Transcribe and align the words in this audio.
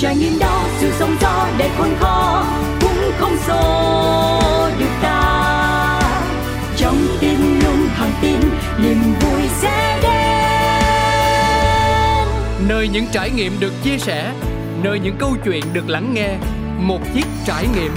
trải 0.00 0.16
nghiệm 0.16 0.38
đó 0.38 0.64
sự 0.78 0.92
sống 0.98 1.16
gió 1.20 1.48
để 1.58 1.70
khôn 1.78 1.96
khó 2.00 2.44
cũng 2.80 3.12
không 3.18 3.36
xô 3.46 3.90
được 4.78 4.90
ta. 5.02 6.00
Trong 6.76 6.96
tim 7.20 7.60
luôn 7.64 7.88
thẳng 7.96 8.12
tin 8.22 8.40
niềm 8.82 9.02
vui 9.20 9.42
sẽ 9.60 9.98
đến. 10.02 10.10
Nơi 12.68 12.88
những 12.88 13.06
trải 13.12 13.30
nghiệm 13.30 13.60
được 13.60 13.72
chia 13.82 13.98
sẻ 13.98 14.32
nơi 14.82 14.98
những 14.98 15.16
câu 15.18 15.36
chuyện 15.44 15.64
được 15.72 15.88
lắng 15.88 16.14
nghe 16.14 16.28
một 16.78 17.00
chiếc 17.14 17.26
trải 17.46 17.66
nghiệm. 17.76 17.92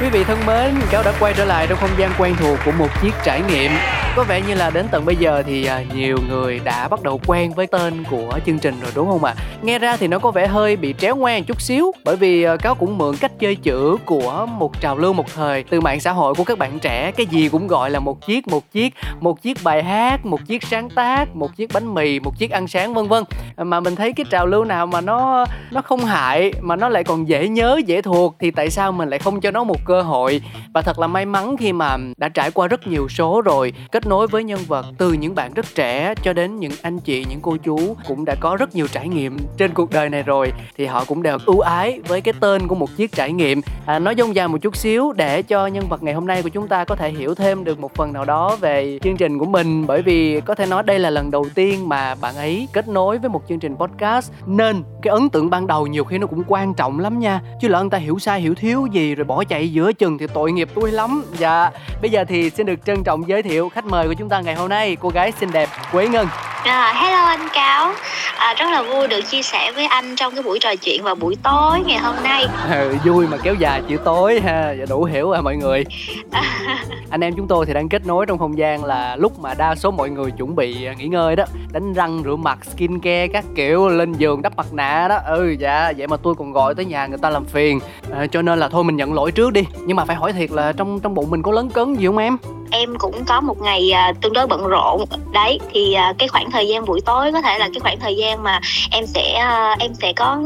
Quý 0.00 0.08
vị 0.12 0.24
thân 0.24 0.46
mến, 0.46 0.74
Cáo 0.90 1.02
đã 1.02 1.12
quay 1.20 1.34
trở 1.36 1.44
lại 1.44 1.66
trong 1.66 1.78
không 1.78 1.98
gian 1.98 2.10
quen 2.18 2.34
thuộc 2.40 2.58
của 2.64 2.72
một 2.72 2.88
chiếc 3.02 3.14
trải 3.24 3.42
nghiệm 3.48 3.70
có 4.16 4.24
vẻ 4.24 4.42
như 4.48 4.54
là 4.54 4.70
đến 4.70 4.86
tận 4.90 5.04
bây 5.04 5.16
giờ 5.16 5.42
thì 5.46 5.64
à, 5.64 5.82
nhiều 5.94 6.18
người 6.28 6.60
đã 6.64 6.88
bắt 6.88 7.02
đầu 7.02 7.20
quen 7.26 7.52
với 7.52 7.66
tên 7.66 8.04
của 8.10 8.38
chương 8.46 8.58
trình 8.58 8.74
rồi 8.80 8.92
đúng 8.94 9.08
không 9.08 9.24
ạ? 9.24 9.34
À? 9.36 9.42
Nghe 9.62 9.78
ra 9.78 9.96
thì 9.96 10.08
nó 10.08 10.18
có 10.18 10.30
vẻ 10.30 10.46
hơi 10.46 10.76
bị 10.76 10.94
tréo 10.98 11.16
ngoan 11.16 11.44
chút 11.44 11.60
xíu 11.60 11.92
Bởi 12.04 12.16
vì 12.16 12.42
à, 12.42 12.56
Cáo 12.56 12.74
cũng 12.74 12.98
mượn 12.98 13.16
cách 13.20 13.32
chơi 13.38 13.56
chữ 13.56 13.96
của 14.04 14.46
một 14.46 14.80
trào 14.80 14.98
lưu 14.98 15.12
một 15.12 15.34
thời 15.34 15.62
Từ 15.62 15.80
mạng 15.80 16.00
xã 16.00 16.12
hội 16.12 16.34
của 16.34 16.44
các 16.44 16.58
bạn 16.58 16.78
trẻ 16.78 17.12
Cái 17.12 17.26
gì 17.26 17.48
cũng 17.48 17.66
gọi 17.66 17.90
là 17.90 18.00
một 18.00 18.26
chiếc, 18.26 18.48
một 18.48 18.72
chiếc 18.72 18.94
Một 19.20 19.42
chiếc 19.42 19.58
bài 19.64 19.82
hát, 19.82 20.26
một 20.26 20.40
chiếc 20.46 20.62
sáng 20.62 20.90
tác, 20.90 21.36
một 21.36 21.56
chiếc 21.56 21.70
bánh 21.72 21.94
mì, 21.94 22.20
một 22.20 22.38
chiếc 22.38 22.50
ăn 22.50 22.68
sáng 22.68 22.94
vân 22.94 23.08
vân 23.08 23.24
Mà 23.56 23.80
mình 23.80 23.96
thấy 23.96 24.12
cái 24.12 24.26
trào 24.30 24.46
lưu 24.46 24.64
nào 24.64 24.86
mà 24.86 25.00
nó 25.00 25.44
nó 25.70 25.82
không 25.82 26.04
hại 26.04 26.52
Mà 26.60 26.76
nó 26.76 26.88
lại 26.88 27.04
còn 27.04 27.28
dễ 27.28 27.48
nhớ, 27.48 27.80
dễ 27.86 28.02
thuộc 28.02 28.36
Thì 28.38 28.50
tại 28.50 28.70
sao 28.70 28.92
mình 28.92 29.08
lại 29.08 29.18
không 29.18 29.40
cho 29.40 29.50
nó 29.50 29.64
một 29.64 29.78
cơ 29.84 30.02
hội 30.02 30.42
và 30.74 30.82
thật 30.82 30.98
là 30.98 31.06
may 31.06 31.26
mắn 31.26 31.56
khi 31.56 31.72
mà 31.72 31.96
đã 32.16 32.28
trải 32.28 32.50
qua 32.50 32.68
rất 32.68 32.86
nhiều 32.86 33.08
số 33.08 33.42
rồi 33.44 33.72
kết 33.92 33.99
nối 34.06 34.26
với 34.26 34.44
nhân 34.44 34.60
vật 34.66 34.86
từ 34.98 35.12
những 35.12 35.34
bạn 35.34 35.54
rất 35.54 35.66
trẻ 35.74 36.14
cho 36.22 36.32
đến 36.32 36.56
những 36.56 36.72
anh 36.82 36.98
chị 36.98 37.24
những 37.30 37.40
cô 37.42 37.56
chú 37.56 37.96
cũng 38.08 38.24
đã 38.24 38.34
có 38.40 38.56
rất 38.56 38.74
nhiều 38.74 38.86
trải 38.92 39.08
nghiệm 39.08 39.36
trên 39.56 39.74
cuộc 39.74 39.90
đời 39.90 40.08
này 40.08 40.22
rồi. 40.22 40.52
Thì 40.76 40.86
họ 40.86 41.04
cũng 41.04 41.22
đều 41.22 41.38
ưu 41.46 41.60
ái 41.60 42.00
với 42.08 42.20
cái 42.20 42.34
tên 42.40 42.68
của 42.68 42.74
một 42.74 42.96
chiếc 42.96 43.12
trải 43.12 43.32
nghiệm. 43.32 43.60
À, 43.86 43.98
nói 43.98 44.14
dông 44.18 44.34
dài 44.34 44.48
một 44.48 44.58
chút 44.58 44.76
xíu 44.76 45.12
để 45.12 45.42
cho 45.42 45.66
nhân 45.66 45.88
vật 45.88 46.02
ngày 46.02 46.14
hôm 46.14 46.26
nay 46.26 46.42
của 46.42 46.48
chúng 46.48 46.68
ta 46.68 46.84
có 46.84 46.96
thể 46.96 47.10
hiểu 47.10 47.34
thêm 47.34 47.64
được 47.64 47.80
một 47.80 47.94
phần 47.94 48.12
nào 48.12 48.24
đó 48.24 48.56
về 48.60 48.98
chương 49.02 49.16
trình 49.16 49.38
của 49.38 49.46
mình. 49.46 49.86
Bởi 49.86 50.02
vì 50.02 50.40
có 50.40 50.54
thể 50.54 50.66
nói 50.66 50.82
đây 50.82 50.98
là 50.98 51.10
lần 51.10 51.30
đầu 51.30 51.46
tiên 51.54 51.88
mà 51.88 52.14
bạn 52.14 52.36
ấy 52.36 52.68
kết 52.72 52.88
nối 52.88 53.18
với 53.18 53.30
một 53.30 53.42
chương 53.48 53.58
trình 53.58 53.76
podcast. 53.76 54.32
Nên 54.46 54.82
cái 55.02 55.10
ấn 55.12 55.28
tượng 55.28 55.50
ban 55.50 55.66
đầu 55.66 55.86
nhiều 55.86 56.04
khi 56.04 56.18
nó 56.18 56.26
cũng 56.26 56.42
quan 56.46 56.74
trọng 56.74 57.00
lắm 57.00 57.18
nha. 57.18 57.40
Chứ 57.60 57.68
lỡ 57.68 57.80
người 57.80 57.90
ta 57.90 57.98
hiểu 57.98 58.18
sai 58.18 58.40
hiểu 58.40 58.54
thiếu 58.54 58.86
gì 58.92 59.14
rồi 59.14 59.24
bỏ 59.24 59.44
chạy 59.44 59.72
giữa 59.72 59.92
chừng 59.92 60.18
thì 60.18 60.26
tội 60.34 60.52
nghiệp 60.52 60.68
tôi 60.74 60.90
lắm. 60.90 61.24
Dạ 61.38 61.70
bây 62.02 62.10
giờ 62.10 62.24
thì 62.24 62.50
xin 62.50 62.66
được 62.66 62.84
trân 62.84 63.04
trọng 63.04 63.28
giới 63.28 63.42
thiệu 63.42 63.68
khách 63.68 63.84
mời 63.90 64.08
của 64.08 64.14
chúng 64.14 64.28
ta 64.28 64.40
ngày 64.40 64.54
hôm 64.54 64.68
nay. 64.68 64.96
Cô 65.00 65.08
gái 65.08 65.32
xinh 65.32 65.52
đẹp 65.52 65.68
quế 65.92 66.08
ngân. 66.08 66.26
À, 66.64 66.92
hello 66.96 67.24
anh 67.24 67.48
Cáo. 67.54 67.92
À, 68.36 68.54
Rất 68.58 68.70
là 68.70 68.82
vui 68.82 69.08
được 69.08 69.20
chia 69.30 69.42
sẻ 69.42 69.72
với 69.74 69.86
anh 69.86 70.16
trong 70.16 70.34
cái 70.34 70.42
buổi 70.42 70.58
trò 70.58 70.74
chuyện 70.74 71.02
vào 71.02 71.14
buổi 71.14 71.36
tối 71.42 71.80
ngày 71.86 71.98
hôm 71.98 72.14
nay. 72.22 72.46
Ừ, 72.70 72.96
Vui 73.04 73.26
mà 73.26 73.36
kéo 73.42 73.54
dài 73.54 73.82
chữ 73.88 73.96
tối 74.04 74.40
ha 74.40 74.70
dạ, 74.78 74.84
Đủ 74.88 75.04
hiểu 75.04 75.30
à 75.30 75.40
mọi 75.40 75.56
người. 75.56 75.84
Anh 77.10 77.20
em 77.20 77.34
chúng 77.36 77.48
tôi 77.48 77.66
thì 77.66 77.74
đang 77.74 77.88
kết 77.88 78.06
nối 78.06 78.26
trong 78.26 78.38
không 78.38 78.58
gian 78.58 78.84
là 78.84 79.16
lúc 79.16 79.38
mà 79.38 79.54
đa 79.54 79.74
số 79.74 79.90
mọi 79.90 80.10
người 80.10 80.30
chuẩn 80.30 80.56
bị 80.56 80.88
nghỉ 80.98 81.06
ngơi 81.06 81.36
đó. 81.36 81.44
Đánh 81.72 81.92
răng, 81.92 82.22
rửa 82.24 82.36
mặt, 82.36 82.58
skin 82.74 83.00
care 83.00 83.26
các 83.28 83.44
kiểu 83.56 83.88
Lên 83.88 84.12
giường 84.12 84.42
đắp 84.42 84.56
mặt 84.56 84.72
nạ 84.72 85.06
đó. 85.08 85.18
Ừ 85.26 85.56
dạ 85.58 85.92
vậy 85.96 86.06
mà 86.06 86.16
tôi 86.16 86.34
còn 86.34 86.52
gọi 86.52 86.74
tới 86.74 86.84
nhà 86.84 87.06
người 87.06 87.18
ta 87.18 87.30
làm 87.30 87.44
phiền. 87.44 87.80
À, 88.12 88.26
Cho 88.32 88.42
nên 88.42 88.58
là 88.58 88.68
thôi 88.68 88.84
mình 88.84 88.96
nhận 88.96 89.14
lỗi 89.14 89.32
trước 89.32 89.52
đi. 89.52 89.64
Nhưng 89.86 89.96
mà 89.96 90.04
phải 90.04 90.16
hỏi 90.16 90.32
thiệt 90.32 90.50
là 90.50 90.72
trong 90.72 91.00
trong 91.00 91.14
bụng 91.14 91.30
mình 91.30 91.42
có 91.42 91.52
lớn 91.52 91.70
cấn 91.70 91.94
gì 91.94 92.06
không 92.06 92.18
em? 92.18 92.36
Em 92.72 92.98
cũng 92.98 93.24
có 93.26 93.40
một 93.40 93.60
ngày 93.60 93.90
uh, 94.10 94.20
tương 94.20 94.32
đối 94.32 94.46
bận 94.46 94.66
rộn. 94.66 95.04
Đấy 95.32 95.58
thì 95.72 95.96
uh, 96.10 96.18
cái 96.18 96.28
khoảng 96.28 96.49
thời 96.50 96.68
gian 96.68 96.84
buổi 96.84 97.00
tối 97.00 97.32
có 97.32 97.42
thể 97.42 97.58
là 97.58 97.68
cái 97.74 97.80
khoảng 97.80 98.00
thời 98.00 98.16
gian 98.16 98.42
mà 98.42 98.60
em 98.90 99.06
sẽ 99.06 99.44
uh, 99.72 99.78
em 99.78 99.94
sẽ 99.94 100.12
có 100.12 100.38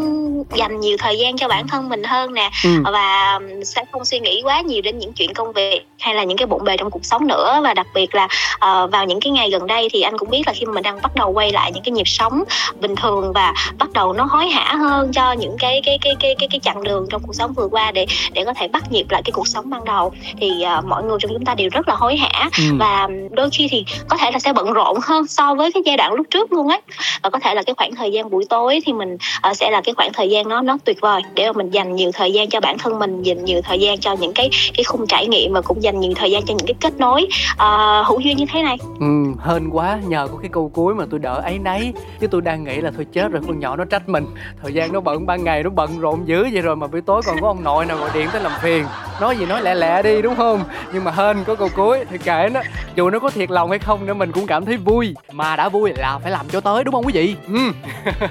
dành 0.54 0.80
nhiều 0.80 0.96
thời 1.00 1.18
gian 1.18 1.36
cho 1.36 1.48
bản 1.48 1.68
thân 1.68 1.88
mình 1.88 2.04
hơn 2.04 2.34
nè 2.34 2.50
ừ. 2.64 2.82
và 2.92 3.40
sẽ 3.64 3.84
không 3.92 4.04
suy 4.04 4.20
nghĩ 4.20 4.42
quá 4.44 4.60
nhiều 4.60 4.82
đến 4.82 4.98
những 4.98 5.12
chuyện 5.12 5.34
công 5.34 5.52
việc 5.52 5.86
hay 5.98 6.14
là 6.14 6.24
những 6.24 6.38
cái 6.38 6.46
bộn 6.46 6.64
bề 6.64 6.76
trong 6.76 6.90
cuộc 6.90 7.04
sống 7.04 7.26
nữa 7.26 7.60
và 7.64 7.74
đặc 7.74 7.86
biệt 7.94 8.14
là 8.14 8.24
uh, 8.54 8.90
vào 8.90 9.04
những 9.04 9.20
cái 9.20 9.30
ngày 9.30 9.50
gần 9.50 9.66
đây 9.66 9.88
thì 9.92 10.00
anh 10.00 10.18
cũng 10.18 10.30
biết 10.30 10.42
là 10.46 10.52
khi 10.52 10.66
mà 10.66 10.72
mình 10.72 10.82
đang 10.82 11.02
bắt 11.02 11.16
đầu 11.16 11.30
quay 11.32 11.52
lại 11.52 11.72
những 11.72 11.82
cái 11.82 11.92
nhịp 11.92 12.08
sống 12.08 12.44
bình 12.80 12.96
thường 12.96 13.32
và 13.32 13.54
bắt 13.78 13.92
đầu 13.92 14.12
nó 14.12 14.24
hối 14.24 14.48
hả 14.48 14.74
hơn 14.74 15.12
cho 15.12 15.32
những 15.32 15.56
cái 15.58 15.82
cái 15.84 15.98
cái 16.00 16.14
cái 16.20 16.34
cái 16.38 16.48
cái 16.50 16.60
chặng 16.60 16.84
đường 16.84 17.06
trong 17.10 17.22
cuộc 17.26 17.34
sống 17.34 17.52
vừa 17.52 17.68
qua 17.68 17.92
để 17.92 18.06
để 18.32 18.44
có 18.44 18.54
thể 18.54 18.68
bắt 18.68 18.92
nhịp 18.92 19.06
lại 19.10 19.22
cái 19.24 19.32
cuộc 19.32 19.48
sống 19.48 19.70
ban 19.70 19.84
đầu 19.84 20.12
thì 20.40 20.64
uh, 20.78 20.84
mọi 20.84 21.04
người 21.04 21.18
trong 21.20 21.32
chúng 21.32 21.44
ta 21.44 21.54
đều 21.54 21.68
rất 21.72 21.88
là 21.88 21.94
hối 21.94 22.16
hả 22.16 22.50
ừ. 22.58 22.64
và 22.78 23.08
đôi 23.30 23.50
khi 23.50 23.68
thì 23.70 23.84
có 24.08 24.16
thể 24.16 24.30
là 24.30 24.38
sẽ 24.38 24.52
bận 24.52 24.72
rộn 24.72 24.98
hơn 25.02 25.26
so 25.26 25.54
với 25.54 25.72
cái 25.72 25.82
giai 25.86 25.93
đoạn 25.96 26.12
lúc 26.12 26.26
trước 26.30 26.52
luôn 26.52 26.68
á. 26.68 26.78
Và 27.22 27.30
có 27.30 27.38
thể 27.38 27.54
là 27.54 27.62
cái 27.62 27.74
khoảng 27.74 27.94
thời 27.94 28.12
gian 28.12 28.30
buổi 28.30 28.44
tối 28.48 28.80
thì 28.86 28.92
mình 28.92 29.16
uh, 29.50 29.56
sẽ 29.56 29.70
là 29.70 29.80
cái 29.84 29.94
khoảng 29.94 30.12
thời 30.12 30.30
gian 30.30 30.48
nó 30.48 30.60
nó 30.60 30.78
tuyệt 30.84 31.00
vời 31.00 31.22
để 31.34 31.46
mà 31.46 31.52
mình 31.52 31.70
dành 31.70 31.94
nhiều 31.94 32.10
thời 32.14 32.32
gian 32.32 32.48
cho 32.48 32.60
bản 32.60 32.78
thân 32.78 32.98
mình 32.98 33.22
dành 33.22 33.44
nhiều 33.44 33.60
thời 33.64 33.80
gian 33.80 33.98
cho 33.98 34.12
những 34.12 34.32
cái 34.32 34.50
cái 34.76 34.84
khung 34.84 35.06
trải 35.06 35.26
nghiệm 35.26 35.52
và 35.52 35.60
cũng 35.60 35.82
dành 35.82 36.00
nhiều 36.00 36.12
thời 36.16 36.30
gian 36.30 36.42
cho 36.46 36.54
những 36.54 36.66
cái 36.66 36.74
kết 36.80 36.98
nối 36.98 37.26
uh, 37.52 38.06
hữu 38.06 38.20
duyên 38.20 38.36
như 38.36 38.44
thế 38.52 38.62
này. 38.62 38.76
Ừ 39.00 39.06
hên 39.44 39.70
quá 39.70 39.98
nhờ 40.06 40.28
có 40.32 40.38
cái 40.42 40.50
câu 40.52 40.70
cuối 40.74 40.94
mà 40.94 41.04
tôi 41.10 41.20
đỡ 41.20 41.40
ấy 41.44 41.58
nấy 41.58 41.92
chứ 42.20 42.26
tôi 42.26 42.40
đang 42.40 42.64
nghĩ 42.64 42.80
là 42.80 42.90
thôi 42.96 43.06
chết 43.12 43.32
rồi 43.32 43.42
con 43.46 43.60
nhỏ 43.60 43.76
nó 43.76 43.84
trách 43.84 44.08
mình. 44.08 44.26
Thời 44.62 44.72
gian 44.72 44.92
nó 44.92 45.00
bận 45.00 45.26
ban 45.26 45.44
ngày 45.44 45.62
nó 45.62 45.70
bận 45.70 46.00
rộn 46.00 46.22
dữ 46.26 46.48
vậy 46.52 46.62
rồi 46.62 46.76
mà 46.76 46.86
buổi 46.86 47.00
tối 47.00 47.22
còn 47.26 47.40
có 47.40 47.48
ông 47.48 47.64
nội 47.64 47.86
nào 47.86 47.96
gọi 47.96 48.10
điện 48.14 48.28
tới 48.32 48.42
làm 48.42 48.52
phiền. 48.62 48.84
Nói 49.20 49.36
gì 49.36 49.46
nói 49.46 49.62
lẹ 49.62 49.74
lẹ 49.74 50.02
đi 50.02 50.22
đúng 50.22 50.36
không? 50.36 50.60
Nhưng 50.92 51.04
mà 51.04 51.10
hên 51.10 51.44
có 51.44 51.54
câu 51.54 51.68
cuối 51.76 52.04
thì 52.10 52.18
kể 52.24 52.48
nó. 52.54 52.60
Dù 52.94 53.10
nó 53.10 53.18
có 53.18 53.30
thiệt 53.30 53.50
lòng 53.50 53.70
hay 53.70 53.78
không 53.78 54.06
nữa 54.06 54.14
mình 54.14 54.32
cũng 54.32 54.46
cảm 54.46 54.64
thấy 54.64 54.76
vui. 54.76 55.14
Mà 55.32 55.56
đã 55.56 55.68
vui 55.68 55.83
là 55.92 56.18
phải 56.18 56.32
làm 56.32 56.48
cho 56.48 56.60
tới 56.60 56.84
đúng 56.84 56.94
không 56.94 57.06
quý 57.06 57.12
vị? 57.12 57.36
Ừ. 57.48 57.72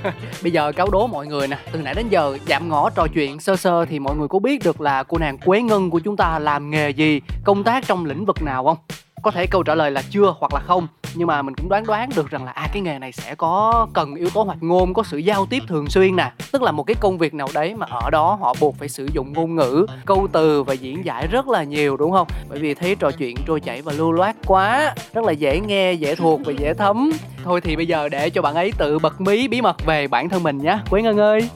bây 0.43 0.51
giờ 0.51 0.71
cáo 0.71 0.89
đố 0.89 1.07
mọi 1.07 1.27
người 1.27 1.47
nè 1.47 1.57
từ 1.71 1.81
nãy 1.81 1.93
đến 1.93 2.09
giờ 2.09 2.37
chạm 2.45 2.69
ngõ 2.69 2.89
trò 2.89 3.07
chuyện 3.13 3.39
sơ 3.39 3.55
sơ 3.55 3.85
thì 3.85 3.99
mọi 3.99 4.15
người 4.15 4.27
có 4.27 4.39
biết 4.39 4.63
được 4.63 4.81
là 4.81 5.03
cô 5.03 5.17
nàng 5.17 5.37
quế 5.37 5.61
ngân 5.61 5.89
của 5.89 5.99
chúng 5.99 6.17
ta 6.17 6.39
làm 6.39 6.69
nghề 6.69 6.89
gì 6.89 7.21
công 7.43 7.63
tác 7.63 7.87
trong 7.87 8.05
lĩnh 8.05 8.25
vực 8.25 8.41
nào 8.41 8.63
không? 8.63 8.77
Có 9.23 9.31
thể 9.31 9.47
câu 9.47 9.63
trả 9.63 9.75
lời 9.75 9.91
là 9.91 10.01
chưa 10.09 10.35
hoặc 10.39 10.53
là 10.53 10.59
không 10.59 10.87
nhưng 11.15 11.27
mà 11.27 11.41
mình 11.41 11.55
cũng 11.55 11.69
đoán 11.69 11.85
đoán 11.85 12.09
được 12.15 12.29
rằng 12.29 12.45
là 12.45 12.51
à 12.51 12.67
cái 12.73 12.81
nghề 12.81 12.99
này 12.99 13.11
sẽ 13.11 13.35
có 13.35 13.87
cần 13.93 14.15
yếu 14.15 14.29
tố 14.29 14.43
hoạt 14.43 14.57
ngôn 14.63 14.93
có 14.93 15.03
sự 15.03 15.17
giao 15.17 15.45
tiếp 15.45 15.63
thường 15.67 15.89
xuyên 15.89 16.15
nè. 16.15 16.31
Tức 16.51 16.61
là 16.61 16.71
một 16.71 16.83
cái 16.83 16.95
công 16.99 17.17
việc 17.17 17.33
nào 17.33 17.47
đấy 17.53 17.75
mà 17.75 17.85
ở 17.89 18.09
đó 18.09 18.37
họ 18.41 18.55
buộc 18.59 18.77
phải 18.77 18.89
sử 18.89 19.07
dụng 19.13 19.33
ngôn 19.33 19.55
ngữ 19.55 19.85
câu 20.05 20.27
từ 20.31 20.63
và 20.63 20.73
diễn 20.73 21.05
giải 21.05 21.27
rất 21.27 21.47
là 21.47 21.63
nhiều 21.63 21.97
đúng 21.97 22.11
không? 22.11 22.27
Bởi 22.49 22.59
vì 22.59 22.73
thấy 22.73 22.95
trò 22.95 23.11
chuyện 23.11 23.35
trôi 23.47 23.59
chảy 23.59 23.81
và 23.81 23.93
lưu 23.93 24.11
loát 24.11 24.35
quá 24.45 24.95
rất 25.13 25.25
là 25.25 25.31
dễ 25.31 25.59
nghe 25.59 25.93
dễ 25.93 26.15
thuộc 26.15 26.41
và 26.45 26.53
dễ 26.59 26.73
thấm. 26.73 27.11
Thôi 27.43 27.61
thì 27.61 27.75
bây 27.75 27.85
giờ 27.85 28.09
để 28.09 28.29
cho 28.29 28.41
bạn 28.41 28.55
ấy 28.55 28.71
tự 28.77 28.99
bật 28.99 29.21
mí 29.21 29.47
bí 29.47 29.61
mật 29.61 29.85
về 29.85 30.07
bản 30.07 30.29
thân 30.29 30.43
mình 30.43 30.57
nhé 30.57 30.77
quế 30.89 31.01
ngân 31.01 31.19
ơi 31.19 31.49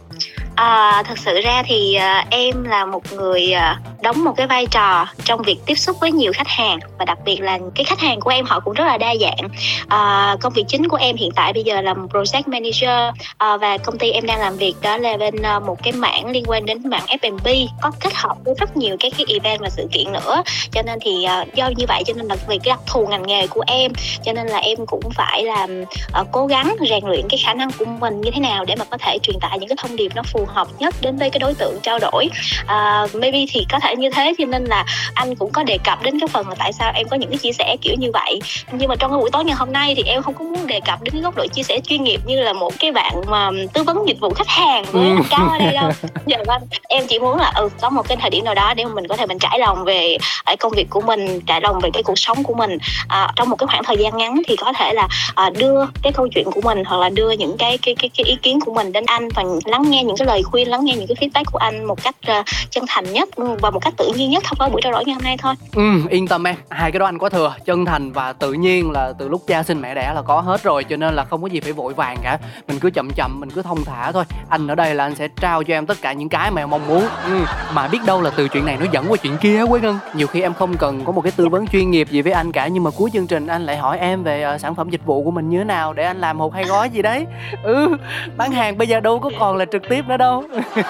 À, 0.58 1.04
thật 1.06 1.18
sự 1.18 1.42
ra 1.44 1.64
thì 1.66 1.94
à, 1.94 2.26
em 2.30 2.64
là 2.64 2.86
một 2.86 3.14
người 3.14 3.54
à, 3.54 3.80
đóng 4.02 4.24
một 4.24 4.34
cái 4.38 4.48
vai 4.48 4.66
trò 4.66 5.06
trong 5.24 5.42
việc 5.42 5.58
tiếp 5.66 5.76
xúc 5.76 5.98
với 6.02 6.12
nhiều 6.12 6.32
khách 6.36 6.48
hàng 6.48 6.80
và 7.00 7.06
đặc 7.06 7.18
biệt 7.26 7.42
là 7.42 7.60
cái 7.76 7.84
khách 7.84 8.00
hàng 8.00 8.20
của 8.20 8.30
em 8.30 8.46
họ 8.46 8.60
cũng 8.60 8.74
rất 8.74 8.86
là 8.86 8.98
đa 8.98 9.16
dạng. 9.22 9.50
À, 9.88 10.36
công 10.42 10.54
việc 10.54 10.64
chính 10.68 10.88
của 10.88 10.98
em 10.98 11.16
hiện 11.16 11.32
tại 11.36 11.54
bây 11.54 11.64
giờ 11.64 11.82
là 11.82 11.94
một 11.94 12.08
project 12.12 12.44
manager 12.46 13.16
à, 13.38 13.58
và 13.58 13.78
công 13.78 13.98
ty 13.98 14.12
em 14.12 14.26
đang 14.26 14.40
làm 14.40 14.58
việc 14.58 14.74
đó 14.82 14.98
là 14.98 15.18
bên 15.18 15.42
à, 15.42 15.60
một 15.60 15.84
cái 15.84 15.94
mảng 15.94 16.32
liên 16.32 16.44
quan 16.48 16.66
đến 16.66 16.90
mảng 16.90 17.06
F&B 17.06 17.48
có 17.82 17.92
kết 18.00 18.14
hợp 18.14 18.38
với 18.46 18.56
rất 18.60 18.78
nhiều 18.78 18.98
các 19.00 19.14
cái 19.18 19.26
event 19.30 19.62
và 19.62 19.70
sự 19.70 19.88
kiện 19.92 20.12
nữa. 20.12 20.44
Cho 20.72 20.82
nên 20.82 21.00
thì 21.02 21.24
à, 21.24 21.46
do 21.54 21.70
như 21.70 21.86
vậy 21.88 22.04
cho 22.06 22.14
nên 22.18 22.26
là 22.26 22.36
vì 22.48 22.58
cái 22.58 22.72
đặc 22.72 22.80
thù 22.88 23.08
ngành 23.08 23.24
nghề 23.28 23.48
của 23.48 23.64
em 23.68 23.92
cho 24.24 24.34
nên 24.34 24.48
là 24.48 24.58
em 24.58 24.86
cũng 24.86 25.10
phải 25.16 25.44
làm 25.44 25.84
à, 26.14 26.24
cố 26.32 26.46
gắng 26.46 26.76
rèn 26.90 27.06
luyện 27.06 27.26
cái 27.30 27.40
khả 27.46 27.54
năng 27.54 27.72
của 27.80 27.86
mình 27.86 28.22
như 28.22 28.32
thế 28.32 28.40
nào 28.40 28.66
để 28.66 28.76
mà 28.76 28.86
có 28.86 28.98
thể 28.98 29.18
truyền 29.24 29.40
tải 29.40 29.60
những 29.60 29.70
cái 29.70 29.78
thông 29.82 29.96
điệp 29.96 30.12
nó 30.16 30.24
phù 30.24 30.47
hợp 30.48 30.68
nhất 30.80 30.96
đến 31.02 31.18
với 31.18 31.30
cái 31.30 31.40
đối 31.40 31.54
tượng 31.54 31.80
trao 31.84 32.00
đổi. 32.00 32.30
Uh, 32.62 33.16
maybe 33.16 33.46
thì 33.50 33.66
có 33.72 33.80
thể 33.80 33.96
như 33.96 34.10
thế 34.10 34.34
cho 34.38 34.46
nên 34.46 34.64
là 34.66 34.86
anh 35.14 35.36
cũng 35.36 35.52
có 35.52 35.64
đề 35.64 35.78
cập 35.84 36.04
đến 36.04 36.20
cái 36.20 36.28
phần 36.28 36.50
là 36.50 36.56
tại 36.60 36.74
sao 36.74 36.92
em 36.96 37.08
có 37.08 37.18
những 37.18 37.30
cái 37.30 37.38
chia 37.38 37.52
sẻ 37.52 37.76
kiểu 37.82 37.96
như 38.00 38.12
vậy. 38.14 38.40
Nhưng 38.72 38.90
mà 38.90 38.96
trong 38.96 39.12
cái 39.12 39.20
buổi 39.20 39.30
tối 39.32 39.46
ngày 39.46 39.56
hôm 39.56 39.72
nay 39.74 39.94
thì 39.98 40.04
em 40.04 40.24
không 40.24 40.34
có 40.34 40.46
muốn 40.46 40.68
đề 40.68 40.80
cập 40.80 41.02
đến 41.02 41.12
cái 41.14 41.22
góc 41.22 41.36
độ 41.36 41.48
chia 41.48 41.64
sẻ 41.64 41.80
chuyên 41.80 42.04
nghiệp 42.04 42.22
như 42.26 42.40
là 42.40 42.54
một 42.54 42.74
cái 42.80 42.92
bạn 42.92 43.14
mà 43.28 43.50
tư 43.74 43.84
vấn 43.84 44.08
dịch 44.08 44.20
vụ 44.20 44.34
khách 44.34 44.48
hàng 44.48 44.86
với 44.92 45.10
ừ. 45.10 45.16
cao 45.30 45.50
ở 45.52 45.60
đây 45.60 45.74
đâu. 45.74 45.90
Dạ 46.26 46.38
vâng 46.48 46.62
em 46.90 47.08
chỉ 47.08 47.20
muốn 47.20 47.38
là 47.38 47.52
ừ 47.56 47.70
có 47.82 47.90
một 47.90 48.08
cái 48.08 48.18
thời 48.22 48.30
điểm 48.30 48.46
nào 48.46 48.56
đó 48.56 48.74
để 48.74 48.86
mình 48.86 49.08
có 49.08 49.18
thể 49.18 49.26
mình 49.26 49.40
trải 49.40 49.60
lòng 49.60 49.84
về 49.84 50.18
ở 50.44 50.56
công 50.60 50.72
việc 50.72 50.90
của 50.90 51.02
mình 51.02 51.42
trải 51.42 51.62
lòng 51.62 51.80
về 51.80 51.90
cái 51.94 52.04
cuộc 52.04 52.20
sống 52.20 52.44
của 52.44 52.54
mình. 52.54 52.78
À, 53.08 53.28
trong 53.36 53.50
một 53.50 53.56
cái 53.56 53.68
khoảng 53.68 53.84
thời 53.84 53.98
gian 53.98 54.18
ngắn 54.18 54.42
thì 54.48 54.56
có 54.56 54.74
thể 54.74 54.94
là 54.94 55.08
à, 55.36 55.50
đưa 55.50 55.86
cái 56.02 56.14
câu 56.14 56.28
chuyện 56.28 56.52
của 56.52 56.62
mình 56.62 56.84
hoặc 56.86 56.98
là 56.98 57.10
đưa 57.10 57.32
những 57.32 57.58
cái 57.58 57.78
cái 57.78 57.96
cái, 57.96 58.10
cái 58.18 58.26
ý 58.26 58.36
kiến 58.42 58.60
của 58.60 58.74
mình 58.74 58.92
đến 58.92 59.06
anh 59.06 59.30
và 59.36 59.44
lắng 59.66 59.84
nghe 59.90 60.04
những 60.04 60.18
cái 60.18 60.28
lời 60.28 60.37
khuyên 60.44 60.70
lắng 60.70 60.86
nghe 60.86 60.96
những 60.96 61.08
cái 61.08 61.30
feedback 61.30 61.44
của 61.52 61.58
anh 61.58 61.86
một 61.86 62.04
cách 62.04 62.16
uh, 62.40 62.46
chân 62.70 62.84
thành 62.88 63.14
nhất 63.14 63.30
ừ, 63.36 63.58
và 63.62 63.70
một 63.70 63.80
cách 63.80 63.94
tự 63.98 64.12
nhiên 64.16 64.32
nhất 64.32 64.44
thông 64.44 64.58
qua 64.60 64.70
buổi 64.70 64.82
trao 64.82 64.92
đổi 64.92 65.06
ngày 65.06 65.14
hôm 65.14 65.24
nay 65.24 65.38
thôi. 65.38 65.54
Ừ 65.76 66.02
yên 66.10 66.28
tâm 66.28 66.48
em. 66.48 66.56
Hai 66.70 66.92
cái 66.92 67.00
đó 67.00 67.06
anh 67.06 67.18
có 67.18 67.30
thừa. 67.30 67.56
Chân 67.66 67.86
thành 67.86 68.12
và 68.12 68.34
tự 68.34 68.54
nhiên 68.54 68.92
là 68.92 69.14
từ 69.20 69.30
lúc 69.30 69.42
cha 69.48 69.64
sinh 69.64 69.82
mẹ 69.82 69.96
đẻ 69.96 70.12
là 70.16 70.22
có 70.22 70.42
hết 70.42 70.64
rồi 70.64 70.84
cho 70.84 70.98
nên 70.98 71.16
là 71.16 71.24
không 71.24 71.42
có 71.42 71.48
gì 71.48 71.60
phải 71.60 71.72
vội 71.72 71.94
vàng 71.94 72.18
cả. 72.24 72.38
Mình 72.68 72.80
cứ 72.80 72.90
chậm 72.90 73.10
chậm 73.16 73.40
mình 73.40 73.50
cứ 73.50 73.62
thông 73.62 73.86
thả 73.86 74.12
thôi. 74.12 74.24
Anh 74.50 74.68
ở 74.68 74.76
đây 74.76 74.96
là 74.96 75.06
anh 75.06 75.16
sẽ 75.16 75.28
trao 75.42 75.64
cho 75.64 75.74
em 75.74 75.86
tất 75.86 75.98
cả 76.02 76.14
những 76.14 76.30
cái 76.30 76.52
mà 76.52 76.62
em 76.62 76.70
mong 76.70 76.88
muốn. 76.88 77.04
Ừ. 77.26 77.46
mà 77.74 77.88
biết 77.88 78.00
đâu 78.06 78.22
là 78.22 78.32
từ 78.36 78.48
chuyện 78.48 78.66
này 78.66 78.78
nó 78.80 78.86
dẫn 78.92 79.06
qua 79.10 79.18
chuyện 79.18 79.38
kia 79.42 79.66
quế 79.70 79.80
ngân. 79.80 80.00
Nhiều 80.14 80.28
khi 80.28 80.42
em 80.42 80.54
không 80.54 80.78
cần 80.78 81.06
có 81.06 81.12
một 81.12 81.22
cái 81.22 81.32
tư 81.32 81.50
vấn 81.50 81.68
chuyên 81.68 81.92
nghiệp 81.92 82.08
gì 82.12 82.22
với 82.22 82.34
anh 82.34 82.52
cả 82.52 82.68
nhưng 82.68 82.84
mà 82.84 82.92
cuối 82.92 83.10
chương 83.14 83.28
trình 83.28 83.48
anh 83.48 83.66
lại 83.66 83.78
hỏi 83.78 84.00
em 84.00 84.24
về 84.24 84.54
uh, 84.56 84.62
sản 84.62 84.76
phẩm 84.76 84.90
dịch 84.90 85.06
vụ 85.06 85.24
của 85.24 85.32
mình 85.32 85.50
như 85.50 85.58
thế 85.58 85.64
nào 85.64 85.94
để 85.94 86.04
anh 86.04 86.22
làm 86.22 86.38
một 86.38 86.54
hai 86.54 86.64
gói 86.64 86.90
gì 86.90 87.02
đấy. 87.02 87.26
Ừ 87.64 87.98
bán 88.38 88.52
hàng 88.52 88.78
bây 88.78 88.88
giờ 88.88 89.00
đâu 89.00 89.20
có 89.20 89.30
còn 89.40 89.58
là 89.58 89.66
trực 89.72 89.82
tiếp 89.90 90.06
nữa 90.08 90.18
đâu 90.18 90.27
đâu 90.28 90.44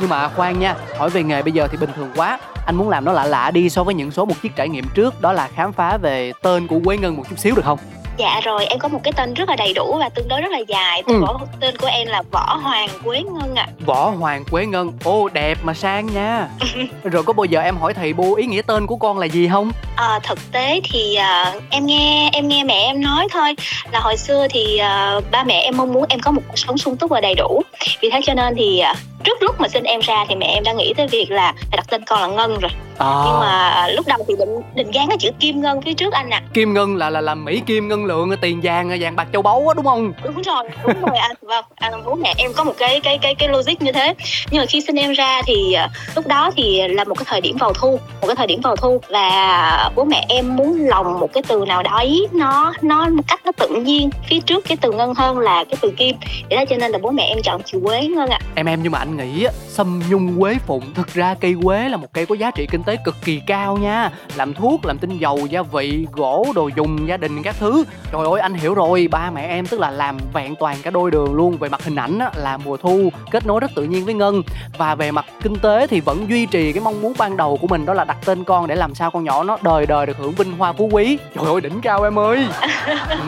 nhưng 0.00 0.08
mà 0.08 0.28
khoan 0.28 0.58
nha, 0.58 0.74
hỏi 0.98 1.10
về 1.10 1.22
nghề 1.22 1.42
bây 1.42 1.52
giờ 1.52 1.68
thì 1.68 1.76
bình 1.76 1.90
thường 1.96 2.10
quá. 2.16 2.38
Anh 2.66 2.76
muốn 2.76 2.88
làm 2.88 3.04
nó 3.04 3.12
lạ 3.12 3.24
lạ 3.24 3.50
đi 3.50 3.70
so 3.70 3.84
với 3.84 3.94
những 3.94 4.10
số 4.10 4.24
một 4.24 4.34
chiếc 4.42 4.56
trải 4.56 4.68
nghiệm 4.68 4.84
trước, 4.94 5.20
đó 5.20 5.32
là 5.32 5.48
khám 5.54 5.72
phá 5.72 5.96
về 5.96 6.32
tên 6.42 6.66
của 6.66 6.80
quế 6.84 6.98
ngân 6.98 7.16
một 7.16 7.24
chút 7.30 7.38
xíu 7.38 7.54
được 7.54 7.64
không? 7.64 7.78
Dạ 8.16 8.40
rồi 8.44 8.66
em 8.66 8.78
có 8.78 8.88
một 8.88 9.00
cái 9.04 9.12
tên 9.16 9.34
rất 9.34 9.48
là 9.48 9.56
đầy 9.56 9.72
đủ 9.72 9.96
và 9.98 10.08
tương 10.08 10.28
đối 10.28 10.40
rất 10.40 10.52
là 10.52 10.58
dài. 10.58 11.02
Tên, 11.06 11.16
ừ. 11.16 11.22
võ, 11.26 11.40
tên 11.60 11.76
của 11.76 11.86
em 11.86 12.08
là 12.08 12.22
võ 12.32 12.54
hoàng 12.62 12.88
quế 13.04 13.22
ngân 13.22 13.54
ạ. 13.54 13.66
À. 13.68 13.72
võ 13.86 14.10
hoàng 14.10 14.44
quế 14.50 14.66
ngân. 14.66 14.92
Ô 15.04 15.28
đẹp 15.28 15.58
mà 15.62 15.74
sang 15.74 16.06
nha. 16.06 16.48
Rồi 17.04 17.22
có 17.22 17.32
bao 17.32 17.44
giờ 17.44 17.60
em 17.60 17.76
hỏi 17.76 17.94
thầy 17.94 18.12
bu 18.12 18.34
ý 18.34 18.46
nghĩa 18.46 18.62
tên 18.62 18.86
của 18.86 18.96
con 18.96 19.18
là 19.18 19.26
gì 19.26 19.48
không? 19.52 19.72
À, 19.96 20.20
thực 20.22 20.52
tế 20.52 20.80
thì 20.84 21.16
uh, 21.18 21.62
em 21.70 21.86
nghe 21.86 22.30
em 22.32 22.48
nghe 22.48 22.64
mẹ 22.64 22.74
em 22.74 23.02
nói 23.02 23.28
thôi. 23.30 23.54
Là 23.92 24.00
hồi 24.00 24.16
xưa 24.16 24.46
thì 24.50 24.80
uh, 25.18 25.24
ba 25.30 25.44
mẹ 25.44 25.60
em 25.60 25.76
mong 25.76 25.92
muốn 25.92 26.04
em 26.08 26.20
có 26.20 26.30
một 26.30 26.42
cuộc 26.48 26.58
sống 26.58 26.78
sung 26.78 26.96
túc 26.96 27.10
và 27.10 27.20
đầy 27.20 27.34
đủ. 27.34 27.62
Vì 28.00 28.10
thế 28.10 28.20
cho 28.24 28.34
nên 28.34 28.54
thì 28.56 28.82
uh, 28.90 28.96
trước 29.24 29.42
lúc 29.42 29.60
mà 29.60 29.68
sinh 29.68 29.84
em 29.84 30.00
ra 30.00 30.24
thì 30.28 30.34
mẹ 30.34 30.46
em 30.46 30.64
đã 30.64 30.72
nghĩ 30.72 30.94
tới 30.96 31.06
việc 31.06 31.30
là 31.30 31.52
phải 31.70 31.76
đặt 31.76 31.86
tên 31.90 32.04
con 32.04 32.20
là 32.20 32.26
ngân 32.26 32.58
rồi 32.58 32.70
à. 33.00 33.22
nhưng 33.26 33.40
mà 33.40 33.88
lúc 33.88 34.06
đầu 34.06 34.18
thì 34.28 34.34
định 34.38 34.60
định 34.74 34.90
gán 34.90 35.08
cái 35.08 35.18
chữ 35.18 35.30
kim 35.40 35.60
ngân 35.60 35.82
phía 35.82 35.94
trước 35.94 36.12
anh 36.12 36.30
ạ 36.30 36.42
à. 36.44 36.48
kim 36.54 36.74
ngân 36.74 36.96
là 36.96 37.10
là 37.10 37.20
là 37.20 37.34
mỹ 37.34 37.62
kim 37.66 37.88
ngân 37.88 38.04
lượng 38.04 38.30
tiền 38.40 38.60
vàng 38.62 38.96
vàng 39.00 39.16
bạc 39.16 39.28
châu 39.32 39.42
báu 39.42 39.68
á 39.68 39.74
đúng 39.74 39.84
không 39.84 40.12
đúng 40.24 40.42
rồi 40.42 40.64
đúng 40.86 41.00
rồi 41.02 41.16
anh 41.16 41.36
vâng 41.42 41.64
à, 41.74 41.90
bố 42.06 42.14
mẹ 42.14 42.34
em 42.36 42.52
có 42.56 42.64
một 42.64 42.74
cái 42.78 43.00
cái 43.00 43.18
cái 43.18 43.34
cái 43.34 43.48
logic 43.48 43.82
như 43.82 43.92
thế 43.92 44.14
nhưng 44.50 44.60
mà 44.60 44.66
khi 44.66 44.80
sinh 44.80 44.96
em 44.96 45.12
ra 45.12 45.42
thì 45.46 45.76
uh, 45.84 45.90
lúc 46.16 46.26
đó 46.26 46.50
thì 46.56 46.88
là 46.88 47.04
một 47.04 47.14
cái 47.18 47.24
thời 47.28 47.40
điểm 47.40 47.56
vào 47.56 47.72
thu 47.72 47.90
một 48.20 48.26
cái 48.26 48.36
thời 48.36 48.46
điểm 48.46 48.60
vào 48.60 48.76
thu 48.76 49.00
và 49.08 49.90
bố 49.96 50.04
mẹ 50.04 50.26
em 50.28 50.56
muốn 50.56 50.76
lòng 50.78 51.20
một 51.20 51.32
cái 51.32 51.42
từ 51.48 51.64
nào 51.68 51.82
đó 51.82 52.04
nó 52.32 52.72
nó 52.82 53.08
một 53.08 53.22
cách 53.28 53.40
nó 53.44 53.52
tự 53.52 53.68
nhiên 53.68 54.10
phía 54.28 54.40
trước 54.40 54.64
cái 54.68 54.76
từ 54.80 54.92
ngân 54.92 55.14
hơn 55.14 55.38
là 55.38 55.64
cái 55.64 55.76
từ 55.80 55.90
kim 55.90 56.16
vậy 56.50 56.58
đó 56.58 56.64
cho 56.70 56.76
nên 56.76 56.90
là 56.90 56.98
bố 57.02 57.10
mẹ 57.10 57.22
em 57.22 57.42
chọn 57.42 57.62
chữ 57.62 57.80
quế 57.84 58.06
ngân 58.06 58.30
ạ 58.30 58.38
à. 58.40 58.46
em 58.54 58.66
em 58.66 58.80
nhưng 58.82 58.92
mà 58.92 58.98
anh 58.98 59.16
nghĩ 59.16 59.44
á 59.44 59.52
sâm 59.68 60.02
nhung 60.10 60.40
quế 60.40 60.56
phụng 60.66 60.94
thực 60.94 61.14
ra 61.14 61.34
cây 61.40 61.54
quế 61.62 61.88
là 61.88 61.96
một 61.96 62.08
cây 62.12 62.26
có 62.26 62.34
giá 62.34 62.50
trị 62.50 62.66
kinh 62.70 62.82
tế 62.82 62.89
cực 63.04 63.16
kỳ 63.24 63.40
cao 63.46 63.76
nha. 63.76 64.10
Làm 64.36 64.54
thuốc 64.54 64.84
làm 64.84 64.98
tinh 64.98 65.18
dầu 65.18 65.38
gia 65.50 65.62
vị 65.62 66.06
gỗ 66.12 66.46
đồ 66.54 66.70
dùng 66.76 67.08
gia 67.08 67.16
đình 67.16 67.42
các 67.42 67.56
thứ. 67.58 67.84
Trời 68.12 68.26
ơi 68.26 68.40
anh 68.40 68.54
hiểu 68.54 68.74
rồi. 68.74 69.08
Ba 69.10 69.30
mẹ 69.30 69.46
em 69.46 69.66
tức 69.66 69.80
là 69.80 69.90
làm 69.90 70.18
vẹn 70.32 70.54
toàn 70.56 70.76
cả 70.82 70.90
đôi 70.90 71.10
đường 71.10 71.34
luôn. 71.34 71.56
Về 71.56 71.68
mặt 71.68 71.84
hình 71.84 71.96
ảnh 71.96 72.18
á, 72.18 72.30
là 72.34 72.56
mùa 72.56 72.76
thu 72.76 73.10
kết 73.30 73.46
nối 73.46 73.60
rất 73.60 73.70
tự 73.74 73.84
nhiên 73.84 74.04
với 74.04 74.14
ngân. 74.14 74.42
Và 74.78 74.94
về 74.94 75.10
mặt 75.10 75.24
kinh 75.42 75.56
tế 75.56 75.86
thì 75.86 76.00
vẫn 76.00 76.26
duy 76.28 76.46
trì 76.46 76.72
cái 76.72 76.82
mong 76.84 77.02
muốn 77.02 77.12
ban 77.18 77.36
đầu 77.36 77.58
của 77.60 77.66
mình 77.66 77.86
đó 77.86 77.94
là 77.94 78.04
đặt 78.04 78.16
tên 78.24 78.44
con 78.44 78.66
để 78.66 78.74
làm 78.74 78.94
sao 78.94 79.10
con 79.10 79.24
nhỏ 79.24 79.44
nó 79.44 79.58
đời 79.62 79.86
đời 79.86 80.06
được 80.06 80.16
hưởng 80.16 80.32
vinh 80.32 80.58
hoa 80.58 80.72
phú 80.72 80.88
quý. 80.92 81.18
Trời 81.34 81.44
ơi 81.46 81.60
đỉnh 81.60 81.80
cao 81.80 82.02
em 82.02 82.18
ơi. 82.18 82.46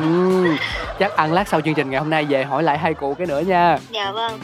Ừ, 0.03 0.57
chắc 0.99 1.17
ăn 1.17 1.33
lát 1.33 1.49
sau 1.49 1.61
chương 1.61 1.75
trình 1.75 1.91
ngày 1.91 2.01
hôm 2.01 2.11
nay 2.11 2.25
về 2.25 2.45
hỏi 2.45 2.63
lại 2.63 2.79
hai 2.79 2.95
cụ 2.95 3.15
cái 3.15 3.27
nữa 3.27 3.41
nha. 3.41 3.79
Dạ 3.91 4.13
vâng. 4.13 4.41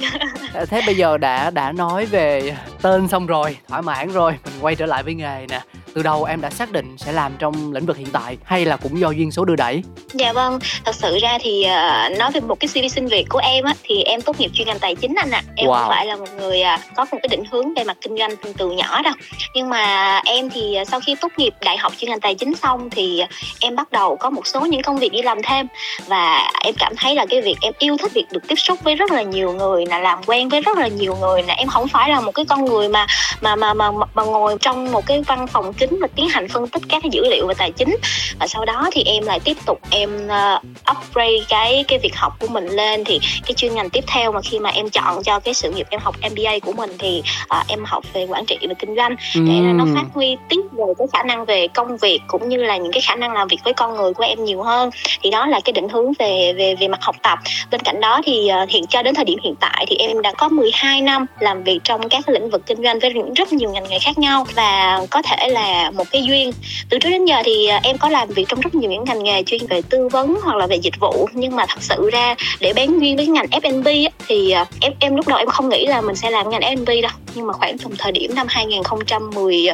Thế 0.71 0.81
bây 0.87 0.97
giờ 0.97 1.19
đã 1.19 1.51
đã 1.51 1.73
nói 1.73 2.07
về 2.07 2.57
tên 2.83 3.09
xong 3.09 3.27
rồi 3.27 3.57
thỏa 3.69 3.81
mãn 3.81 4.13
rồi 4.13 4.33
mình 4.45 4.55
quay 4.61 4.75
trở 4.75 4.87
lại 4.87 5.03
với 5.03 5.15
nghề 5.15 5.47
nè 5.49 5.61
từ 5.99 6.03
đầu 6.03 6.25
em 6.25 6.41
đã 6.41 6.51
xác 6.51 6.73
định 6.73 6.97
sẽ 6.99 7.13
làm 7.13 7.33
trong 7.39 7.73
lĩnh 7.73 7.87
vực 7.87 7.97
hiện 7.97 8.09
tại 8.13 8.37
hay 8.45 8.65
là 8.65 8.77
cũng 8.77 9.01
do 9.01 9.11
duyên 9.11 9.33
số 9.33 9.45
đưa 9.45 9.57
đẩy 9.57 9.83
dạ 10.13 10.33
vâng 10.33 10.59
thật 10.85 10.95
sự 10.95 11.19
ra 11.23 11.39
thì 11.41 11.67
uh, 11.67 12.19
nói 12.19 12.31
về 12.35 12.41
một 12.41 12.61
cái 12.61 12.69
cv 12.69 12.95
sinh 12.95 13.07
việc 13.07 13.27
của 13.29 13.39
em 13.39 13.65
á 13.65 13.75
thì 13.83 14.03
em 14.03 14.21
tốt 14.21 14.41
nghiệp 14.41 14.51
chuyên 14.55 14.67
ngành 14.67 14.79
tài 14.79 14.95
chính 14.95 15.15
anh 15.15 15.31
ạ 15.31 15.43
à. 15.47 15.53
em 15.57 15.69
wow. 15.69 15.75
không 15.75 15.89
phải 15.89 16.07
là 16.07 16.17
một 16.17 16.29
người 16.39 16.63
uh, 16.75 16.81
có 16.97 17.05
một 17.13 17.19
cái 17.23 17.29
định 17.29 17.43
hướng 17.53 17.75
về 17.75 17.85
mặt 17.85 17.97
kinh 18.01 18.19
doanh 18.19 18.31
từ 18.57 18.71
nhỏ 18.71 19.03
đâu 19.03 19.15
nhưng 19.55 19.71
mà 19.71 20.15
em 20.25 20.51
thì 20.51 20.79
uh, 20.83 20.89
sau 20.89 21.01
khi 21.01 21.15
tốt 21.21 21.33
nghiệp 21.37 21.55
đại 21.61 21.77
học 21.77 21.93
chuyên 21.97 22.11
ngành 22.11 22.21
tài 22.21 22.35
chính 22.35 22.55
xong 22.55 22.91
thì 22.91 23.23
em 23.61 23.77
bắt 23.77 23.93
đầu 23.93 24.17
có 24.17 24.31
một 24.31 24.47
số 24.47 24.61
những 24.61 24.83
công 24.83 24.99
việc 24.99 25.13
đi 25.13 25.23
làm 25.23 25.39
thêm 25.43 25.67
và 26.07 26.51
em 26.65 26.75
cảm 26.79 26.93
thấy 26.97 27.15
là 27.15 27.27
cái 27.27 27.43
việc 27.43 27.57
em 27.61 27.73
yêu 27.79 27.97
thích 27.97 28.13
việc 28.15 28.27
được 28.33 28.49
tiếp 28.49 28.57
xúc 28.57 28.79
với 28.83 28.95
rất 28.95 29.13
là 29.13 29.23
nhiều 29.23 29.53
người 29.53 29.87
là 29.87 29.99
làm 29.99 30.19
quen 30.27 30.49
với 30.49 30.61
rất 30.61 30.79
là 30.79 30.89
nhiều 30.89 31.17
người 31.21 31.43
là 31.43 31.55
em 31.55 31.69
không 31.69 31.89
phải 31.89 32.11
là 32.11 32.21
một 32.21 32.33
cái 32.33 32.45
con 32.45 32.65
người 32.65 32.89
mà 32.89 33.07
mà 33.41 33.57
mà 33.57 33.75
mà, 33.75 33.91
mà 34.15 34.23
ngồi 34.23 34.57
trong 34.61 34.93
một 34.93 35.07
cái 35.07 35.23
văn 35.23 35.47
phòng 35.47 35.73
kính 35.91 36.01
và 36.01 36.09
tiến 36.15 36.29
hành 36.29 36.49
phân 36.49 36.69
tích 36.69 36.83
các 36.89 37.03
cái 37.03 37.11
dữ 37.13 37.23
liệu 37.31 37.47
về 37.47 37.55
tài 37.59 37.71
chính. 37.71 37.97
Và 38.41 38.47
sau 38.47 38.65
đó 38.65 38.89
thì 38.93 39.03
em 39.03 39.25
lại 39.25 39.41
tiếp 39.41 39.57
tục 39.67 39.81
em 39.91 40.27
uh, 40.27 40.63
upgrade 40.97 41.39
cái 41.49 41.85
cái 41.89 41.99
việc 41.99 42.17
học 42.17 42.33
của 42.41 42.47
mình 42.47 42.67
lên. 42.67 43.05
Thì 43.05 43.21
cái 43.47 43.55
chuyên 43.55 43.75
ngành 43.75 43.91
tiếp 43.91 44.05
theo 44.07 44.33
mà 44.33 44.41
khi 44.41 44.59
mà 44.59 44.71
em 44.71 44.91
chọn 44.91 45.23
cho 45.23 45.41
cái 45.41 45.55
sự 45.55 45.73
nghiệp 45.73 45.87
em 45.91 46.01
học 46.01 46.15
MBA 46.31 46.59
của 46.63 46.73
mình 46.73 46.91
thì 46.99 47.23
uh, 47.59 47.67
em 47.69 47.85
học 47.85 48.05
về 48.13 48.27
quản 48.29 48.47
trị 48.47 48.59
và 48.69 48.75
kinh 48.79 48.97
doanh. 48.97 49.17
Để 49.35 49.57
ừ. 49.59 49.73
nó 49.75 49.85
phát 49.95 50.05
huy 50.15 50.37
tiếp 50.49 50.63
về 50.73 50.85
cái 50.99 51.07
khả 51.13 51.23
năng 51.23 51.45
về 51.45 51.69
công 51.69 51.97
việc 51.97 52.21
cũng 52.27 52.49
như 52.49 52.57
là 52.57 52.77
những 52.77 52.93
cái 52.93 53.03
khả 53.03 53.17
năng 53.17 53.33
làm 53.33 53.49
việc 53.49 53.59
với 53.65 53.73
con 53.73 53.97
người 53.97 54.15
của 54.15 54.25
em 54.25 54.45
nhiều 54.45 54.63
hơn. 54.63 54.91
Thì 55.23 55.31
đó 55.31 55.47
là 55.47 55.61
cái 55.65 55.73
định 55.73 55.89
hướng 55.89 56.13
về 56.19 56.53
về 56.57 56.75
về 56.75 56.89
mặt 56.89 57.03
học 57.03 57.17
tập. 57.23 57.39
Bên 57.71 57.81
cạnh 57.81 58.01
đó 58.01 58.21
thì 58.25 58.51
uh, 58.63 58.69
hiện 58.69 58.87
cho 58.87 59.03
đến 59.03 59.15
thời 59.15 59.25
điểm 59.25 59.39
hiện 59.43 59.55
tại 59.61 59.87
thì 59.89 59.97
em 59.97 60.23
đã 60.23 60.33
có 60.39 60.49
12 60.49 61.01
năm 61.01 61.27
làm 61.41 61.65
việc 61.65 61.79
trong 61.85 62.09
các 62.09 62.29
lĩnh 62.29 62.51
vực 62.51 62.67
kinh 62.67 62.83
doanh 62.83 62.99
với 62.99 63.15
rất 63.37 63.53
nhiều 63.53 63.71
ngành 63.71 63.85
nghề 63.89 63.99
khác 63.99 64.19
nhau. 64.19 64.47
Và 64.55 65.01
có 65.11 65.23
thể 65.23 65.49
là 65.49 65.68
một 65.95 66.05
cái 66.11 66.25
duyên. 66.25 66.53
Từ 66.89 66.99
trước 66.99 67.11
đến 67.11 67.25
giờ 67.25 67.37
thì 67.45 67.67
à, 67.67 67.81
em 67.83 67.99
có 67.99 68.09
làm 68.09 68.29
việc 68.29 68.45
trong 68.49 68.61
rất 68.61 68.75
nhiều 68.75 68.91
những 68.91 69.05
ngành 69.05 69.25
nghề 69.25 69.43
chuyên 69.43 69.67
về 69.67 69.83
tư 69.83 70.09
vấn 70.09 70.37
hoặc 70.43 70.57
là 70.57 70.67
về 70.67 70.77
dịch 70.77 71.01
vụ. 71.01 71.29
Nhưng 71.33 71.57
mà 71.57 71.67
thật 71.69 71.83
sự 71.83 72.11
ra 72.13 72.35
để 72.61 72.73
bán 72.73 73.01
duyên 73.01 73.17
với 73.17 73.27
ngành 73.27 73.47
F&B 73.47 73.89
thì 74.29 74.51
à, 74.51 74.65
em 74.81 74.93
em 75.01 75.17
lúc 75.17 75.29
đầu 75.29 75.39
em 75.39 75.49
không 75.49 75.69
nghĩ 75.69 75.87
là 75.87 76.01
mình 76.01 76.17
sẽ 76.17 76.31
làm 76.31 76.51
ngành 76.51 76.61
F&B 76.61 77.03
đâu. 77.03 77.13
Nhưng 77.35 77.47
mà 77.47 77.53
khoảng 77.53 77.79
trong 77.79 77.93
thời 77.99 78.13
điểm 78.13 78.35
năm 78.35 78.47
2010 78.51 79.67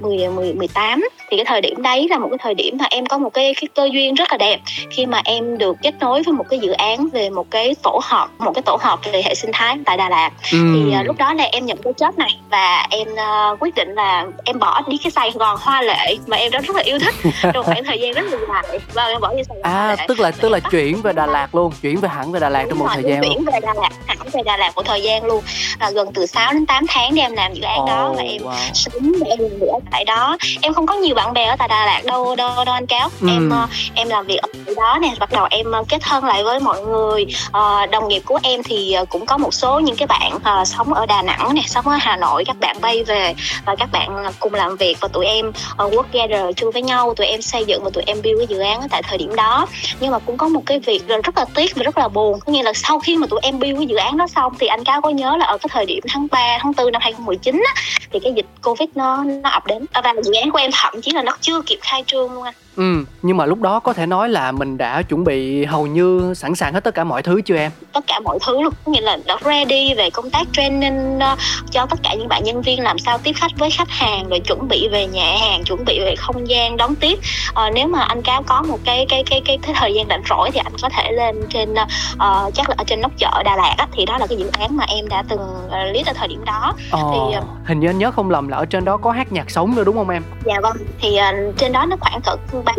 10, 0.00 0.28
10 0.28 0.54
18 0.54 1.08
thì 1.30 1.36
cái 1.36 1.44
thời 1.44 1.60
điểm 1.60 1.82
đấy 1.82 2.06
là 2.10 2.18
một 2.18 2.28
cái 2.30 2.38
thời 2.42 2.54
điểm 2.54 2.76
mà 2.78 2.84
em 2.90 3.06
có 3.06 3.18
một 3.18 3.34
cái 3.34 3.54
cái 3.54 3.68
cơ 3.74 3.88
duyên 3.92 4.14
rất 4.14 4.30
là 4.30 4.36
đẹp. 4.38 4.60
Khi 4.90 5.06
mà 5.06 5.20
em 5.24 5.58
được 5.58 5.76
kết 5.82 5.94
nối 6.00 6.22
với 6.22 6.34
một 6.34 6.44
cái 6.50 6.58
dự 6.58 6.72
án 6.72 7.08
về 7.08 7.30
một 7.30 7.50
cái 7.50 7.74
tổ 7.82 8.00
hợp 8.02 8.28
một 8.38 8.52
cái 8.54 8.62
tổ 8.62 8.78
hợp 8.80 9.00
về 9.12 9.22
hệ 9.22 9.34
sinh 9.34 9.50
thái 9.54 9.78
tại 9.84 9.96
Đà 9.96 10.08
Lạt. 10.08 10.30
Ừ. 10.52 10.58
thì 10.74 10.96
uh, 11.00 11.06
lúc 11.06 11.16
đó 11.18 11.34
là 11.34 11.44
em 11.44 11.66
nhận 11.66 11.78
cái 11.82 11.92
job 11.92 12.12
này 12.16 12.38
và 12.50 12.86
em 12.90 13.08
uh, 13.12 13.62
quyết 13.62 13.74
định 13.74 13.94
là 13.94 14.26
em 14.44 14.58
bỏ 14.58 14.82
đi 14.88 14.96
cái 15.04 15.10
Sài 15.10 15.30
Gòn 15.40 15.58
hoa 15.60 15.82
lệ 15.82 16.16
mà 16.26 16.36
em 16.36 16.52
đã 16.52 16.60
rất 16.60 16.76
là 16.76 16.82
yêu 16.82 16.98
thích. 16.98 17.14
Trong 17.54 17.64
khoảng 17.64 17.84
thời 17.84 17.98
gian 18.00 18.12
rất 18.12 18.22
là 18.22 18.38
dài. 18.48 18.78
Và 18.94 19.04
em 19.04 19.20
bỏ 19.20 19.34
đi 19.34 19.42
Sài 19.48 19.56
Gòn 19.56 19.72
à 19.72 19.96
tức 20.08 20.20
là 20.20 20.30
tức 20.30 20.48
là 20.48 20.60
chuyển 20.60 21.02
về 21.02 21.12
Đà 21.12 21.26
Lạt 21.26 21.54
luôn 21.54 21.72
chuyển 21.82 22.00
về 22.00 22.08
hẳn 22.08 22.32
về 22.32 22.40
Đà 22.40 22.48
Lạt 22.48 22.64
trong 22.68 22.78
một 22.78 22.86
thời 22.94 23.02
gian 23.02 23.22
chuyển 23.22 23.34
luôn. 23.34 23.44
về 23.44 23.60
Đà 23.62 23.74
Lạt 23.74 23.90
hẳn 24.06 24.18
về 24.32 24.42
Đà 24.44 24.56
Lạt 24.56 24.72
một 24.76 24.82
thời 24.86 25.02
gian 25.02 25.24
luôn. 25.24 25.44
À, 25.78 25.90
gần 25.90 26.12
từ 26.14 26.26
6 26.26 26.52
đến 26.52 26.66
8 26.66 26.84
tháng 26.88 27.14
để 27.14 27.22
em 27.22 27.32
làm 27.32 27.54
dự 27.54 27.62
án 27.62 27.82
oh, 27.82 27.88
đó 27.88 28.12
và 28.16 28.22
em 28.22 28.42
wow. 28.42 28.54
sống 28.74 29.12
em 29.26 29.38
ở 29.60 29.78
tại 29.90 30.04
đó. 30.04 30.36
Em 30.62 30.74
không 30.74 30.86
có 30.86 30.94
nhiều 30.94 31.14
bạn 31.14 31.32
bè 31.32 31.44
ở 31.44 31.56
tại 31.58 31.68
Đà 31.68 31.86
Lạt 31.86 32.02
đâu 32.04 32.36
đâu 32.36 32.64
đâu 32.64 32.74
anh 32.74 32.86
cáo. 32.86 33.08
Ừ. 33.20 33.28
em 33.30 33.52
uh, 33.64 33.70
em 33.94 34.08
làm 34.08 34.26
việc 34.26 34.40
ở 34.66 34.74
đó 34.76 34.98
nè 35.02 35.14
bắt 35.20 35.32
đầu 35.32 35.46
em 35.50 35.66
uh, 35.80 35.88
kết 35.88 35.98
thân 36.00 36.24
lại 36.24 36.44
với 36.44 36.60
mọi 36.60 36.82
người. 36.82 37.26
Uh, 37.48 37.90
đồng 37.90 38.08
nghiệp 38.08 38.22
của 38.24 38.38
em 38.42 38.62
thì 38.62 38.96
cũng 39.08 39.26
có 39.26 39.38
một 39.38 39.54
số 39.54 39.80
những 39.80 39.96
cái 39.96 40.06
bạn 40.06 40.36
uh, 40.36 40.68
sống 40.68 40.94
ở 40.94 41.06
Đà 41.06 41.22
Nẵng 41.22 41.54
nè 41.54 41.62
sống 41.66 41.88
ở 41.88 41.96
Hà 42.00 42.16
Nội. 42.16 42.44
Các 42.44 42.56
bạn 42.60 42.76
bay 42.80 43.04
về 43.04 43.34
và 43.64 43.74
các 43.76 43.88
bạn 43.92 44.24
cùng 44.40 44.54
làm 44.54 44.76
việc 44.76 44.96
và 45.00 45.08
tụi 45.08 45.26
em 45.30 45.48
uh, 45.48 45.92
work 45.92 46.02
together 46.12 46.56
chung 46.56 46.70
với 46.70 46.82
nhau 46.82 47.14
tụi 47.14 47.26
em 47.26 47.42
xây 47.42 47.64
dựng 47.64 47.84
và 47.84 47.90
tụi 47.90 48.04
em 48.06 48.22
build 48.22 48.38
cái 48.38 48.46
dự 48.46 48.58
án 48.58 48.80
tại 48.90 49.02
thời 49.02 49.18
điểm 49.18 49.36
đó. 49.36 49.66
Nhưng 50.00 50.12
mà 50.12 50.18
cũng 50.18 50.36
có 50.36 50.48
một 50.48 50.62
cái 50.66 50.78
việc 50.78 51.02
rất 51.24 51.38
là 51.38 51.44
tiếc 51.54 51.76
và 51.76 51.82
rất 51.82 51.98
là 51.98 52.08
buồn. 52.08 52.40
Có 52.40 52.52
nghĩa 52.52 52.62
là 52.62 52.72
sau 52.72 53.00
khi 53.00 53.16
mà 53.16 53.26
tụi 53.26 53.40
em 53.42 53.58
build 53.58 53.78
cái 53.78 53.86
dự 53.86 53.96
án 53.96 54.16
đó 54.16 54.26
xong 54.26 54.52
thì 54.58 54.66
anh 54.66 54.84
cáo 54.84 55.00
có 55.00 55.10
nhớ 55.10 55.36
là 55.36 55.46
ở 55.46 55.58
cái 55.58 55.68
thời 55.72 55.86
điểm 55.86 56.00
tháng 56.08 56.26
3, 56.30 56.58
tháng 56.60 56.72
4 56.76 56.92
năm 56.92 57.02
2019 57.02 57.62
á, 57.66 57.82
thì 58.12 58.18
cái 58.22 58.32
dịch 58.32 58.46
covid 58.62 58.88
nó 58.94 59.24
nó 59.24 59.50
ập 59.50 59.66
đến. 59.66 59.86
Và 60.04 60.14
dự 60.24 60.32
án 60.32 60.50
của 60.50 60.58
em 60.58 60.70
thậm 60.74 61.02
chí 61.02 61.12
là 61.12 61.22
nó 61.22 61.36
chưa 61.40 61.62
kịp 61.62 61.78
khai 61.82 62.04
trương 62.06 62.32
luôn 62.32 62.42
anh. 62.44 62.54
Ừ, 62.76 63.04
nhưng 63.22 63.36
mà 63.36 63.46
lúc 63.46 63.60
đó 63.60 63.80
có 63.80 63.92
thể 63.92 64.06
nói 64.06 64.28
là 64.28 64.52
mình 64.52 64.78
đã 64.78 65.02
chuẩn 65.02 65.24
bị 65.24 65.64
hầu 65.64 65.86
như 65.86 66.34
sẵn 66.36 66.54
sàng 66.54 66.74
hết 66.74 66.84
tất 66.84 66.94
cả 66.94 67.04
mọi 67.04 67.22
thứ 67.22 67.40
chưa 67.44 67.56
em? 67.56 67.70
Tất 67.92 68.04
cả 68.06 68.20
mọi 68.24 68.38
thứ 68.46 68.62
luôn, 68.62 68.74
nghĩa 68.86 69.00
là 69.00 69.18
đã 69.26 69.36
ready 69.44 69.94
về 69.94 70.10
công 70.10 70.30
tác 70.30 70.46
training 70.52 71.16
uh, 71.16 71.38
cho 71.70 71.86
tất 71.86 72.00
cả 72.02 72.14
những 72.14 72.28
bạn 72.28 72.44
nhân 72.44 72.62
viên 72.62 72.82
làm 72.82 72.98
sao 72.98 73.18
tiếp 73.18 73.32
khách 73.36 73.50
với 73.58 73.70
khách 73.70 73.90
hàng 73.90 74.28
rồi 74.28 74.40
chuẩn 74.40 74.68
bị 74.68 74.88
về 74.88 75.06
nhà 75.06 75.36
hàng, 75.40 75.64
chuẩn 75.64 75.84
bị 75.84 76.00
về 76.00 76.14
không 76.16 76.48
gian 76.48 76.76
đón 76.76 76.94
tiếp. 76.94 77.18
Uh, 77.50 77.74
nếu 77.74 77.88
mà 77.88 78.00
anh 78.00 78.22
cáo 78.22 78.42
có 78.42 78.62
một 78.62 78.78
cái 78.84 79.06
cái 79.08 79.24
cái 79.30 79.42
cái, 79.44 79.58
cái 79.62 79.74
thời 79.78 79.94
gian 79.94 80.08
rảnh 80.08 80.22
rỗi 80.30 80.50
thì 80.52 80.60
anh 80.64 80.72
có 80.82 80.88
thể 80.88 81.12
lên 81.12 81.42
trên 81.48 81.72
uh, 81.72 82.54
chắc 82.54 82.68
là 82.68 82.74
ở 82.78 82.84
trên 82.86 83.00
nóc 83.00 83.12
chợ 83.18 83.42
Đà 83.44 83.56
Lạt 83.56 83.74
á, 83.78 83.86
thì 83.92 84.04
đó 84.04 84.18
là 84.18 84.26
cái 84.26 84.38
dự 84.38 84.50
án 84.58 84.76
mà 84.76 84.84
em 84.88 85.08
đã 85.08 85.24
từng 85.28 85.40
uh, 85.66 85.94
list 85.94 86.06
ở 86.06 86.12
thời 86.12 86.28
điểm 86.28 86.44
đó. 86.44 86.74
Ồ, 86.90 87.10
thì 87.12 87.38
uh, 87.38 87.44
hình 87.66 87.80
như 87.80 87.88
anh 87.88 87.98
nhớ 87.98 88.10
không 88.10 88.30
lầm 88.30 88.48
là 88.48 88.56
ở 88.56 88.64
trên 88.66 88.84
đó 88.84 88.96
có 88.96 89.10
hát 89.10 89.32
nhạc 89.32 89.50
sống 89.50 89.74
nữa 89.74 89.84
đúng 89.84 89.96
không 89.96 90.08
em? 90.08 90.22
Dạ 90.44 90.54
vâng, 90.62 90.76
thì 91.00 91.18
uh, 91.18 91.56
trên 91.58 91.72
đó 91.72 91.86
nó 91.86 91.96
khoảng 92.00 92.20
cỡ 92.20 92.36
ba 92.64 92.72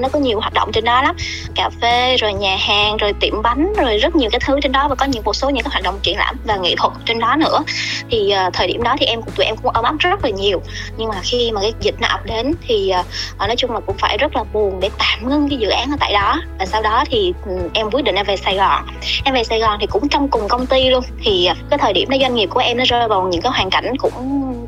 nó 0.00 0.08
có 0.08 0.18
nhiều 0.18 0.40
hoạt 0.40 0.52
động 0.52 0.72
trên 0.72 0.84
đó 0.84 1.02
lắm. 1.02 1.16
Cà 1.54 1.70
phê 1.80 2.16
rồi 2.16 2.32
nhà 2.32 2.56
hàng 2.56 2.96
rồi 2.96 3.12
tiệm 3.20 3.42
bánh 3.42 3.72
rồi 3.76 3.98
rất 3.98 4.16
nhiều 4.16 4.30
cái 4.30 4.40
thứ 4.44 4.60
trên 4.62 4.72
đó 4.72 4.88
và 4.88 4.94
có 4.94 5.06
nhiều 5.06 5.22
một 5.24 5.36
số 5.36 5.50
những 5.50 5.64
cái 5.64 5.70
hoạt 5.72 5.82
động 5.82 5.98
triển 6.02 6.18
lãm 6.18 6.36
và 6.44 6.56
nghệ 6.56 6.74
thuật 6.76 6.92
trên 7.06 7.18
đó 7.18 7.36
nữa. 7.36 7.64
Thì 8.10 8.34
uh, 8.46 8.52
thời 8.52 8.66
điểm 8.66 8.82
đó 8.82 8.96
thì 8.98 9.06
em 9.06 9.20
tụi 9.22 9.46
em 9.46 9.56
cũng 9.56 9.72
ấm 9.72 9.84
áp 9.84 9.94
rất 9.98 10.24
là 10.24 10.30
nhiều. 10.30 10.62
Nhưng 10.96 11.08
mà 11.08 11.14
khi 11.22 11.52
mà 11.52 11.60
cái 11.60 11.72
dịch 11.80 11.94
nó 12.00 12.08
ập 12.08 12.26
đến 12.26 12.54
thì 12.66 12.92
uh, 13.00 13.38
nói 13.38 13.56
chung 13.56 13.72
là 13.72 13.80
cũng 13.80 13.96
phải 13.98 14.18
rất 14.18 14.36
là 14.36 14.44
buồn 14.44 14.80
để 14.80 14.90
tạm 14.98 15.28
ngưng 15.28 15.48
cái 15.48 15.58
dự 15.58 15.68
án 15.68 15.90
ở 15.90 15.96
tại 16.00 16.12
đó. 16.12 16.40
Và 16.58 16.66
sau 16.66 16.82
đó 16.82 17.04
thì 17.10 17.32
um, 17.46 17.68
em 17.74 17.90
quyết 17.90 18.04
định 18.04 18.14
em 18.14 18.26
về 18.26 18.36
Sài 18.36 18.56
Gòn. 18.56 18.86
Em 19.24 19.34
về 19.34 19.44
Sài 19.44 19.60
Gòn 19.60 19.78
thì 19.80 19.86
cũng 19.86 20.08
trong 20.08 20.28
cùng 20.28 20.48
công 20.48 20.66
ty 20.66 20.90
luôn. 20.90 21.04
Thì 21.22 21.48
uh, 21.50 21.56
cái 21.70 21.78
thời 21.78 21.92
điểm 21.92 22.08
đó 22.10 22.16
doanh 22.20 22.34
nghiệp 22.34 22.48
của 22.52 22.60
em 22.60 22.76
nó 22.76 22.84
rơi 22.84 23.08
vào 23.08 23.28
những 23.28 23.42
cái 23.42 23.52
hoàn 23.52 23.70
cảnh 23.70 23.96
cũng 23.98 24.12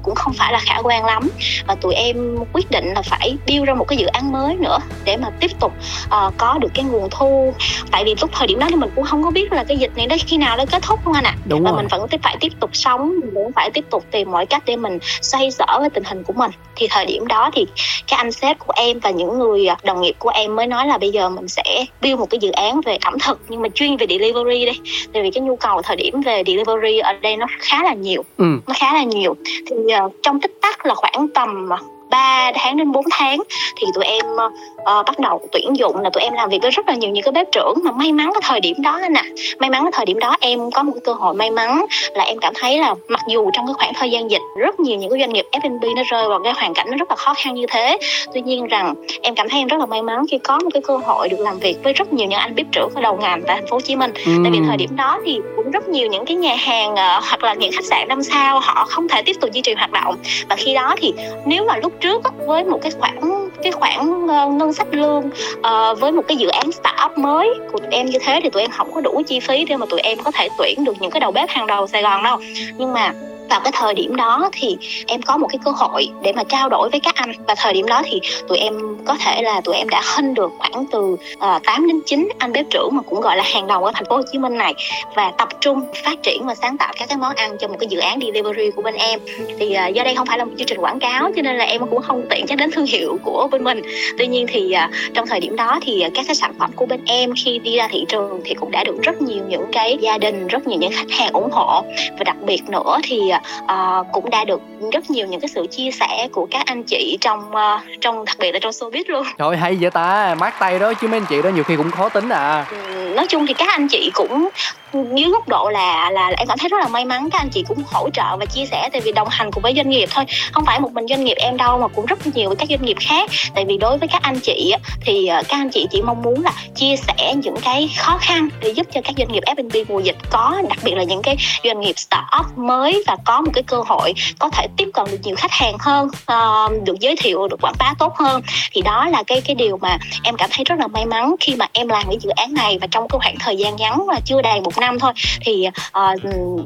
cũng 0.02 0.14
không 0.14 0.32
phải 0.32 0.52
là 0.52 0.58
khả 0.58 0.76
quan 0.82 1.04
lắm. 1.04 1.28
Và 1.66 1.74
tụi 1.74 1.94
em 1.94 2.36
quyết 2.52 2.70
định 2.70 2.92
là 2.94 3.02
phải 3.02 3.36
build 3.46 3.64
ra 3.64 3.74
một 3.74 3.84
cái 3.88 3.98
dự 3.98 4.06
án 4.06 4.32
mới 4.32 4.45
mới 4.46 4.56
nữa 4.56 4.78
để 5.04 5.16
mà 5.16 5.30
tiếp 5.40 5.50
tục 5.60 5.72
uh, 6.06 6.34
có 6.36 6.58
được 6.58 6.68
cái 6.74 6.84
nguồn 6.84 7.08
thu. 7.10 7.54
Tại 7.90 8.04
vì 8.04 8.14
lúc 8.20 8.30
thời 8.32 8.46
điểm 8.46 8.58
đó 8.58 8.66
thì 8.70 8.76
mình 8.76 8.90
cũng 8.96 9.04
không 9.04 9.22
có 9.22 9.30
biết 9.30 9.52
là 9.52 9.64
cái 9.64 9.76
dịch 9.76 9.96
này 9.96 10.06
nó 10.06 10.16
khi 10.26 10.36
nào 10.36 10.56
nó 10.56 10.64
kết 10.70 10.82
thúc 10.82 11.00
không 11.04 11.12
anh 11.12 11.24
ạ. 11.24 11.34
Đúng 11.44 11.62
và 11.62 11.70
rồi. 11.70 11.76
mình 11.76 11.86
vẫn 11.90 12.06
phải 12.22 12.36
tiếp 12.40 12.52
tục 12.60 12.70
sống 12.72 13.20
mình 13.20 13.34
vẫn 13.34 13.52
phải 13.52 13.70
tiếp 13.70 13.84
tục 13.90 14.04
tìm 14.10 14.30
mọi 14.30 14.46
cách 14.46 14.62
để 14.66 14.76
mình 14.76 14.98
xoay 15.22 15.50
sở 15.50 15.66
cái 15.80 15.90
tình 15.90 16.04
hình 16.04 16.22
của 16.22 16.32
mình. 16.32 16.50
Thì 16.76 16.86
thời 16.90 17.06
điểm 17.06 17.26
đó 17.26 17.50
thì 17.54 17.66
các 18.06 18.16
anh 18.16 18.32
sếp 18.32 18.58
của 18.58 18.72
em 18.76 18.98
và 18.98 19.10
những 19.10 19.38
người 19.38 19.66
à, 19.66 19.76
đồng 19.84 20.00
nghiệp 20.00 20.14
của 20.18 20.28
em 20.28 20.56
mới 20.56 20.66
nói 20.66 20.86
là 20.86 20.98
bây 20.98 21.10
giờ 21.10 21.28
mình 21.28 21.48
sẽ 21.48 21.84
build 22.02 22.18
một 22.18 22.30
cái 22.30 22.38
dự 22.38 22.50
án 22.50 22.80
về 22.80 22.98
ẩm 23.04 23.18
thực 23.18 23.40
nhưng 23.48 23.62
mà 23.62 23.68
chuyên 23.74 23.96
về 23.96 24.06
delivery 24.08 24.66
đi 24.66 24.80
tại 25.12 25.22
vì 25.22 25.30
cái 25.30 25.42
nhu 25.42 25.56
cầu 25.56 25.82
thời 25.82 25.96
điểm 25.96 26.20
về 26.20 26.42
delivery 26.46 26.98
ở 26.98 27.12
đây 27.12 27.36
nó 27.36 27.46
khá 27.58 27.82
là 27.82 27.94
nhiều. 27.94 28.24
Ừ. 28.36 28.44
Nó 28.66 28.74
khá 28.76 28.94
là 28.94 29.02
nhiều. 29.02 29.36
Thì 29.44 29.76
uh, 30.04 30.12
trong 30.22 30.40
tích 30.40 30.58
tắc 30.62 30.86
là 30.86 30.94
khoảng 30.94 31.28
tầm 31.34 31.68
3 32.10 32.52
tháng 32.54 32.76
đến 32.76 32.92
4 32.92 33.04
tháng 33.10 33.42
thì 33.76 33.86
tụi 33.94 34.04
em 34.04 34.26
uh, 34.32 35.06
bắt 35.06 35.18
đầu 35.18 35.40
tuyển 35.52 35.76
dụng 35.76 36.00
là 36.00 36.10
tụi 36.10 36.22
em 36.22 36.32
làm 36.32 36.48
việc 36.48 36.58
với 36.62 36.70
rất 36.70 36.88
là 36.88 36.94
nhiều 36.94 37.10
những 37.10 37.24
cái 37.24 37.32
bếp 37.32 37.46
trưởng 37.52 37.74
mà 37.84 37.92
may 37.92 38.12
mắn 38.12 38.30
cái 38.34 38.40
thời 38.44 38.60
điểm 38.60 38.82
đó 38.82 39.00
nè 39.10 39.22
may 39.58 39.70
mắn 39.70 39.82
cái 39.82 39.92
thời 39.94 40.06
điểm 40.06 40.18
đó 40.18 40.36
em 40.40 40.70
có 40.70 40.82
một 40.82 40.92
cái 40.94 41.02
cơ 41.04 41.12
hội 41.12 41.34
may 41.34 41.50
mắn 41.50 41.84
là 42.14 42.24
em 42.24 42.38
cảm 42.38 42.52
thấy 42.56 42.78
là 42.78 42.94
mặc 43.08 43.20
dù 43.28 43.50
trong 43.52 43.66
cái 43.66 43.74
khoảng 43.74 43.94
thời 43.94 44.10
gian 44.10 44.30
dịch 44.30 44.42
rất 44.56 44.80
nhiều 44.80 44.98
những 44.98 45.10
cái 45.10 45.20
doanh 45.20 45.32
nghiệp 45.32 45.46
F&B 45.52 45.84
nó 45.96 46.02
rơi 46.10 46.28
vào 46.28 46.40
cái 46.44 46.52
hoàn 46.52 46.74
cảnh 46.74 46.86
nó 46.90 46.96
rất 46.96 47.10
là 47.10 47.16
khó 47.16 47.34
khăn 47.34 47.54
như 47.54 47.66
thế 47.70 47.98
tuy 48.34 48.40
nhiên 48.40 48.66
rằng 48.66 48.94
em 49.22 49.34
cảm 49.34 49.48
thấy 49.48 49.60
em 49.60 49.68
rất 49.68 49.80
là 49.80 49.86
may 49.86 50.02
mắn 50.02 50.24
khi 50.30 50.38
có 50.38 50.58
một 50.58 50.70
cái 50.72 50.82
cơ 50.86 50.96
hội 50.96 51.28
được 51.28 51.40
làm 51.40 51.58
việc 51.58 51.76
với 51.84 51.92
rất 51.92 52.12
nhiều 52.12 52.28
những 52.28 52.38
anh 52.38 52.54
bếp 52.54 52.66
trưởng 52.72 52.90
ở 52.94 53.02
đầu 53.02 53.18
ngành 53.20 53.42
tại 53.46 53.56
thành 53.56 53.66
phố 53.66 53.76
Hồ 53.76 53.80
Chí 53.80 53.96
Minh. 53.96 54.10
Tại 54.14 54.52
vì 54.52 54.58
thời 54.66 54.76
điểm 54.76 54.96
đó 54.96 55.20
thì 55.24 55.40
cũng 55.56 55.70
rất 55.70 55.88
nhiều 55.88 56.08
những 56.08 56.24
cái 56.24 56.36
nhà 56.36 56.56
hàng 56.56 56.92
uh, 56.92 56.98
hoặc 56.98 57.44
là 57.44 57.54
những 57.54 57.72
khách 57.72 57.84
sạn 57.84 58.08
năm 58.08 58.22
sao 58.22 58.60
họ 58.60 58.86
không 58.88 59.08
thể 59.08 59.22
tiếp 59.22 59.36
tục 59.40 59.52
duy 59.52 59.60
trì 59.60 59.74
hoạt 59.74 59.92
động. 59.92 60.16
Và 60.48 60.56
khi 60.56 60.74
đó 60.74 60.94
thì 60.98 61.12
nếu 61.44 61.64
mà 61.64 61.76
lúc 61.76 61.92
trước 62.00 62.22
với 62.46 62.64
một 62.64 62.78
cái 62.82 62.92
khoản 63.00 63.20
cái 63.62 63.72
khoản 63.72 64.26
ờ, 64.28 64.48
ngân 64.48 64.72
sách 64.72 64.86
lương 64.90 65.30
uh, 65.58 66.00
với 66.00 66.12
một 66.12 66.22
cái 66.28 66.36
dự 66.36 66.48
án 66.48 66.72
startup 66.72 67.18
mới 67.18 67.54
của 67.72 67.78
tụi 67.78 67.90
em 67.90 68.06
như 68.06 68.18
thế 68.18 68.40
thì 68.42 68.50
tụi 68.50 68.62
em 68.62 68.70
không 68.70 68.92
có 68.94 69.00
đủ 69.00 69.22
chi 69.26 69.40
phí 69.40 69.64
để 69.64 69.76
mà 69.76 69.86
tụi 69.86 70.00
em 70.00 70.18
có 70.24 70.30
thể 70.30 70.48
tuyển 70.58 70.84
được 70.84 70.92
những 71.00 71.10
cái 71.10 71.20
đầu 71.20 71.32
bếp 71.32 71.48
hàng 71.50 71.66
đầu 71.66 71.86
Sài 71.86 72.02
Gòn 72.02 72.22
đâu. 72.22 72.38
Nhưng 72.78 72.92
mà 72.92 73.12
vào 73.50 73.60
cái 73.60 73.72
thời 73.74 73.94
điểm 73.94 74.16
đó 74.16 74.50
thì 74.52 74.76
em 75.06 75.22
có 75.22 75.36
một 75.36 75.46
cái 75.50 75.58
cơ 75.64 75.70
hội 75.70 76.08
để 76.22 76.32
mà 76.32 76.44
trao 76.44 76.68
đổi 76.68 76.90
với 76.90 77.00
các 77.00 77.14
anh. 77.14 77.32
Và 77.46 77.54
thời 77.54 77.72
điểm 77.72 77.86
đó 77.86 78.02
thì 78.04 78.20
tụi 78.48 78.58
em 78.58 78.74
có 79.04 79.16
thể 79.24 79.42
là 79.42 79.60
tụi 79.60 79.76
em 79.76 79.88
đã 79.88 80.02
hân 80.04 80.34
được 80.34 80.52
khoảng 80.58 80.86
từ 80.92 81.16
ờ, 81.38 81.56
uh, 81.56 81.62
8 81.64 81.86
đến 81.86 82.00
9 82.06 82.28
anh 82.38 82.52
bếp 82.52 82.66
trưởng 82.70 82.88
mà 82.92 83.02
cũng 83.02 83.20
gọi 83.20 83.36
là 83.36 83.42
hàng 83.46 83.66
đầu 83.66 83.84
ở 83.84 83.92
thành 83.94 84.04
phố 84.04 84.16
Hồ 84.16 84.22
Chí 84.32 84.38
Minh 84.38 84.58
này. 84.58 84.74
Và 85.14 85.32
tập 85.38 85.48
trung 85.60 85.80
phát 86.04 86.22
triển 86.22 86.46
và 86.46 86.54
sáng 86.54 86.76
tạo 86.76 86.92
các 86.98 87.08
cái 87.08 87.18
món 87.18 87.34
ăn 87.34 87.56
cho 87.58 87.68
một 87.68 87.76
cái 87.80 87.88
dự 87.88 87.98
án 87.98 88.20
delivery 88.20 88.70
của 88.70 88.82
bên 88.82 88.94
em. 88.94 89.20
Thì 89.58 89.76
uh, 89.88 89.94
do 89.94 90.04
đây 90.04 90.14
không 90.14 90.26
phải 90.26 90.38
là 90.38 90.44
một 90.44 90.52
chương 90.58 90.66
trình 90.66 90.80
quảng 90.80 91.00
cáo 91.00 91.30
cho 91.36 91.42
nên 91.42 91.56
là 91.56 91.64
em 91.64 91.80
cũng 91.90 92.02
không 92.02 92.26
tiện 92.30 92.46
nhắc 92.46 92.58
đến 92.58 92.70
thương 92.70 92.86
hiệu 92.86 93.18
của 93.24 93.48
bên 93.50 93.64
mình. 93.64 93.82
Tuy 94.18 94.26
nhiên 94.26 94.46
thì 94.48 94.74
uh, 94.84 94.94
trong 95.14 95.26
thời 95.26 95.40
điểm 95.40 95.56
đó 95.56 95.78
thì 95.82 96.02
uh, 96.06 96.12
các 96.14 96.24
cái 96.26 96.34
sản 96.34 96.54
phẩm 96.58 96.70
của 96.76 96.86
bên 96.86 97.00
em 97.06 97.30
khi 97.44 97.58
đi 97.58 97.76
ra 97.76 97.88
thị 97.90 98.04
trường 98.08 98.40
thì 98.44 98.54
cũng 98.54 98.70
đã 98.70 98.84
được 98.84 99.02
rất 99.02 99.22
nhiều 99.22 99.44
những 99.48 99.64
cái 99.72 99.98
gia 100.00 100.18
đình 100.18 100.46
rất 100.46 100.66
nhiều 100.66 100.78
những 100.78 100.92
khách 100.92 101.10
hàng 101.10 101.32
ủng 101.32 101.50
hộ. 101.50 101.84
Và 102.18 102.24
đặc 102.24 102.36
biệt 102.42 102.62
nữa 102.68 102.98
thì 103.02 103.20
uh, 103.64 104.06
cũng 104.12 104.30
đã 104.30 104.44
được 104.44 104.60
rất 104.92 105.10
nhiều 105.10 105.26
những 105.26 105.40
cái 105.40 105.48
sự 105.48 105.66
chia 105.66 105.90
sẻ 105.90 106.28
của 106.32 106.46
các 106.50 106.66
anh 106.66 106.82
chị 106.82 107.18
trong 107.20 107.40
uh, 107.50 108.00
trong 108.00 108.24
đặc 108.24 108.36
biệt 108.38 108.52
là 108.52 108.58
trong 108.58 108.72
showbiz 108.72 109.04
luôn. 109.06 109.26
Trời 109.38 109.56
hay 109.56 109.76
vậy 109.80 109.90
ta? 109.90 110.34
Mát 110.40 110.54
tay 110.58 110.78
đó 110.78 110.94
chứ 110.94 111.08
mấy 111.08 111.20
anh 111.20 111.26
chị 111.28 111.42
đó 111.42 111.50
nhiều 111.50 111.64
khi 111.64 111.76
cũng 111.76 111.90
khó 111.90 112.08
tính 112.08 112.28
à. 112.28 112.66
Ừm, 112.70 113.14
nói 113.16 113.26
chung 113.28 113.46
thì 113.46 113.54
các 113.54 113.68
anh 113.68 113.88
chị 113.88 114.10
cũng 114.14 114.48
dưới 114.92 115.30
góc 115.30 115.48
độ 115.48 115.68
là, 115.68 116.10
là 116.10 116.32
em 116.36 116.48
cảm 116.48 116.58
thấy 116.58 116.68
rất 116.68 116.80
là 116.80 116.88
may 116.88 117.04
mắn 117.04 117.30
các 117.30 117.38
anh 117.38 117.48
chị 117.48 117.64
cũng 117.68 117.82
hỗ 117.86 118.10
trợ 118.10 118.36
và 118.36 118.46
chia 118.46 118.66
sẻ 118.66 118.88
tại 118.92 119.00
vì 119.00 119.12
đồng 119.12 119.28
hành 119.30 119.50
cùng 119.52 119.62
với 119.62 119.74
doanh 119.76 119.90
nghiệp 119.90 120.08
thôi. 120.12 120.24
Không 120.52 120.64
phải 120.64 120.80
một 120.80 120.92
mình 120.92 121.06
doanh 121.08 121.24
nghiệp 121.24 121.36
em 121.36 121.56
đâu 121.56 121.78
mà 121.78 121.88
cũng 121.88 122.06
rất 122.06 122.26
nhiều 122.26 122.48
với 122.48 122.56
các 122.56 122.68
doanh 122.68 122.82
nghiệp 122.82 122.96
khác. 123.00 123.30
Tại 123.54 123.64
vì 123.64 123.78
đối 123.78 123.98
với 123.98 124.08
các 124.08 124.22
anh 124.22 124.40
chị 124.40 124.70
á, 124.70 124.78
thì 125.00 125.26
ờ, 125.26 125.42
các 125.48 125.56
anh 125.56 125.70
chị 125.70 125.86
chỉ 125.90 126.02
mong 126.02 126.22
muốn 126.22 126.42
là 126.42 126.52
chia 126.74 126.96
sẻ 126.96 127.34
những 127.34 127.56
cái 127.64 127.90
khó 127.98 128.18
khăn 128.20 128.48
để 128.60 128.68
giúp 128.68 128.86
cho 128.92 129.00
các 129.04 129.14
doanh 129.18 129.32
nghiệp 129.32 129.42
F&B 129.46 129.84
mùa 129.88 130.00
dịch 130.00 130.16
có 130.30 130.62
đặc 130.68 130.78
biệt 130.84 130.94
là 130.94 131.02
những 131.02 131.22
cái 131.22 131.36
doanh 131.64 131.80
nghiệp 131.80 131.94
startup 131.98 132.58
mới 132.58 133.02
và 133.06 133.16
có 133.24 133.40
một 133.40 133.50
cái 133.54 133.62
cơ 133.62 133.82
hội 133.86 134.14
có 134.38 134.48
thể 134.48 134.66
tiếp 134.76 134.88
cận 134.94 135.06
được 135.10 135.18
nhiều 135.22 135.36
khách 135.36 135.52
hàng 135.52 135.76
hơn 135.80 136.08
ờ, 136.26 136.68
được 136.84 137.00
giới 137.00 137.16
thiệu 137.16 137.48
được 137.48 137.60
quảng 137.62 137.74
bá 137.78 137.94
tốt 137.98 138.16
hơn. 138.16 138.42
Thì 138.72 138.82
đó 138.82 139.08
là 139.08 139.22
cái 139.26 139.40
cái 139.40 139.54
điều 139.54 139.76
mà 139.76 139.98
em 140.22 140.36
cảm 140.36 140.50
thấy 140.52 140.64
rất 140.64 140.78
là 140.78 140.86
may 140.86 141.06
mắn 141.06 141.34
khi 141.40 141.56
mà 141.56 141.66
em 141.72 141.88
làm 141.88 142.04
cái 142.06 142.18
dự 142.20 142.30
án 142.30 142.54
này 142.54 142.78
và 142.80 142.86
trong 142.90 143.08
cái 143.08 143.18
khoảng 143.18 143.36
thời 143.38 143.56
gian 143.56 143.76
ngắn 143.76 144.08
là 144.08 144.20
chưa 144.24 144.42
đầy 144.42 144.60
một 144.60 144.78
năm 144.78 144.85
thôi. 144.98 145.12
Thì 145.40 145.68
uh, 145.98 146.22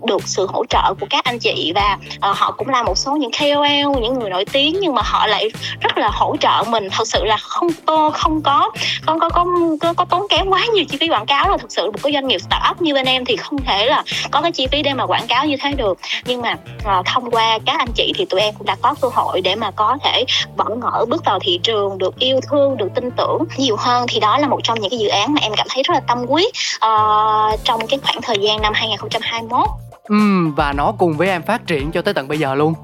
được 0.07 0.23
sự 0.25 0.47
hỗ 0.53 0.65
trợ 0.69 0.95
của 1.01 1.07
các 1.11 1.25
anh 1.25 1.39
chị 1.39 1.73
và 1.75 1.99
uh, 2.31 2.37
họ 2.37 2.53
cũng 2.53 2.69
là 2.69 2.83
một 2.83 2.99
số 2.99 3.17
những 3.17 3.31
KOL 3.41 4.01
những 4.03 4.19
người 4.19 4.31
nổi 4.31 4.45
tiếng 4.45 4.77
nhưng 4.81 4.95
mà 4.95 5.03
họ 5.05 5.27
lại 5.27 5.51
rất 5.81 5.99
là 5.99 6.11
hỗ 6.13 6.37
trợ 6.37 6.65
mình. 6.69 6.89
Thật 6.91 7.09
sự 7.09 7.25
là 7.25 7.37
không 7.37 7.69
có 7.87 8.11
không 8.11 8.43
có 8.43 8.71
không 9.07 9.21
có 9.21 9.29
có, 9.29 9.45
có, 9.81 9.93
có 9.93 10.05
tốn 10.05 10.27
kém 10.29 10.49
quá 10.49 10.67
nhiều 10.75 10.85
chi 10.85 10.97
phí 11.01 11.09
quảng 11.09 11.27
cáo 11.27 11.51
là 11.51 11.57
thực 11.57 11.73
sự 11.73 11.87
một 11.87 11.99
cái 12.03 12.13
doanh 12.13 12.29
nghiệp 12.29 12.39
startup 12.39 12.83
như 12.83 12.95
bên 12.95 13.07
em 13.07 13.25
thì 13.25 13.37
không 13.37 13.59
thể 13.65 13.87
là 13.87 14.03
có 14.31 14.43
cái 14.43 14.53
chi 14.53 14.67
phí 14.67 14.83
để 14.83 14.95
mà 14.95 15.07
quảng 15.07 15.27
cáo 15.27 15.47
như 15.47 15.57
thế 15.61 15.73
được. 15.73 15.99
Nhưng 16.25 16.43
mà 16.43 16.57
uh, 16.79 17.07
thông 17.07 17.31
qua 17.31 17.59
các 17.67 17.79
anh 17.79 17.93
chị 17.95 18.13
thì 18.17 18.25
tụi 18.25 18.41
em 18.41 18.55
cũng 18.59 18.67
đã 18.67 18.77
có 18.83 18.95
cơ 19.01 19.09
hội 19.15 19.41
để 19.41 19.55
mà 19.55 19.71
có 19.71 19.97
thể 20.05 20.25
vẫn 20.57 20.81
ngỡ 20.81 21.05
bước 21.09 21.25
vào 21.25 21.39
thị 21.39 21.61
trường 21.63 21.99
được 21.99 22.19
yêu 22.19 22.41
thương 22.51 22.77
được 22.77 22.89
tin 22.95 23.11
tưởng 23.11 23.45
nhiều 23.57 23.77
hơn. 23.79 24.07
Thì 24.09 24.21
đó 24.21 24.39
là 24.39 24.47
một 24.47 24.61
trong 24.63 24.81
những 24.81 24.91
cái 24.91 24.99
dự 24.99 25.09
án 25.09 25.35
mà 25.35 25.41
em 25.43 25.53
cảm 25.57 25.67
thấy 25.71 25.83
rất 25.83 25.95
là 25.95 26.01
tâm 26.01 26.27
huyết 26.29 26.51
uh, 26.87 27.61
trong 27.65 27.87
cái 27.87 28.00
khoảng 28.03 28.23
thời 28.23 28.37
gian 28.39 28.63
năm 28.63 28.73
2021 28.75 29.90
Ừm, 30.11 30.55
và 30.55 30.73
nó 30.73 30.93
cùng 30.99 31.17
với 31.17 31.29
em 31.29 31.43
phát 31.43 31.67
triển 31.67 31.91
cho 31.91 32.03
tới 32.03 32.15
tận 32.15 32.29
bây 32.29 32.39
giờ 32.39 32.55
luôn. 32.55 32.75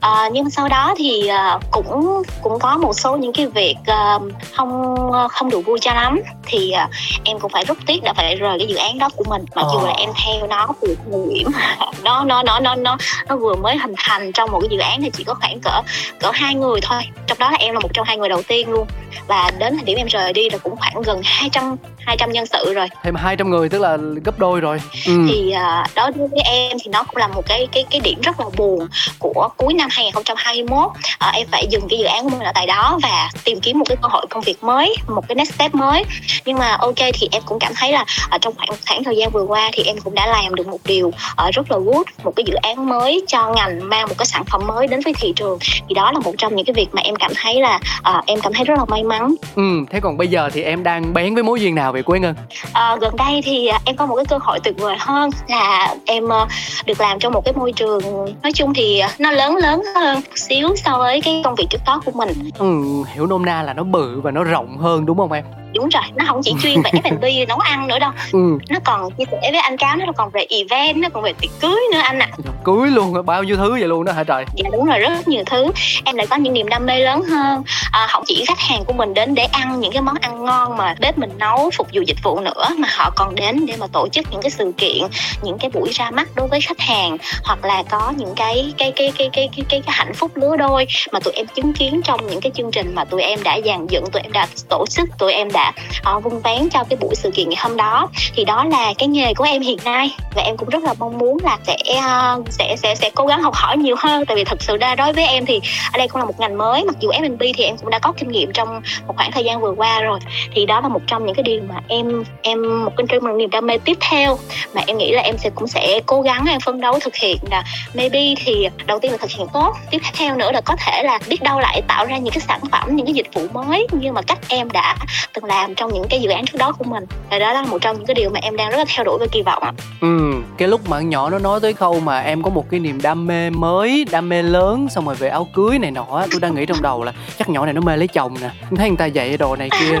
Ờ, 0.00 0.28
nhưng 0.32 0.50
sau 0.50 0.68
đó 0.68 0.94
thì 0.98 1.30
uh, 1.56 1.62
cũng 1.70 2.22
cũng 2.42 2.58
có 2.58 2.76
một 2.76 2.92
số 2.92 3.16
những 3.16 3.32
cái 3.32 3.46
việc 3.46 3.76
uh, 4.16 4.22
không 4.52 4.94
không 5.30 5.50
được 5.50 5.60
vui 5.60 5.78
cho 5.80 5.94
lắm. 5.94 6.20
Thì 6.46 6.72
uh, 6.84 6.90
em 7.24 7.38
cũng 7.38 7.50
phải 7.52 7.64
rất 7.64 7.78
tiếc 7.86 8.02
đã 8.02 8.12
phải 8.12 8.36
rời 8.36 8.58
cái 8.58 8.66
dự 8.68 8.76
án 8.76 8.98
đó 8.98 9.08
của 9.16 9.24
mình 9.28 9.44
mặc 9.54 9.66
dù 9.72 9.78
Ờ. 9.78 9.86
là 9.86 9.92
em 9.92 10.10
theo 10.24 10.46
nó 10.46 10.66
từ 10.80 10.96
thời 11.10 11.20
điểm 11.34 11.48
nó 12.04 12.24
nó 12.24 12.42
nó 12.42 12.60
nó 12.60 12.74
nó 12.74 12.96
nó 13.28 13.36
vừa 13.36 13.54
mới 13.54 13.76
hình 13.76 13.94
thành 13.98 14.32
trong 14.32 14.50
một 14.50 14.60
cái 14.60 14.68
dự 14.70 14.78
án 14.78 15.02
thì 15.02 15.10
chỉ 15.10 15.24
có 15.24 15.34
khoảng 15.34 15.60
cỡ 15.60 15.82
cỡ 16.20 16.30
hai 16.34 16.54
người 16.54 16.80
thôi. 16.82 17.02
Trong 17.26 17.38
đó 17.38 17.50
là 17.50 17.58
em 17.58 17.74
là 17.74 17.80
một 17.80 17.88
trong 17.94 18.06
hai 18.06 18.16
người 18.16 18.28
đầu 18.28 18.42
tiên 18.48 18.70
luôn. 18.70 18.86
Và 19.26 19.50
đến 19.58 19.74
thời 19.76 19.84
điểm 19.84 19.98
em 19.98 20.06
rời 20.06 20.32
đi 20.32 20.50
là 20.50 20.58
cũng 20.58 20.76
khoảng 20.76 21.02
gần 21.02 21.20
200 21.24 21.76
200 21.98 22.32
nhân 22.32 22.46
sự 22.46 22.74
rồi. 22.74 22.88
Thêm 23.02 23.14
200 23.14 23.50
người 23.50 23.68
tức 23.68 23.80
là 23.80 23.96
gấp 24.24 24.38
đôi 24.38 24.60
rồi. 24.60 24.80
Ừ. 25.06 25.26
thì 25.28 25.52
uh, 25.54 25.90
đối 25.96 26.12
với 26.12 26.28
em 26.44 26.73
thì 26.84 26.90
nó 26.90 27.02
cũng 27.02 27.16
là 27.16 27.28
một 27.28 27.42
cái 27.46 27.68
cái 27.72 27.84
cái 27.90 28.00
điểm 28.00 28.20
rất 28.20 28.40
là 28.40 28.46
buồn 28.56 28.88
của 29.18 29.48
cuối 29.56 29.74
năm 29.74 29.88
2021 29.92 30.78
uh, 30.86 30.92
em 31.34 31.46
phải 31.52 31.66
dừng 31.70 31.88
cái 31.88 31.98
dự 31.98 32.04
án 32.04 32.24
của 32.24 32.30
mình 32.30 32.40
ở 32.40 32.52
tại 32.54 32.66
đó 32.66 32.98
và 33.02 33.30
tìm 33.44 33.60
kiếm 33.60 33.78
một 33.78 33.84
cái 33.88 33.96
cơ 34.02 34.08
hội 34.08 34.26
công 34.30 34.42
việc 34.42 34.64
mới 34.64 34.94
một 35.08 35.28
cái 35.28 35.34
next 35.34 35.54
step 35.54 35.74
mới. 35.74 36.04
Nhưng 36.44 36.58
mà 36.58 36.76
ok 36.80 36.98
thì 37.14 37.28
em 37.32 37.42
cũng 37.46 37.58
cảm 37.58 37.72
thấy 37.76 37.92
là 37.92 38.04
ở 38.30 38.38
trong 38.38 38.54
khoảng 38.56 38.68
khoảng 38.88 39.04
thời 39.04 39.16
gian 39.16 39.30
vừa 39.30 39.42
qua 39.42 39.70
thì 39.72 39.82
em 39.82 39.96
cũng 40.04 40.14
đã 40.14 40.26
làm 40.26 40.54
được 40.54 40.66
một 40.66 40.80
điều 40.84 41.06
uh, 41.08 41.54
rất 41.54 41.70
là 41.70 41.78
good 41.78 42.06
một 42.24 42.32
cái 42.36 42.44
dự 42.46 42.54
án 42.54 42.88
mới 42.88 43.22
cho 43.28 43.52
ngành 43.54 43.88
mang 43.88 44.08
một 44.08 44.14
cái 44.18 44.26
sản 44.26 44.44
phẩm 44.44 44.66
mới 44.66 44.86
đến 44.86 45.00
với 45.04 45.14
thị 45.14 45.32
trường. 45.36 45.58
Thì 45.88 45.94
đó 45.94 46.12
là 46.12 46.18
một 46.18 46.32
trong 46.38 46.56
những 46.56 46.66
cái 46.66 46.74
việc 46.74 46.88
mà 46.92 47.02
em 47.02 47.16
cảm 47.16 47.32
thấy 47.42 47.60
là 47.60 47.80
uh, 47.98 48.26
em 48.26 48.40
cảm 48.40 48.52
thấy 48.52 48.64
rất 48.64 48.74
là 48.78 48.84
may 48.84 49.02
mắn. 49.02 49.34
Ừ 49.54 49.62
thế 49.90 50.00
còn 50.00 50.16
bây 50.16 50.28
giờ 50.28 50.50
thì 50.52 50.62
em 50.62 50.82
đang 50.82 51.14
bén 51.14 51.34
với 51.34 51.42
mối 51.42 51.60
duyên 51.60 51.74
nào 51.74 51.92
vậy 51.92 52.02
Quế 52.02 52.18
Ngân? 52.18 52.34
À, 52.72 52.96
gần 53.00 53.16
đây 53.16 53.42
thì 53.44 53.66
à, 53.66 53.80
em 53.84 53.96
có 53.96 54.06
một 54.06 54.16
cái 54.16 54.24
cơ 54.24 54.38
hội 54.42 54.58
tuyệt 54.64 54.74
vời 54.78 54.96
hơn 54.98 55.30
là 55.48 55.94
em 56.06 56.32
à, 56.32 56.46
được 56.86 57.00
làm 57.00 57.18
trong 57.18 57.32
một 57.32 57.44
cái 57.44 57.54
môi 57.54 57.72
trường, 57.72 58.00
nói 58.42 58.52
chung 58.54 58.74
thì 58.74 59.02
nó 59.18 59.30
lớn 59.30 59.56
lớn 59.56 59.82
hơn 59.94 60.14
một 60.14 60.38
xíu 60.38 60.76
so 60.76 60.98
với 60.98 61.20
cái 61.20 61.40
công 61.44 61.54
việc 61.54 61.66
trước 61.70 61.80
đó 61.86 62.02
của 62.04 62.12
mình. 62.12 62.50
Ừ 62.58 62.82
hiểu 63.14 63.26
nôm 63.26 63.44
na 63.44 63.62
là 63.62 63.74
nó 63.74 63.82
bự 63.82 64.20
và 64.20 64.30
nó 64.30 64.44
rộng 64.44 64.78
hơn, 64.78 65.06
đúng 65.06 65.18
không 65.18 65.32
em? 65.32 65.44
Đúng 65.74 65.88
rồi 65.88 66.02
nó 66.14 66.24
không 66.26 66.40
chỉ 66.42 66.54
chuyên 66.62 66.82
về 66.82 66.90
F&B 66.90 67.48
nấu 67.48 67.58
ăn 67.58 67.86
nữa 67.86 67.98
đâu. 67.98 68.10
Ừ. 68.32 68.58
Nó 68.68 68.78
còn 68.84 69.10
chia 69.10 69.24
sẻ 69.30 69.38
với 69.42 69.60
anh 69.60 69.76
cáo 69.76 69.96
nó 69.96 70.12
còn 70.16 70.30
về 70.30 70.46
event 70.50 70.96
nó 70.96 71.08
còn 71.08 71.22
về 71.22 71.32
tiệc 71.40 71.50
cưới 71.60 71.80
nữa 71.92 72.00
anh 72.02 72.18
ạ. 72.18 72.28
À. 72.44 72.52
cưới 72.64 72.90
luôn 72.90 73.26
bao 73.26 73.42
nhiêu 73.42 73.56
thứ 73.56 73.70
vậy 73.70 73.88
luôn 73.88 74.04
đó 74.04 74.12
hả 74.12 74.24
trời? 74.24 74.44
Dạ 74.54 74.70
đúng 74.72 74.84
rồi 74.84 74.98
rất 74.98 75.28
nhiều 75.28 75.42
thứ. 75.46 75.70
Em 76.04 76.16
lại 76.16 76.26
có 76.26 76.36
những 76.36 76.52
niềm 76.52 76.68
đam 76.68 76.86
mê 76.86 76.98
lớn 76.98 77.22
hơn. 77.22 77.62
À, 77.92 78.06
không 78.10 78.24
chỉ 78.26 78.44
khách 78.46 78.58
hàng 78.58 78.84
của 78.84 78.92
mình 78.92 79.14
đến 79.14 79.34
để 79.34 79.44
ăn 79.44 79.80
những 79.80 79.92
cái 79.92 80.02
món 80.02 80.16
ăn 80.20 80.44
ngon 80.44 80.76
mà 80.76 80.94
bếp 81.00 81.18
mình 81.18 81.30
nấu 81.38 81.70
phục 81.76 81.88
vụ 81.92 82.02
dịch 82.06 82.22
vụ 82.22 82.40
nữa 82.40 82.68
mà 82.78 82.88
họ 82.96 83.10
còn 83.16 83.34
đến 83.34 83.66
để 83.66 83.74
mà 83.80 83.86
tổ 83.92 84.08
chức 84.08 84.26
những 84.30 84.42
cái 84.42 84.50
sự 84.50 84.72
kiện 84.76 85.02
những 85.42 85.58
cái 85.58 85.70
buổi 85.74 85.90
ra 85.92 86.10
mắt 86.10 86.28
đối 86.34 86.48
với 86.48 86.60
khách 86.60 86.80
hàng 86.80 87.16
hoặc 87.44 87.64
là 87.64 87.82
có 87.90 88.12
những 88.16 88.34
cái 88.36 88.72
cái 88.78 88.92
cái 88.96 89.12
cái 89.18 89.30
cái 89.32 89.48
cái 89.52 89.64
cái, 89.68 89.82
cái 89.86 89.94
hạnh 89.96 90.14
phúc 90.14 90.30
lứa 90.34 90.56
đôi 90.56 90.86
mà 91.12 91.20
tụi 91.20 91.34
em 91.34 91.46
chứng 91.46 91.72
kiến 91.72 92.00
trong 92.04 92.26
những 92.26 92.40
cái 92.40 92.52
chương 92.54 92.70
trình 92.70 92.94
mà 92.94 93.04
tụi 93.04 93.22
em 93.22 93.42
đã 93.42 93.58
dàn 93.64 93.86
dựng 93.86 94.04
tụi 94.12 94.22
em 94.22 94.32
đã 94.32 94.46
tổ 94.68 94.84
chức 94.90 95.08
tụi 95.18 95.32
em 95.32 95.52
đã 95.52 95.63
là 95.64 95.72
uh, 96.16 96.24
vung 96.24 96.40
vén 96.40 96.68
cho 96.70 96.84
cái 96.90 96.96
buổi 97.00 97.14
sự 97.14 97.30
kiện 97.30 97.48
ngày 97.48 97.58
hôm 97.60 97.76
đó. 97.76 98.08
Thì 98.34 98.44
đó 98.44 98.64
là 98.64 98.92
cái 98.98 99.08
nghề 99.08 99.34
của 99.34 99.44
em 99.44 99.62
hiện 99.62 99.78
nay. 99.84 100.16
Và 100.34 100.42
em 100.42 100.56
cũng 100.56 100.68
rất 100.68 100.82
là 100.82 100.94
mong 100.98 101.18
muốn 101.18 101.38
là 101.44 101.58
sẽ 101.66 101.76
uh, 101.98 102.46
sẽ 102.50 102.76
sẽ 102.76 102.94
sẽ 102.94 103.10
cố 103.14 103.26
gắng 103.26 103.42
học 103.42 103.54
hỏi 103.54 103.76
nhiều 103.76 103.96
hơn. 103.98 104.26
Tại 104.26 104.36
vì 104.36 104.44
thật 104.44 104.62
sự 104.62 104.76
ra 104.76 104.94
đối 104.94 105.12
với 105.12 105.26
em 105.26 105.46
thì 105.46 105.60
ở 105.92 105.98
đây 105.98 106.08
cũng 106.08 106.18
là 106.18 106.24
một 106.24 106.40
ngành 106.40 106.58
mới. 106.58 106.84
Mặc 106.84 106.96
dù 107.00 107.10
F&B 107.10 107.42
thì 107.56 107.64
em 107.64 107.76
cũng 107.76 107.90
đã 107.90 107.98
có 107.98 108.12
kinh 108.12 108.28
nghiệm 108.28 108.52
trong 108.52 108.82
một 109.06 109.14
khoảng 109.16 109.32
thời 109.32 109.44
gian 109.44 109.60
vừa 109.60 109.74
qua 109.76 110.00
rồi. 110.00 110.18
Thì 110.54 110.66
đó 110.66 110.80
là 110.80 110.88
một 110.88 111.00
trong 111.06 111.26
những 111.26 111.34
cái 111.34 111.42
điều 111.42 111.60
mà 111.68 111.74
em 111.88 112.24
em 112.42 112.84
một 112.84 112.92
cái 112.96 113.20
một 113.20 113.32
niềm 113.36 113.50
đam 113.50 113.66
mê 113.66 113.78
tiếp 113.78 113.98
theo 114.10 114.38
mà 114.74 114.82
em 114.86 114.98
nghĩ 114.98 115.12
là 115.12 115.22
em 115.22 115.38
sẽ 115.38 115.50
cũng 115.54 115.68
sẽ 115.68 116.00
cố 116.06 116.22
gắng 116.22 116.44
em 116.48 116.60
phân 116.60 116.80
đấu 116.80 116.98
thực 117.00 117.16
hiện 117.16 117.38
là 117.50 117.64
maybe 117.94 118.34
thì 118.44 118.68
đầu 118.86 118.98
tiên 118.98 119.12
là 119.12 119.16
thực 119.16 119.30
hiện 119.30 119.46
tốt. 119.52 119.76
Tiếp 119.90 120.00
theo 120.14 120.36
nữa 120.36 120.52
là 120.52 120.60
có 120.60 120.76
thể 120.86 121.02
là 121.02 121.18
biết 121.28 121.42
đâu 121.42 121.60
lại 121.60 121.82
tạo 121.88 122.06
ra 122.06 122.18
những 122.18 122.34
cái 122.34 122.40
sản 122.40 122.60
phẩm 122.72 122.96
những 122.96 123.06
cái 123.06 123.14
dịch 123.14 123.34
vụ 123.34 123.42
mới. 123.52 123.86
Nhưng 123.92 124.14
mà 124.14 124.22
cách 124.22 124.38
em 124.48 124.70
đã 124.70 124.96
từng 125.32 125.44
làm 125.44 125.53
trong 125.76 125.92
những 125.94 126.06
cái 126.10 126.20
dự 126.20 126.30
án 126.30 126.44
trước 126.46 126.58
đó 126.58 126.72
của 126.72 126.84
mình. 126.84 127.04
Và 127.30 127.38
đó 127.38 127.52
là 127.52 127.62
một 127.62 127.78
trong 127.80 127.96
những 127.96 128.06
cái 128.06 128.14
điều 128.14 128.30
mà 128.30 128.40
em 128.42 128.56
đang 128.56 128.70
rất 128.70 128.76
là 128.76 128.84
theo 128.96 129.04
đuổi 129.04 129.18
và 129.20 129.26
kỳ 129.32 129.42
vọng 129.42 129.62
ạ. 129.62 129.72
Ừ 130.00 130.34
cái 130.58 130.68
lúc 130.68 130.88
mà 130.88 131.00
nhỏ 131.00 131.30
nó 131.30 131.38
nói 131.38 131.60
tới 131.60 131.72
khâu 131.72 132.00
mà 132.00 132.20
em 132.20 132.42
có 132.42 132.50
một 132.50 132.70
cái 132.70 132.80
niềm 132.80 133.02
đam 133.02 133.26
mê 133.26 133.50
mới 133.50 134.06
đam 134.10 134.28
mê 134.28 134.42
lớn 134.42 134.88
xong 134.90 135.06
rồi 135.06 135.14
về 135.14 135.28
áo 135.28 135.48
cưới 135.54 135.78
này 135.78 135.90
nọ 135.90 136.26
tôi 136.30 136.40
đang 136.40 136.54
nghĩ 136.54 136.66
trong 136.66 136.82
đầu 136.82 137.04
là 137.04 137.12
chắc 137.38 137.48
nhỏ 137.48 137.64
này 137.64 137.74
nó 137.74 137.80
mê 137.80 137.96
lấy 137.96 138.08
chồng 138.08 138.34
nè. 138.40 138.50
Thấy 138.76 138.88
người 138.88 138.96
ta 138.96 139.06
dạy 139.06 139.36
đồ 139.36 139.56
này 139.56 139.70
kia. 139.80 140.00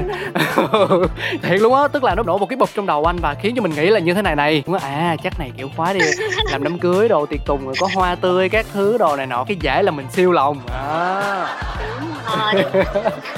Thiệt 1.42 1.60
luôn 1.60 1.74
á 1.74 1.88
tức 1.88 2.04
là 2.04 2.14
nó 2.14 2.22
nổ 2.22 2.38
một 2.38 2.46
cái 2.46 2.56
bụp 2.56 2.70
trong 2.74 2.86
đầu 2.86 3.04
anh 3.04 3.16
và 3.22 3.34
khiến 3.34 3.54
cho 3.56 3.62
mình 3.62 3.72
nghĩ 3.74 3.86
là 3.86 4.00
như 4.00 4.14
thế 4.14 4.22
này 4.22 4.36
này. 4.36 4.62
À 4.80 5.16
chắc 5.24 5.38
này 5.38 5.52
kiểu 5.56 5.70
khóa 5.76 5.92
đi 5.92 6.00
làm 6.50 6.64
đám 6.64 6.78
cưới 6.78 7.08
đồ 7.08 7.26
tiệc 7.26 7.40
tùng 7.46 7.66
rồi 7.66 7.74
có 7.80 7.88
hoa 7.94 8.14
tươi 8.14 8.48
các 8.48 8.66
thứ 8.72 8.98
đồ 8.98 9.16
này 9.16 9.26
nọ 9.26 9.44
cái 9.44 9.56
dễ 9.60 9.82
là 9.82 9.90
mình 9.90 10.06
siêu 10.12 10.32
lòng. 10.32 10.60
À 10.72 11.46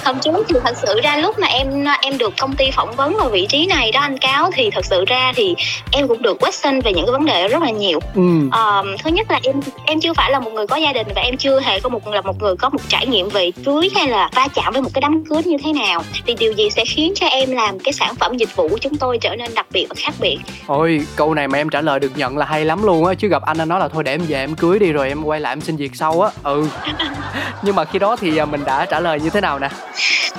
hôm 0.05 0.19
trước 0.21 0.47
thì 0.49 0.55
thật 0.65 0.77
sự 0.87 1.01
ra 1.03 1.17
lúc 1.17 1.39
mà 1.39 1.47
em 1.47 1.85
em 2.03 2.19
được 2.19 2.35
công 2.41 2.57
ty 2.57 2.71
phỏng 2.71 2.97
vấn 2.97 3.17
vào 3.17 3.29
vị 3.29 3.47
trí 3.49 3.67
này 3.67 3.93
đó 3.93 4.01
anh 4.01 4.19
cáo 4.19 4.51
thì 4.55 4.71
thật 4.71 4.85
sự 4.85 5.05
ra 5.05 5.33
thì 5.37 5.55
em 5.93 6.09
cũng 6.09 6.23
được 6.23 6.39
question 6.41 6.81
về 6.81 6.93
những 6.93 7.07
cái 7.07 7.13
vấn 7.13 7.25
đề 7.25 7.49
rất 7.49 7.63
là 7.63 7.71
nhiều. 7.71 8.01
Ừ. 8.15 8.23
à, 8.51 8.83
thứ 9.05 9.11
nhất 9.11 9.31
là 9.31 9.41
em 9.43 9.61
em 9.85 10.01
chưa 10.01 10.13
phải 10.13 10.31
là 10.31 10.41
một 10.41 10.51
người 10.51 10.67
có 10.67 10.77
gia 10.77 10.93
đình 10.93 11.07
và 11.15 11.23
em 11.23 11.37
chưa 11.37 11.61
hề 11.61 11.81
có 11.81 11.89
một 11.89 12.09
là 12.09 12.21
một 12.21 12.43
người 12.43 12.57
có 12.57 12.69
một 12.69 12.81
trải 12.89 13.07
nghiệm 13.07 13.29
về 13.29 13.51
cưới 13.65 13.91
hay 13.95 14.09
là 14.09 14.31
va 14.35 14.49
chạm 14.55 14.73
với 14.73 14.83
một 14.83 14.91
cái 14.95 15.01
đám 15.01 15.25
cưới 15.25 15.43
như 15.45 15.57
thế 15.65 15.73
nào. 15.73 16.03
Thì 16.27 16.35
điều 16.35 16.53
gì 16.53 16.71
sẽ 16.71 16.85
khiến 16.85 17.13
cho 17.17 17.27
em 17.27 17.51
làm 17.51 17.79
cái 17.79 17.93
sản 17.93 18.15
phẩm 18.15 18.37
dịch 18.37 18.57
vụ 18.57 18.69
của 18.69 18.79
chúng 18.79 18.97
tôi 18.97 19.19
trở 19.19 19.37
nên 19.37 19.55
đặc 19.55 19.67
biệt 19.73 19.87
và 19.89 19.95
khác 19.99 20.15
biệt? 20.21 20.39
Ôi 20.67 21.01
câu 21.17 21.35
này 21.35 21.49
mà 21.49 21.59
em 21.59 21.69
trả 21.69 21.81
lời 21.81 22.01
được 22.01 22.13
nhận 22.17 22.39
là 22.39 22.47
hay 22.47 22.65
lắm 22.65 22.83
luôn 22.83 23.07
á 23.07 23.15
chứ 23.15 23.29
gặp 23.29 23.43
anh 23.43 23.59
anh 23.59 23.69
nói 23.69 23.81
là 23.81 23.89
thôi 23.89 24.05
để 24.05 24.15
em 24.15 24.21
về 24.29 24.37
em 24.37 24.55
cưới 24.55 24.79
đi 24.79 24.93
rồi 24.93 25.09
em 25.09 25.25
quay 25.25 25.41
lại 25.41 25.53
em 25.53 25.61
xin 25.61 25.77
việc 25.77 25.97
sau 25.97 26.21
á. 26.21 26.31
Ừ. 26.43 26.67
Nhưng 27.63 27.77
mà 27.77 27.85
khi 27.85 27.99
đó 27.99 28.17
thì 28.17 28.37
à, 28.37 28.45
mình 28.45 28.65
đã 28.65 28.76
trả 28.85 29.01
lời 29.01 29.21
như 29.21 29.31
thế 29.31 29.41
nào 29.41 29.59
nè? 29.59 29.69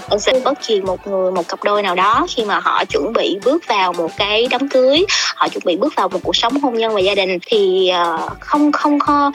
Thật 0.09 0.17
sự 0.21 0.31
bất 0.43 0.53
kỳ 0.67 0.81
một 0.81 1.07
người 1.07 1.31
một 1.31 1.47
cặp 1.47 1.63
đôi 1.63 1.83
nào 1.83 1.95
đó 1.95 2.25
khi 2.29 2.45
mà 2.45 2.59
họ 2.59 2.85
chuẩn 2.85 3.13
bị 3.13 3.37
bước 3.45 3.67
vào 3.67 3.93
một 3.93 4.11
cái 4.17 4.47
đám 4.51 4.69
cưới 4.69 5.05
họ 5.35 5.47
chuẩn 5.47 5.63
bị 5.65 5.77
bước 5.77 5.95
vào 5.95 6.09
một 6.09 6.19
cuộc 6.23 6.35
sống 6.35 6.59
hôn 6.61 6.73
nhân 6.73 6.93
và 6.93 6.99
gia 6.99 7.15
đình 7.15 7.39
thì 7.45 7.89
ờ, 7.89 8.29
không 8.39 8.71
không 8.71 8.99
kho 8.99 9.31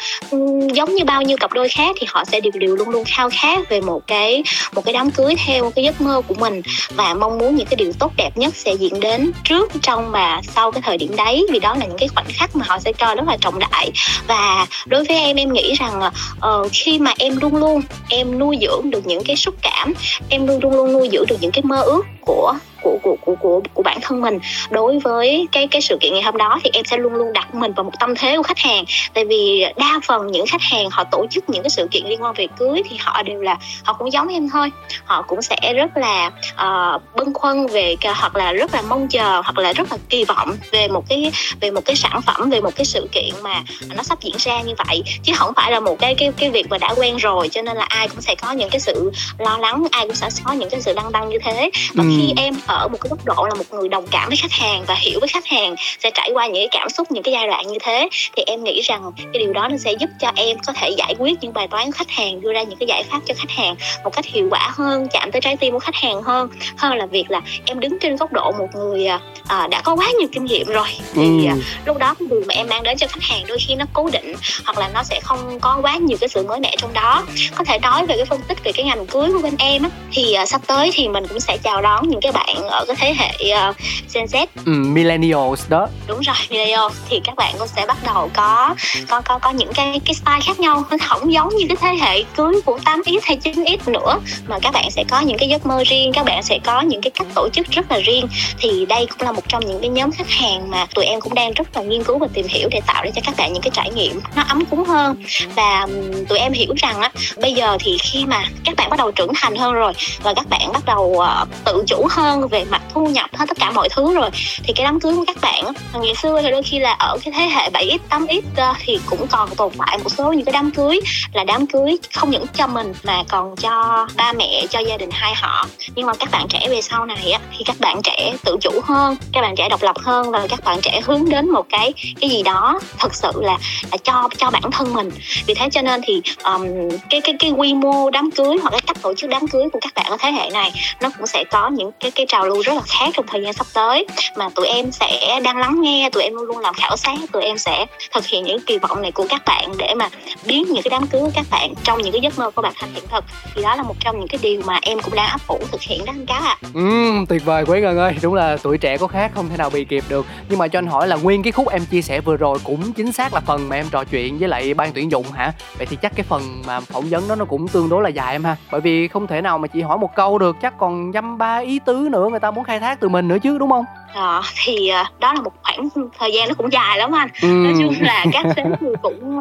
giống 0.73 0.95
như 0.95 1.05
bao 1.05 1.23
nhiêu 1.23 1.37
cặp 1.41 1.53
đôi 1.53 1.69
khác 1.69 1.97
thì 2.01 2.07
họ 2.11 2.25
sẽ 2.25 2.41
đều 2.41 2.53
đều 2.55 2.77
luôn 2.77 2.89
luôn 2.89 3.05
khao 3.05 3.31
khát 3.33 3.69
về 3.69 3.81
một 3.81 4.07
cái 4.07 4.43
một 4.75 4.85
cái 4.85 4.93
đám 4.93 5.11
cưới 5.11 5.35
theo 5.47 5.71
cái 5.71 5.85
giấc 5.85 6.01
mơ 6.01 6.23
của 6.29 6.35
mình. 6.35 6.63
Và 6.95 7.15
mong 7.15 7.39
muốn 7.39 7.57
những 7.57 7.67
cái 7.67 7.77
điều 7.77 7.93
tốt 7.93 8.13
đẹp 8.17 8.31
nhất 8.37 8.57
sẽ 8.57 8.73
diễn 8.73 9.01
đến 9.01 9.33
trước 9.45 9.73
trong 9.83 10.11
và 10.11 10.41
sau 10.55 10.73
cái 10.73 10.83
thời 10.83 10.99
điểm 10.99 11.17
đấy 11.17 11.47
vì 11.53 11.59
đó 11.59 11.75
là 11.79 11.87
những 11.87 11.99
cái 11.99 12.09
khoảnh 12.09 12.27
khắc 12.29 12.57
mà 12.57 12.65
họ 12.69 12.79
sẽ 12.79 12.93
cho 12.93 13.15
rất 13.15 13.27
là 13.27 13.37
trọng 13.41 13.59
đại. 13.59 13.93
Và 14.27 14.67
đối 14.87 15.05
với 15.05 15.17
em 15.17 15.37
em 15.37 15.53
nghĩ 15.53 15.75
rằng 15.75 16.11
uh, 16.37 16.71
khi 16.73 16.99
mà 16.99 17.15
em 17.19 17.37
luôn 17.41 17.57
luôn 17.57 17.83
em 18.09 18.39
nuôi 18.39 18.59
dưỡng 18.61 18.91
được 18.93 19.07
những 19.07 19.23
cái 19.25 19.37
xúc 19.37 19.55
cảm, 19.63 19.95
em 20.29 20.47
luôn 20.47 20.61
luôn 20.63 20.75
luôn 20.75 20.93
nuôi 20.93 21.09
dưỡng 21.13 21.27
được 21.29 21.37
những 21.41 21.53
cái 21.53 21.63
mơ 21.65 21.83
ước 21.83 22.03
của 22.21 22.55
của 22.83 22.99
của 23.03 23.17
của 23.21 23.35
của 23.35 23.61
của 23.75 23.83
bản 23.83 23.99
thân 24.03 24.21
mình. 24.21 24.39
Đối 24.71 24.99
với 24.99 25.49
cái 25.53 25.67
cái 25.67 25.83
sự 25.83 25.99
kiện 26.01 26.13
ngày 26.13 26.23
hôm 26.23 26.37
đó 26.37 26.59
thì 26.65 26.71
em 26.73 26.85
sẽ 26.85 26.97
luôn 26.97 27.15
luôn 27.15 27.33
đặt 27.33 27.55
mình 27.55 27.73
vào 27.73 27.85
một 27.85 27.93
tâm 28.01 28.15
thế 28.15 28.37
của 28.37 28.43
khách 28.43 28.59
hàng. 28.59 28.85
Tại 29.15 29.25
vì 29.25 29.65
đa 29.77 30.01
phần 30.07 30.27
những 30.27 30.47
khách 30.47 30.63
hàng 30.63 30.91
họ 30.91 31.05
tổ 31.05 31.27
chức 31.31 31.51
những 31.51 31.63
cái 31.63 31.71
sự 31.71 31.89
kiện 31.91 32.03
liên 32.07 32.23
quan 32.23 32.35
về 32.35 32.47
cưới 32.59 32.83
thì 32.91 32.97
họ 33.01 33.23
đều 33.23 33.41
là 33.41 33.57
họ 33.85 33.93
cũng 33.93 34.13
giống 34.13 34.29
em 34.29 34.49
thôi. 34.49 34.71
Họ 35.05 35.23
cũng 35.23 35.43
sẽ 35.43 35.73
rất 35.77 35.97
là 35.97 36.27
uh, 36.27 37.03
bâng 37.17 37.35
khuâng 37.35 37.67
về 37.67 37.97
hoặc 38.15 38.37
là 38.37 38.53
rất 38.53 38.75
là 38.75 38.83
mong 38.83 39.09
chờ 39.09 39.41
hoặc 39.45 39.59
là 39.59 39.73
rất 39.73 39.93
là 39.93 39.99
kỳ 40.09 40.25
vọng 40.25 40.57
về 40.73 40.89
một 40.89 41.05
cái 41.09 41.33
về 41.61 41.71
một 41.71 41.85
cái 41.85 41.97
sản 41.97 42.21
phẩm 42.27 42.51
về 42.51 42.61
một 42.61 42.77
cái 42.77 42.85
sự 42.85 43.09
kiện 43.13 43.31
mà 43.43 43.63
nó 43.97 44.03
sắp 44.03 44.21
diễn 44.21 44.35
ra 44.39 44.61
như 44.61 44.75
vậy. 44.89 45.03
Chứ 45.23 45.33
không 45.37 45.53
phải 45.57 45.73
là 45.73 45.81
một 45.81 45.99
cái 45.99 46.15
cái 46.15 46.33
cái 46.37 46.51
việc 46.51 46.67
mà 46.71 46.79
đã 46.79 46.95
quen 46.97 47.17
rồi 47.17 47.49
cho 47.49 47.63
nên 47.63 47.77
là 47.77 47.85
ai 47.89 48.09
cũng 48.09 48.21
sẽ 48.21 48.35
có 48.35 48.53
những 48.53 48.71
cái 48.71 48.81
sự 48.81 49.11
lo 49.39 49.59
lắng 49.59 49.85
ai 49.91 50.07
cũng 50.07 50.15
sẽ 50.17 50.29
có 50.45 50.53
những 50.53 50.71
cái 50.71 50.81
sự 50.81 50.93
lăn 50.93 51.13
đăng 51.13 51.29
như 51.29 51.39
thế. 51.45 51.71
Và 51.95 52.05
ừ. 52.05 52.11
khi 52.17 52.33
em 52.37 52.55
ở 52.73 52.89
một 52.89 52.99
cái 53.01 53.09
góc 53.11 53.25
độ 53.25 53.47
là 53.49 53.55
một 53.55 53.65
người 53.71 53.89
đồng 53.89 54.07
cảm 54.11 54.29
với 54.29 54.37
khách 54.37 54.53
hàng 54.53 54.85
và 54.87 54.95
hiểu 54.95 55.21
với 55.21 55.29
khách 55.29 55.47
hàng 55.47 55.75
sẽ 55.99 56.11
trải 56.15 56.31
qua 56.35 56.47
những 56.47 56.55
cái 56.55 56.69
cảm 56.81 56.89
xúc 56.89 57.11
những 57.11 57.23
cái 57.23 57.33
giai 57.33 57.47
đoạn 57.47 57.69
như 57.69 57.79
thế 57.83 58.09
thì 58.37 58.43
em 58.47 58.65
nghĩ 58.65 58.81
rằng 58.81 59.13
cái 59.17 59.43
điều 59.43 59.53
đó 59.53 59.69
nó 59.69 59.77
sẽ 59.77 59.93
giúp 59.93 60.11
cho 60.21 60.33
em 60.37 60.57
có 60.67 60.73
thể 60.73 60.91
giải 60.91 61.15
quyết 61.19 61.39
những 61.41 61.53
bài 61.53 61.69
toán 61.69 61.93
khách 61.93 62.11
hàng 62.11 62.41
đưa 62.41 62.53
ra 62.53 62.63
những 62.63 62.79
cái 62.79 62.87
giải 62.87 63.03
pháp 63.11 63.21
cho 63.27 63.35
khách 63.39 63.51
hàng 63.51 63.75
một 64.05 64.11
cách 64.13 64.25
hiệu 64.25 64.49
quả 64.51 64.71
hơn 64.73 65.09
chạm 65.13 65.31
tới 65.33 65.41
trái 65.41 65.57
tim 65.57 65.73
của 65.73 65.79
khách 65.79 65.95
hàng 65.95 66.23
hơn 66.23 66.49
hơn 66.77 66.95
là 66.95 67.07
việc 67.07 67.31
là 67.31 67.41
em 67.67 67.81
đứng 67.81 67.99
trên 67.99 68.17
góc 68.17 68.33
độ 68.33 68.53
một 68.53 68.69
người 68.75 69.07
à, 69.07 69.21
à 69.49 69.67
đã 69.67 69.81
có 69.81 69.97
quá 69.97 70.07
nhiều 70.19 70.29
kinh 70.33 70.45
nghiệm 70.45 70.67
rồi 70.67 70.89
thì 71.15 71.47
ừ. 71.47 71.49
à, 71.49 71.55
lúc 71.85 71.99
đó 71.99 72.15
cái 72.19 72.29
điều 72.31 72.43
mà 72.49 72.55
em 72.55 72.67
mang 72.69 72.83
đến 72.83 72.99
cho 72.99 73.07
khách 73.07 73.23
hàng 73.23 73.43
đôi 73.49 73.59
khi 73.67 73.75
nó 73.75 73.85
cố 73.93 74.09
định 74.13 74.35
hoặc 74.65 74.79
là 74.79 74.89
nó 74.95 75.03
sẽ 75.03 75.21
không 75.21 75.61
có 75.61 75.79
quá 75.83 75.97
nhiều 75.97 76.19
cái 76.21 76.29
sự 76.29 76.43
mới 76.43 76.61
mẻ 76.61 76.75
trong 76.79 76.93
đó 76.93 77.25
có 77.55 77.65
thể 77.65 77.79
nói 77.79 78.07
về 78.07 78.17
cái 78.17 78.25
phân 78.25 78.41
tích 78.49 78.65
về 78.65 78.73
cái 78.73 78.87
ngành 78.87 79.07
cưới 79.07 79.33
của 79.33 79.39
bên 79.43 79.55
em 79.59 79.83
á, 79.83 79.91
thì 80.13 80.33
à, 80.33 80.47
sắp 80.47 80.61
tới 80.67 80.91
thì 80.95 81.09
mình 81.09 81.27
cũng 81.27 81.41
sẽ 81.41 81.57
chào 81.63 81.83
đón 81.83 82.09
những 82.09 82.21
cái 82.21 82.33
bạn 82.33 82.57
ở 82.67 82.85
cái 82.89 82.97
thế 83.01 83.15
hệ 83.19 83.55
uh, 83.69 83.77
Gen 84.15 84.25
Z. 84.25 84.47
Ừ, 84.67 84.73
millennials 84.73 85.69
đó. 85.69 85.89
Đúng 86.07 86.21
rồi 86.21 86.37
millennials. 86.51 86.97
Thì 87.09 87.21
các 87.25 87.37
bạn 87.37 87.55
cũng 87.59 87.69
sẽ 87.69 87.87
bắt 87.87 87.97
đầu 88.07 88.31
có 88.35 88.75
có 89.09 89.21
có 89.21 89.39
có 89.39 89.51
những 89.51 89.73
cái 89.73 90.01
cái 90.05 90.15
style 90.15 90.41
khác 90.43 90.61
nhau. 90.61 90.85
Nó 90.91 90.97
không 91.01 91.33
giống 91.33 91.49
như 91.57 91.65
cái 91.69 91.77
thế 91.81 92.07
hệ 92.07 92.23
cưới 92.37 92.55
của 92.65 92.79
8x 92.85 93.19
hay 93.23 93.39
9x 93.45 93.79
nữa 93.87 94.19
mà 94.49 94.59
các 94.59 94.73
bạn 94.73 94.91
sẽ 94.91 95.05
có 95.11 95.21
những 95.21 95.39
cái 95.39 95.49
giấc 95.49 95.67
mơ 95.67 95.85
riêng 95.87 96.13
các 96.13 96.25
bạn 96.25 96.43
sẽ 96.43 96.59
có 96.65 96.81
những 96.81 97.01
cái 97.01 97.11
cách 97.11 97.27
tổ 97.35 97.49
chức 97.53 97.71
rất 97.71 97.91
là 97.91 97.99
riêng. 97.99 98.29
Thì 98.59 98.87
đây 98.87 99.07
cũng 99.07 99.27
là 99.27 99.33
một 99.33 99.49
trong 99.49 99.67
những 99.67 99.81
cái 99.81 99.89
nhóm 99.89 100.13
khách 100.13 100.31
hàng 100.31 100.71
mà 100.71 100.87
tụi 100.95 101.05
em 101.05 101.21
cũng 101.21 101.35
đang 101.35 101.53
rất 101.53 101.77
là 101.77 101.83
nghiên 101.83 102.05
cứu 102.05 102.19
và 102.19 102.27
tìm 102.33 102.47
hiểu 102.49 102.69
để 102.73 102.81
tạo 102.87 103.05
ra 103.05 103.11
cho 103.15 103.23
các 103.25 103.35
bạn 103.37 103.53
những 103.53 103.63
cái 103.63 103.71
trải 103.75 103.91
nghiệm 103.91 104.21
nó 104.37 104.43
ấm 104.49 104.65
cúng 104.65 104.85
hơn. 104.85 105.17
Và 105.55 105.87
tụi 106.29 106.39
em 106.39 106.53
hiểu 106.53 106.75
rằng 106.77 107.01
á 107.01 107.11
bây 107.37 107.53
giờ 107.53 107.77
thì 107.81 107.99
khi 107.99 108.27
mà 108.27 108.45
các 108.65 108.77
bạn 108.77 108.91
bắt 108.91 108.97
đầu 108.99 109.11
trưởng 109.11 109.33
thành 109.35 109.57
hơn 109.57 109.73
rồi 109.73 109.93
và 110.23 110.35
các 110.35 110.49
bạn 110.49 110.73
bắt 110.73 110.85
đầu 110.87 111.03
uh, 111.03 111.49
tự 111.65 111.85
chủ 111.87 112.07
hơn 112.11 112.49
về 112.53 112.65
mặt 112.65 112.83
thu 112.95 113.07
nhập 113.07 113.31
hết 113.37 113.45
tất 113.49 113.57
cả 113.61 113.71
mọi 113.71 113.89
thứ 113.89 114.15
rồi. 114.15 114.31
Thì 114.63 114.73
cái 114.73 114.85
đám 114.85 115.01
cưới 115.01 115.17
của 115.17 115.25
các 115.27 115.37
bạn 115.43 115.65
ngày 116.03 116.15
xưa 116.15 116.43
thì 116.43 116.51
đôi 116.51 116.63
khi 116.63 116.79
là 116.79 116.93
ở 116.93 117.19
cái 117.25 117.33
thế 117.37 117.43
hệ 117.43 117.71
7x 117.71 117.99
8x 118.11 118.43
ờ, 118.57 118.75
thì 118.79 118.99
cũng 119.07 119.27
còn 119.27 119.51
tồn 119.57 119.73
tại 119.79 119.99
một 119.99 120.11
số 120.11 120.33
những 120.33 120.45
cái 120.45 120.53
đám 120.53 120.71
cưới 120.71 121.01
là 121.33 121.45
đám 121.45 121.67
cưới 121.67 121.99
không 122.15 122.31
những 122.31 122.47
cho 122.55 122.67
mình 122.67 122.93
mà 123.03 123.23
còn 123.29 123.57
cho 123.57 124.07
ba 124.17 124.33
mẹ 124.33 124.67
cho 124.71 124.79
gia 124.79 124.97
đình 124.97 125.11
hai 125.13 125.35
họ. 125.35 125.67
Nhưng 125.95 126.07
mà 126.07 126.13
các 126.19 126.31
bạn 126.31 126.47
trẻ 126.49 126.67
về 126.71 126.83
sau 126.83 127.07
này 127.07 127.33
á 127.33 127.41
thì 127.59 127.65
các 127.65 127.77
bạn 127.81 128.01
trẻ 128.03 128.33
tự 128.45 128.57
chủ 128.61 128.81
hơn 128.85 129.17
các 129.33 129.41
bạn 129.41 129.55
trẻ 129.57 129.69
độc 129.69 129.83
lập 129.83 129.97
hơn 129.99 130.31
và 130.31 130.47
các 130.49 130.65
bạn 130.65 130.81
trẻ 130.81 131.01
hướng 131.05 131.29
đến 131.29 131.51
một 131.51 131.67
cái 131.69 131.93
cái 132.21 132.31
gì 132.31 132.43
đó 132.43 132.81
thật 132.99 133.15
sự 133.15 133.31
là, 133.35 133.59
là 133.91 133.97
cho 134.05 134.29
cho 134.39 134.51
bản 134.51 134.71
thân 134.73 134.93
mình. 134.93 135.11
Vì 135.47 135.55
thế 135.55 135.69
cho 135.73 135.83
nên 135.83 136.01
thì 136.05 136.23
um, 136.45 136.63
cái 137.11 137.21
cái 137.21 137.35
cái 137.39 137.51
quy 137.51 137.75
mô 137.75 138.11
đám 138.11 138.31
cưới 138.31 138.57
hoặc 138.63 138.71
cái 138.71 138.81
cách 138.87 139.03
tổ 139.03 139.15
chức 139.15 139.31
đám 139.31 139.49
cưới 139.49 139.65
của 139.73 139.79
các 139.81 139.95
bạn 139.95 140.07
ở 140.11 140.17
thế 140.21 140.31
hệ 140.31 140.51
này 140.51 140.73
nó 141.01 141.11
cũng 141.19 141.27
sẽ 141.27 141.45
có 141.51 141.69
những 141.69 141.91
cái 142.01 142.11
cái 142.11 142.27
trào 142.29 142.42
lưu 142.45 142.63
rất 142.63 142.75
là 142.75 142.83
khác 142.87 143.11
trong 143.15 143.27
thời 143.27 143.43
gian 143.43 143.53
sắp 143.53 143.67
tới. 143.75 144.07
Mà 144.37 144.49
tụi 144.55 144.67
em 144.67 144.93
sẽ 144.93 145.41
đang 145.45 145.57
lắng 145.57 145.81
nghe 145.81 146.11
tụi 146.13 146.23
em 146.23 146.35
luôn 146.35 146.45
luôn 146.45 146.59
làm 146.59 146.75
khảo 146.75 146.97
sát 146.97 147.19
tụi 147.33 147.43
em 147.43 147.59
sẽ 147.59 147.87
thực 148.15 148.27
hiện 148.27 148.45
những 148.45 148.59
kỳ 148.67 148.79
vọng 148.79 149.03
này 149.03 149.13
của 149.13 149.27
các 149.29 149.43
bạn 149.47 149.73
để 149.79 149.95
mà 149.95 150.09
biến 150.47 150.65
những 150.69 150.83
cái 150.83 150.91
đám 150.91 151.07
cưới 151.07 151.21
của 151.21 151.31
các 151.35 151.47
bạn 151.51 151.75
trong 151.85 152.03
những 152.03 152.13
cái 152.13 152.21
giấc 152.21 152.39
mơ 152.39 152.51
của 152.51 152.63
bạn 152.63 152.73
thành 152.77 152.91
hiện 152.95 153.05
thực. 153.09 153.25
Thì 153.55 153.63
đó 153.63 153.75
là 153.75 153.83
một 153.83 153.95
trong 154.01 154.19
những 154.19 154.29
cái 154.29 154.39
điều 154.43 154.63
mà 154.65 154.79
em 154.83 155.01
cũng 155.01 155.15
đang 155.15 155.29
áp 155.29 155.41
ủ 155.47 155.59
thực 155.73 155.83
hiện 155.83 156.05
đó 156.05 156.13
anh 156.17 156.27
cáo 156.27 156.41
ạ. 156.43 156.57
À. 156.63 156.69
ừ, 156.75 156.81
tuyệt 157.29 157.45
vời 157.45 157.65
quý 157.67 157.81
ngân 157.81 157.99
ơi. 157.99 158.15
Đúng 158.23 158.35
là 158.35 158.57
tuổi 158.63 158.79
trẻ 158.79 158.99
có 158.99 159.07
khác 159.07 159.31
không 159.35 159.49
thể 159.49 159.57
nào 159.57 159.71
bị 159.71 159.85
kịp 159.85 160.05
được. 160.09 160.27
Nhưng 160.49 160.59
mà 160.59 160.69
cho 160.69 160.79
anh 160.79 160.87
hỏi 160.87 161.09
là 161.09 161.17
nguyên 161.17 161.43
cái 161.43 161.53
khúc 161.53 161.69
em 161.69 161.87
chia 161.87 162.03
sẻ 162.03 162.21
vừa 162.21 162.37
rồi 162.37 162.59
cũng 162.65 162.93
chính 162.93 163.13
xác 163.13 163.35
là 163.35 163.41
phần 163.41 163.69
mà 163.69 163.77
em 163.77 163.87
trò 163.91 164.05
chuyện 164.05 164.39
với 164.39 164.49
lại 164.49 164.75
ban 164.75 164.93
tuyển 164.93 165.11
dụng 165.11 165.33
hả? 165.33 165.53
Vậy 165.79 165.87
thì 165.87 165.97
chắc 166.03 166.13
cái 166.17 166.25
phần 166.29 166.63
mà 166.67 166.81
phỏng 166.81 167.05
vấn 167.11 167.29
đó 167.29 167.35
nó 167.35 167.45
cũng 167.45 167.69
tương 167.69 167.89
đối 167.89 168.03
là 168.03 168.09
dài 168.09 168.35
em 168.35 168.45
ha. 168.45 168.57
Bởi 168.73 168.81
vì 168.81 169.09
không 169.09 169.27
thể 169.27 169.41
nào 169.41 169.59
mà 169.59 169.69
chỉ 169.69 169.81
hỏi 169.81 169.99
một 169.99 170.15
câu 170.17 170.39
được 170.39 170.57
chắc 170.63 170.79
còn 170.79 171.13
dăm 171.15 171.39
ba 171.39 171.59
ý 171.59 171.79
tứ 171.85 172.09
nữa 172.11 172.29
người 172.33 172.41
ta 172.41 172.51
muốn 172.51 172.65
khai 172.65 172.81
thác 172.81 173.01
từ 173.01 173.09
mình 173.09 173.29
nữa 173.29 173.39
chứ 173.43 173.59
đúng 173.59 173.71
không? 173.71 173.85
À, 174.15 174.43
thì 174.65 174.89
à, 174.89 175.11
đó 175.21 175.33
là 175.35 175.41
một 175.41 175.53
khoảng 175.63 175.89
thời 176.19 176.33
gian 176.33 176.49
nó 176.49 176.55
cũng 176.55 176.73
dài 176.73 176.99
lắm 176.99 177.15
anh. 177.15 177.29
Ừ. 177.43 177.49
nói 177.49 177.73
chung 177.79 177.95
là 178.01 178.25
các 178.33 178.47
sếp 178.57 178.67
cũng 178.81 178.95
cũng 179.03 179.41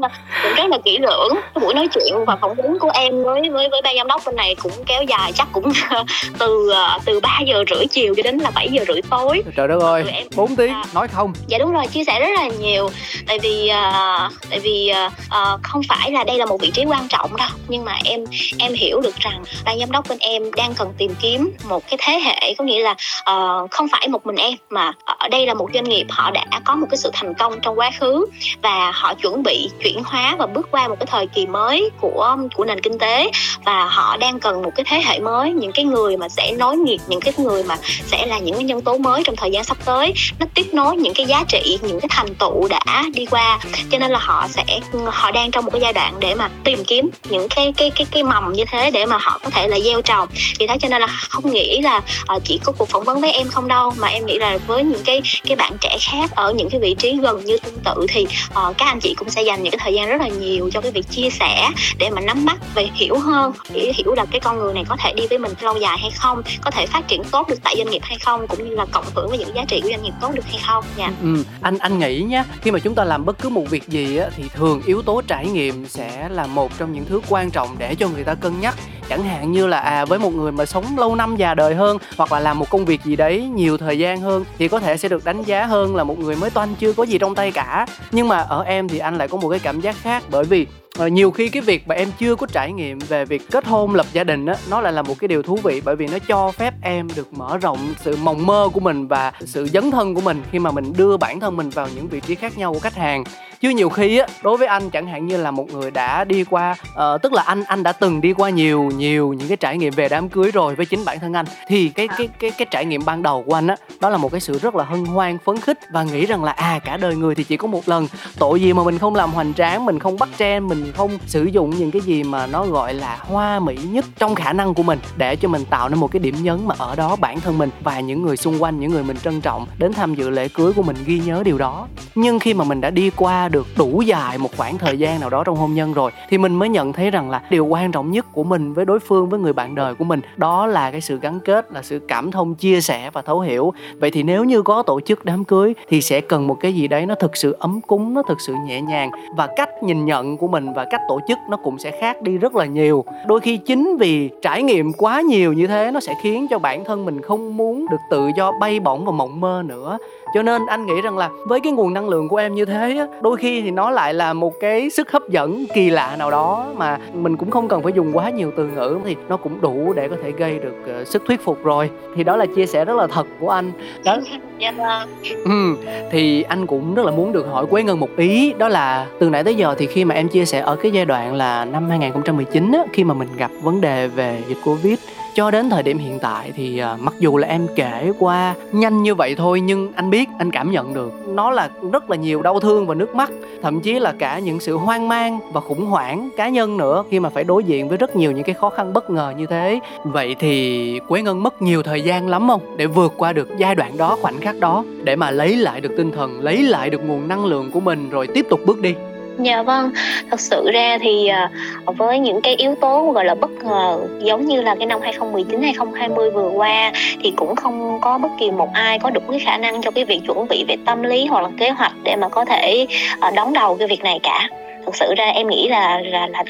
rất 0.57 0.67
là 0.69 0.77
kỹ 0.85 0.97
lưỡng. 0.97 1.33
Cái 1.33 1.61
buổi 1.61 1.73
nói 1.73 1.87
chuyện 1.93 2.25
và 2.27 2.35
phỏng 2.41 2.55
vấn 2.55 2.79
của 2.79 2.91
em 2.93 3.23
với 3.23 3.49
với 3.49 3.69
với 3.69 3.81
ban 3.83 3.95
giám 3.97 4.07
đốc 4.07 4.21
bên 4.25 4.35
này 4.35 4.55
cũng 4.55 4.71
kéo 4.85 5.03
dài 5.03 5.31
chắc 5.31 5.47
cũng 5.51 5.71
từ 6.39 6.73
từ 7.05 7.19
3 7.19 7.39
giờ 7.45 7.63
rưỡi 7.69 7.85
chiều 7.87 8.13
cho 8.17 8.23
đến 8.23 8.37
là 8.37 8.51
7 8.55 8.69
giờ 8.71 8.83
rưỡi 8.87 9.01
tối. 9.09 9.43
Trời 9.55 9.67
đất 9.67 9.81
ơi 9.81 10.03
em, 10.07 10.27
4 10.35 10.55
tiếng 10.55 10.71
à, 10.71 10.83
nói 10.93 11.07
không. 11.07 11.33
Dạ 11.47 11.57
đúng 11.57 11.73
rồi 11.73 11.87
chia 11.87 12.03
sẻ 12.03 12.19
rất 12.19 12.29
là 12.35 12.47
nhiều. 12.59 12.89
Tại 13.27 13.39
vì 13.39 13.71
uh, 13.71 14.31
tại 14.49 14.59
vì 14.59 14.91
uh, 15.07 15.59
không 15.63 15.81
phải 15.89 16.11
là 16.11 16.23
đây 16.23 16.37
là 16.37 16.45
một 16.45 16.61
vị 16.61 16.71
trí 16.71 16.85
quan 16.85 17.07
trọng 17.07 17.35
đâu. 17.35 17.49
Nhưng 17.67 17.85
mà 17.85 17.97
em 18.03 18.23
em 18.59 18.73
hiểu 18.73 19.01
được 19.01 19.15
rằng 19.19 19.43
ban 19.65 19.79
giám 19.79 19.91
đốc 19.91 20.09
bên 20.09 20.17
em 20.21 20.43
đang 20.55 20.73
cần 20.73 20.93
tìm 20.97 21.11
kiếm 21.21 21.51
một 21.69 21.83
cái 21.89 21.97
thế 22.01 22.19
hệ 22.19 22.53
có 22.57 22.63
nghĩa 22.63 22.83
là 22.83 22.91
uh, 22.91 23.71
không 23.71 23.87
phải 23.91 24.07
một 24.07 24.25
mình 24.25 24.35
em 24.35 24.53
mà 24.69 24.91
ở 25.05 25.27
đây 25.27 25.45
là 25.45 25.53
một 25.53 25.69
doanh 25.73 25.83
nghiệp 25.83 26.05
họ 26.09 26.31
đã 26.31 26.45
có 26.65 26.75
một 26.75 26.87
cái 26.89 26.97
sự 26.97 27.09
thành 27.13 27.33
công 27.33 27.59
trong 27.61 27.79
quá 27.79 27.91
khứ 27.99 28.25
và 28.61 28.91
họ 28.91 29.13
chuẩn 29.13 29.43
bị 29.43 29.69
chuyển 29.83 30.03
hóa 30.05 30.35
và 30.39 30.45
bước 30.45 30.67
qua 30.71 30.87
một 30.87 30.95
cái 30.99 31.07
thời 31.11 31.27
kỳ 31.27 31.45
mới 31.45 31.89
của 31.99 32.37
của 32.55 32.65
nền 32.65 32.81
kinh 32.81 32.99
tế 32.99 33.31
và 33.65 33.85
họ 33.85 34.17
đang 34.17 34.39
cần 34.39 34.61
một 34.61 34.71
cái 34.75 34.85
thế 34.87 35.01
hệ 35.05 35.19
mới, 35.19 35.51
những 35.51 35.71
cái 35.71 35.85
người 35.85 36.17
mà 36.17 36.29
sẽ 36.29 36.51
nối 36.51 36.77
nghiệp, 36.77 36.99
những 37.07 37.21
cái 37.21 37.33
người 37.37 37.63
mà 37.63 37.77
sẽ 37.83 38.25
là 38.25 38.39
những 38.39 38.55
cái 38.55 38.63
nhân 38.63 38.81
tố 38.81 38.97
mới 38.97 39.23
trong 39.23 39.35
thời 39.35 39.51
gian 39.51 39.63
sắp 39.63 39.77
tới. 39.85 40.13
Nó 40.39 40.45
tiếp 40.53 40.65
nối 40.73 40.97
những 40.97 41.13
cái 41.13 41.25
giá 41.25 41.43
trị, 41.47 41.79
những 41.81 41.99
cái 41.99 42.09
thành 42.11 42.35
tựu 42.35 42.67
đã 42.67 43.03
đi 43.13 43.25
qua. 43.25 43.59
Cho 43.91 43.97
nên 43.97 44.11
là 44.11 44.19
họ 44.19 44.47
sẽ, 44.49 44.79
họ 45.05 45.31
đang 45.31 45.51
trong 45.51 45.65
một 45.65 45.71
cái 45.71 45.81
giai 45.81 45.93
đoạn 45.93 46.13
để 46.19 46.35
mà 46.35 46.49
tìm 46.63 46.83
kiếm 46.87 47.09
những 47.29 47.47
cái 47.49 47.73
cái 47.77 47.89
cái 47.89 48.07
cái 48.11 48.23
mầm 48.23 48.53
như 48.53 48.65
thế 48.65 48.91
để 48.91 49.05
mà 49.05 49.17
họ 49.17 49.39
có 49.43 49.49
thể 49.49 49.67
là 49.67 49.79
gieo 49.79 50.01
trồng. 50.01 50.27
Vì 50.59 50.67
thế 50.67 50.77
cho 50.81 50.89
nên 50.89 51.01
là 51.01 51.07
không 51.07 51.51
nghĩ 51.51 51.81
là 51.81 52.01
ờ, 52.25 52.39
chỉ 52.43 52.59
có 52.63 52.71
cuộc 52.77 52.89
phỏng 52.89 53.03
vấn 53.03 53.21
với 53.21 53.31
em 53.31 53.47
không 53.47 53.67
đâu, 53.67 53.93
mà 53.97 54.07
em 54.07 54.25
nghĩ 54.25 54.37
là 54.37 54.50
với 54.57 54.83
những 54.83 55.01
cái 55.05 55.21
cái 55.43 55.55
bạn 55.55 55.73
trẻ 55.81 55.97
khác 56.01 56.31
ở 56.35 56.53
những 56.53 56.69
cái 56.69 56.79
vị 56.79 56.95
trí 56.99 57.17
gần 57.21 57.45
như 57.45 57.57
tương 57.57 57.79
tự 57.85 58.05
thì 58.09 58.27
uh, 58.67 58.77
các 58.77 58.85
anh 58.85 58.99
chị 58.99 59.13
cũng 59.17 59.29
sẽ 59.29 59.41
dành 59.41 59.63
những 59.63 59.71
cái 59.71 59.79
thời 59.83 59.93
gian 59.93 60.09
rất 60.09 60.21
là 60.21 60.27
nhiều 60.27 60.69
cho 60.73 60.81
cái 60.81 60.91
việc 60.91 61.09
chia 61.09 61.29
sẻ 61.29 61.69
để 61.99 62.09
mà 62.09 62.21
nắm 62.21 62.45
bắt 62.45 62.57
về 62.75 62.87
hiểu 62.93 63.17
hơn 63.19 63.53
để 63.73 63.91
hiểu 63.95 64.13
là 64.13 64.25
cái 64.31 64.39
con 64.39 64.59
người 64.59 64.73
này 64.73 64.83
có 64.89 64.95
thể 64.99 65.13
đi 65.13 65.27
với 65.27 65.37
mình 65.37 65.51
lâu 65.61 65.77
dài 65.77 65.97
hay 65.97 66.11
không 66.11 66.41
có 66.61 66.71
thể 66.71 66.85
phát 66.85 67.07
triển 67.07 67.23
tốt 67.23 67.49
được 67.49 67.59
tại 67.63 67.75
doanh 67.77 67.89
nghiệp 67.89 68.01
hay 68.03 68.17
không 68.17 68.47
cũng 68.47 68.69
như 68.69 68.75
là 68.75 68.85
cộng 68.91 69.05
hưởng 69.15 69.29
với 69.29 69.37
những 69.37 69.55
giá 69.55 69.65
trị 69.67 69.81
của 69.83 69.89
doanh 69.89 70.03
nghiệp 70.03 70.13
tốt 70.21 70.31
được 70.35 70.45
hay 70.45 70.59
không. 70.67 70.85
Nha 70.97 71.03
yeah. 71.03 71.21
ừ, 71.21 71.43
anh 71.61 71.77
anh 71.77 71.99
nghĩ 71.99 72.21
nhé 72.21 72.43
khi 72.61 72.71
mà 72.71 72.79
chúng 72.79 72.95
ta 72.95 73.03
làm 73.03 73.25
bất 73.25 73.39
cứ 73.41 73.49
một 73.49 73.69
việc 73.69 73.87
gì 73.87 74.17
á, 74.17 74.27
thì 74.37 74.43
thường 74.53 74.81
yếu 74.85 75.01
tố 75.01 75.21
trải 75.27 75.47
nghiệm 75.47 75.87
sẽ 75.87 76.29
là 76.29 76.47
một 76.47 76.71
trong 76.79 76.93
những 76.93 77.05
thứ 77.05 77.21
quan 77.29 77.51
trọng 77.51 77.75
để 77.77 77.95
cho 77.95 78.07
người 78.07 78.23
ta 78.23 78.35
cân 78.35 78.59
nhắc 78.61 78.75
chẳng 79.11 79.23
hạn 79.23 79.51
như 79.51 79.67
là 79.67 79.79
à 79.79 80.05
với 80.05 80.19
một 80.19 80.33
người 80.33 80.51
mà 80.51 80.65
sống 80.65 80.85
lâu 80.97 81.15
năm 81.15 81.35
già 81.35 81.53
đời 81.53 81.75
hơn 81.75 81.97
hoặc 82.17 82.31
là 82.31 82.39
làm 82.39 82.59
một 82.59 82.69
công 82.69 82.85
việc 82.85 83.03
gì 83.03 83.15
đấy 83.15 83.49
nhiều 83.55 83.77
thời 83.77 83.97
gian 83.97 84.21
hơn 84.21 84.45
thì 84.57 84.67
có 84.67 84.79
thể 84.79 84.97
sẽ 84.97 85.09
được 85.09 85.25
đánh 85.25 85.43
giá 85.43 85.65
hơn 85.65 85.95
là 85.95 86.03
một 86.03 86.19
người 86.19 86.35
mới 86.35 86.49
toanh 86.49 86.75
chưa 86.75 86.93
có 86.93 87.03
gì 87.03 87.17
trong 87.17 87.35
tay 87.35 87.51
cả. 87.51 87.85
Nhưng 88.11 88.27
mà 88.27 88.37
ở 88.37 88.63
em 88.63 88.87
thì 88.87 88.97
anh 88.97 89.17
lại 89.17 89.27
có 89.27 89.37
một 89.37 89.49
cái 89.49 89.59
cảm 89.59 89.81
giác 89.81 89.95
khác 90.01 90.23
bởi 90.29 90.43
vì 90.43 90.67
Ờ, 90.97 91.07
nhiều 91.07 91.31
khi 91.31 91.49
cái 91.49 91.61
việc 91.61 91.87
mà 91.87 91.95
em 91.95 92.11
chưa 92.19 92.35
có 92.35 92.47
trải 92.47 92.71
nghiệm 92.71 92.99
về 92.99 93.25
việc 93.25 93.51
kết 93.51 93.65
hôn 93.65 93.95
lập 93.95 94.05
gia 94.13 94.23
đình 94.23 94.45
á 94.45 94.55
nó 94.69 94.81
lại 94.81 94.93
là 94.93 95.01
một 95.01 95.19
cái 95.19 95.27
điều 95.27 95.43
thú 95.43 95.59
vị 95.63 95.81
bởi 95.85 95.95
vì 95.95 96.07
nó 96.07 96.17
cho 96.27 96.51
phép 96.51 96.73
em 96.81 97.07
được 97.15 97.33
mở 97.33 97.57
rộng 97.57 97.93
sự 98.01 98.15
mộng 98.15 98.45
mơ 98.45 98.69
của 98.73 98.79
mình 98.79 99.07
và 99.07 99.31
sự 99.45 99.67
dấn 99.67 99.91
thân 99.91 100.15
của 100.15 100.21
mình 100.21 100.41
khi 100.51 100.59
mà 100.59 100.71
mình 100.71 100.93
đưa 100.97 101.17
bản 101.17 101.39
thân 101.39 101.57
mình 101.57 101.69
vào 101.69 101.87
những 101.95 102.07
vị 102.07 102.19
trí 102.19 102.35
khác 102.35 102.57
nhau 102.57 102.73
của 102.73 102.79
khách 102.79 102.95
hàng. 102.95 103.23
Chứ 103.61 103.69
nhiều 103.69 103.89
khi 103.89 104.17
á 104.17 104.27
đối 104.43 104.57
với 104.57 104.67
anh 104.67 104.89
chẳng 104.89 105.07
hạn 105.07 105.27
như 105.27 105.37
là 105.37 105.51
một 105.51 105.69
người 105.69 105.91
đã 105.91 106.23
đi 106.23 106.43
qua 106.43 106.75
uh, 106.81 107.21
tức 107.21 107.33
là 107.33 107.41
anh 107.41 107.63
anh 107.63 107.83
đã 107.83 107.91
từng 107.91 108.21
đi 108.21 108.33
qua 108.33 108.49
nhiều 108.49 108.83
nhiều 108.83 109.33
những 109.33 109.47
cái 109.47 109.57
trải 109.57 109.77
nghiệm 109.77 109.93
về 109.93 110.09
đám 110.09 110.29
cưới 110.29 110.51
rồi 110.51 110.75
với 110.75 110.85
chính 110.85 111.05
bản 111.05 111.19
thân 111.19 111.33
anh 111.33 111.45
thì 111.67 111.89
cái 111.89 112.07
cái 112.07 112.27
cái 112.39 112.51
cái 112.51 112.67
trải 112.71 112.85
nghiệm 112.85 113.05
ban 113.05 113.23
đầu 113.23 113.43
của 113.47 113.53
anh 113.53 113.67
á 113.67 113.75
đó 113.99 114.09
là 114.09 114.17
một 114.17 114.31
cái 114.31 114.41
sự 114.41 114.59
rất 114.59 114.75
là 114.75 114.83
hân 114.83 115.05
hoan 115.05 115.37
phấn 115.45 115.59
khích 115.59 115.79
và 115.91 116.03
nghĩ 116.03 116.25
rằng 116.25 116.43
là 116.43 116.51
à 116.51 116.79
cả 116.85 116.97
đời 116.97 117.15
người 117.15 117.35
thì 117.35 117.43
chỉ 117.43 117.57
có 117.57 117.67
một 117.67 117.89
lần. 117.89 118.07
Tội 118.39 118.61
gì 118.61 118.73
mà 118.73 118.83
mình 118.83 118.97
không 118.97 119.15
làm 119.15 119.31
hoành 119.31 119.53
tráng 119.53 119.85
mình 119.85 119.99
không 119.99 120.19
bắt 120.19 120.29
trend 120.37 120.69
mình 120.69 120.80
không 120.91 121.11
sử 121.25 121.43
dụng 121.43 121.69
những 121.69 121.91
cái 121.91 122.01
gì 122.01 122.23
mà 122.23 122.47
nó 122.47 122.65
gọi 122.65 122.93
là 122.93 123.17
hoa 123.21 123.59
mỹ 123.59 123.77
nhất 123.91 124.05
trong 124.17 124.35
khả 124.35 124.53
năng 124.53 124.73
của 124.73 124.83
mình, 124.83 124.99
để 125.17 125.35
cho 125.35 125.49
mình 125.49 125.65
tạo 125.69 125.89
nên 125.89 125.99
một 125.99 126.11
cái 126.11 126.19
điểm 126.19 126.35
nhấn 126.41 126.67
mà 126.67 126.75
ở 126.77 126.95
đó 126.95 127.15
bản 127.15 127.39
thân 127.39 127.57
mình 127.57 127.69
và 127.83 127.99
những 127.99 128.21
người 128.21 128.37
xung 128.37 128.63
quanh, 128.63 128.79
những 128.79 128.91
người 128.91 129.03
mình 129.03 129.17
trân 129.17 129.41
trọng 129.41 129.65
đến 129.77 129.93
tham 129.93 130.15
dự 130.15 130.29
lễ 130.29 130.47
cưới 130.47 130.73
của 130.73 130.83
mình 130.83 130.95
ghi 131.05 131.21
nhớ 131.25 131.41
điều 131.45 131.57
đó. 131.57 131.87
Nhưng 132.15 132.39
khi 132.39 132.53
mà 132.53 132.63
mình 132.63 132.81
đã 132.81 132.89
đi 132.89 133.09
qua 133.09 133.49
được 133.49 133.67
đủ 133.77 134.01
dài 134.01 134.37
một 134.37 134.49
khoảng 134.57 134.77
thời 134.77 134.99
gian 134.99 135.19
nào 135.19 135.29
đó 135.29 135.43
trong 135.43 135.55
hôn 135.55 135.73
nhân 135.73 135.93
rồi, 135.93 136.11
thì 136.29 136.37
mình 136.37 136.55
mới 136.55 136.69
nhận 136.69 136.93
thấy 136.93 137.11
rằng 137.11 137.29
là 137.29 137.41
điều 137.49 137.65
quan 137.65 137.91
trọng 137.91 138.11
nhất 138.11 138.25
của 138.33 138.43
mình 138.43 138.73
với 138.73 138.85
đối 138.85 138.99
phương, 138.99 139.29
với 139.29 139.39
người 139.39 139.53
bạn 139.53 139.75
đời 139.75 139.95
của 139.95 140.03
mình, 140.03 140.21
đó 140.37 140.67
là 140.67 140.91
cái 140.91 141.01
sự 141.01 141.19
gắn 141.21 141.39
kết, 141.39 141.71
là 141.71 141.81
sự 141.83 141.99
cảm 142.07 142.31
thông, 142.31 142.55
chia 142.55 142.81
sẻ 142.81 143.09
và 143.13 143.21
thấu 143.21 143.39
hiểu. 143.39 143.73
Vậy 143.99 144.11
thì 144.11 144.23
nếu 144.23 144.43
như 144.43 144.61
có 144.61 144.83
tổ 144.83 144.99
chức 145.01 145.25
đám 145.25 145.43
cưới 145.43 145.73
thì 145.89 146.01
sẽ 146.01 146.21
cần 146.21 146.47
một 146.47 146.57
cái 146.59 146.73
gì 146.73 146.87
đấy 146.87 147.05
nó 147.05 147.15
thực 147.15 147.37
sự 147.37 147.55
ấm 147.59 147.81
cúng, 147.81 148.13
nó 148.13 148.23
thực 148.27 148.41
sự 148.41 148.53
nhẹ 148.65 148.81
nhàng. 148.81 149.11
Và 149.35 149.47
cách 149.55 149.69
nhìn 149.83 150.05
nhận 150.05 150.37
của 150.37 150.47
mình 150.47 150.70
và 150.73 150.85
cách 150.85 151.01
tổ 151.07 151.19
chức 151.27 151.37
nó 151.49 151.57
cũng 151.57 151.79
sẽ 151.79 151.91
khác 151.91 152.21
đi 152.21 152.37
rất 152.37 152.55
là 152.55 152.65
nhiều. 152.65 153.05
Đôi 153.27 153.39
khi 153.39 153.57
chính 153.57 153.97
vì 153.97 154.29
trải 154.41 154.63
nghiệm 154.63 154.93
quá 154.93 155.21
nhiều 155.21 155.53
như 155.53 155.67
thế, 155.67 155.91
nó 155.91 155.99
sẽ 155.99 156.13
khiến 156.23 156.47
cho 156.49 156.59
bản 156.59 156.83
thân 156.83 157.05
mình 157.05 157.21
không 157.21 157.57
muốn 157.57 157.85
được 157.91 157.97
tự 158.09 158.29
do 158.35 158.51
bay 158.59 158.79
bổng 158.79 159.05
và 159.05 159.11
mộng 159.11 159.39
mơ 159.39 159.63
nữa 159.65 159.97
cho 160.33 160.41
nên 160.43 160.65
anh 160.65 160.85
nghĩ 160.85 161.01
rằng 161.01 161.17
là 161.17 161.29
với 161.45 161.59
cái 161.59 161.71
nguồn 161.71 161.93
năng 161.93 162.09
lượng 162.09 162.27
của 162.29 162.37
em 162.37 162.55
như 162.55 162.65
thế 162.65 163.07
đôi 163.21 163.37
khi 163.37 163.61
thì 163.61 163.71
nó 163.71 163.89
lại 163.89 164.13
là 164.13 164.33
một 164.33 164.53
cái 164.59 164.89
sức 164.89 165.11
hấp 165.11 165.29
dẫn 165.29 165.65
kỳ 165.73 165.89
lạ 165.89 166.15
nào 166.19 166.31
đó 166.31 166.65
mà 166.75 166.97
mình 167.13 167.37
cũng 167.37 167.51
không 167.51 167.67
cần 167.67 167.83
phải 167.83 167.93
dùng 167.93 168.11
quá 168.13 168.29
nhiều 168.29 168.51
từ 168.57 168.67
ngữ 168.67 168.99
thì 169.05 169.15
nó 169.29 169.37
cũng 169.37 169.61
đủ 169.61 169.93
để 169.95 170.07
có 170.07 170.15
thể 170.23 170.31
gây 170.31 170.59
được 170.59 171.01
uh, 171.01 171.07
sức 171.07 171.23
thuyết 171.27 171.43
phục 171.43 171.63
rồi. 171.63 171.89
Thì 172.15 172.23
đó 172.23 172.35
là 172.35 172.45
chia 172.55 172.65
sẻ 172.65 172.85
rất 172.85 172.97
là 172.97 173.07
thật 173.07 173.27
của 173.39 173.49
anh. 173.49 173.71
Đó 174.05 174.17
dạ 174.59 174.71
vâng 174.71 175.09
ừ, 175.45 175.75
thì 176.11 176.41
anh 176.41 176.67
cũng 176.67 176.95
rất 176.95 177.05
là 177.05 177.11
muốn 177.11 177.31
được 177.31 177.47
hỏi 177.51 177.65
Quế 177.65 177.83
Ngân 177.83 177.99
một 177.99 178.09
ý 178.17 178.53
đó 178.57 178.67
là 178.67 179.07
từ 179.19 179.29
nãy 179.29 179.43
tới 179.43 179.55
giờ 179.55 179.75
thì 179.77 179.87
khi 179.87 180.05
mà 180.05 180.15
em 180.15 180.27
chia 180.27 180.45
sẻ 180.45 180.59
ở 180.59 180.75
cái 180.75 180.91
giai 180.91 181.05
đoạn 181.05 181.35
là 181.35 181.65
năm 181.65 181.89
2019 181.89 182.71
á, 182.71 182.83
khi 182.93 183.03
mà 183.03 183.13
mình 183.13 183.27
gặp 183.37 183.51
vấn 183.61 183.81
đề 183.81 184.07
về 184.07 184.43
dịch 184.47 184.57
Covid 184.63 184.99
cho 185.33 185.51
đến 185.51 185.69
thời 185.69 185.83
điểm 185.83 185.97
hiện 185.97 186.19
tại 186.19 186.51
thì 186.55 186.77
à, 186.77 186.97
mặc 186.99 187.13
dù 187.19 187.37
là 187.37 187.47
em 187.47 187.67
kể 187.75 188.11
qua 188.19 188.55
nhanh 188.71 189.03
như 189.03 189.15
vậy 189.15 189.35
thôi 189.35 189.61
nhưng 189.61 189.91
anh 189.95 190.09
biết, 190.09 190.29
anh 190.39 190.51
cảm 190.51 190.71
nhận 190.71 190.93
được. 190.93 191.13
Nó 191.27 191.51
là 191.51 191.69
rất 191.91 192.09
là 192.09 192.15
nhiều 192.15 192.41
đau 192.41 192.59
thương 192.59 192.87
và 192.87 192.95
nước 192.95 193.15
mắt, 193.15 193.31
thậm 193.61 193.79
chí 193.79 193.99
là 193.99 194.13
cả 194.19 194.39
những 194.39 194.59
sự 194.59 194.77
hoang 194.77 195.07
mang 195.07 195.39
và 195.53 195.61
khủng 195.61 195.85
hoảng 195.85 196.29
cá 196.37 196.49
nhân 196.49 196.77
nữa 196.77 197.03
khi 197.09 197.19
mà 197.19 197.29
phải 197.29 197.43
đối 197.43 197.63
diện 197.63 197.89
với 197.89 197.97
rất 197.97 198.15
nhiều 198.15 198.31
những 198.31 198.43
cái 198.43 198.55
khó 198.55 198.69
khăn 198.69 198.93
bất 198.93 199.09
ngờ 199.09 199.33
như 199.37 199.45
thế. 199.45 199.79
Vậy 200.03 200.35
thì 200.39 200.99
quế 201.07 201.21
ngân 201.21 201.43
mất 201.43 201.61
nhiều 201.61 201.83
thời 201.83 202.01
gian 202.01 202.27
lắm 202.27 202.47
không? 202.47 202.77
Để 202.77 202.85
vượt 202.85 203.13
qua 203.17 203.33
được 203.33 203.57
giai 203.57 203.75
đoạn 203.75 203.97
đó, 203.97 204.17
khoảnh 204.21 204.39
khắc 204.41 204.59
đó, 204.59 204.83
để 205.03 205.15
mà 205.15 205.31
lấy 205.31 205.55
lại 205.55 205.81
được 205.81 205.91
tinh 205.97 206.11
thần, 206.11 206.41
lấy 206.41 206.63
lại 206.63 206.89
được 206.89 207.01
nguồn 207.05 207.27
năng 207.27 207.45
lượng 207.45 207.71
của 207.71 207.79
mình, 207.79 208.09
rồi 208.09 208.27
tiếp 208.27 208.45
tục 208.49 208.59
bước 208.65 208.79
đi. 208.81 208.95
Dạ 209.43 209.61
vâng, 209.61 209.91
thật 210.29 210.39
sự 210.39 210.71
ra 210.73 210.97
thì 211.01 211.27
à, 211.27 211.49
với 211.85 212.19
những 212.19 212.41
cái 212.41 212.55
yếu 212.55 212.75
tố 212.75 213.11
gọi 213.11 213.25
là 213.25 213.35
bất 213.35 213.51
ngờ 213.63 213.99
giống 214.19 214.45
như 214.45 214.61
là 214.61 214.75
cái 214.75 214.85
năm 214.85 214.99
2019 215.01 215.61
2020 215.61 216.31
vừa 216.31 216.49
qua 216.49 216.91
thì 217.23 217.33
cũng 217.35 217.55
không 217.55 217.99
có 218.01 218.17
bất 218.17 218.29
kỳ 218.39 218.51
một 218.51 218.69
ai 218.73 218.99
có 218.99 219.09
đủ 219.09 219.21
cái 219.29 219.39
khả 219.39 219.57
năng 219.57 219.81
cho 219.81 219.91
cái 219.91 220.05
việc 220.05 220.21
chuẩn 220.27 220.47
bị 220.47 220.65
về 220.67 220.75
tâm 220.85 221.03
lý 221.03 221.25
hoặc 221.25 221.41
là 221.41 221.49
kế 221.57 221.69
hoạch 221.69 221.91
để 222.03 222.15
mà 222.15 222.29
có 222.29 222.45
thể 222.45 222.87
à, 223.19 223.31
đón 223.35 223.53
đầu 223.53 223.75
cái 223.75 223.87
việc 223.87 224.03
này 224.03 224.19
cả 224.23 224.49
thực 224.85 224.95
sự 224.95 225.13
ra 225.17 225.25
em 225.25 225.47
nghĩ 225.47 225.67
là 225.67 226.01
là, 226.03 226.27
là 226.27 226.43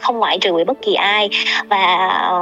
không 0.00 0.18
ngoại 0.18 0.38
trừ 0.38 0.64
bất 0.66 0.82
kỳ 0.82 0.94
ai 0.94 1.28
và 1.68 2.08
ờ, 2.22 2.40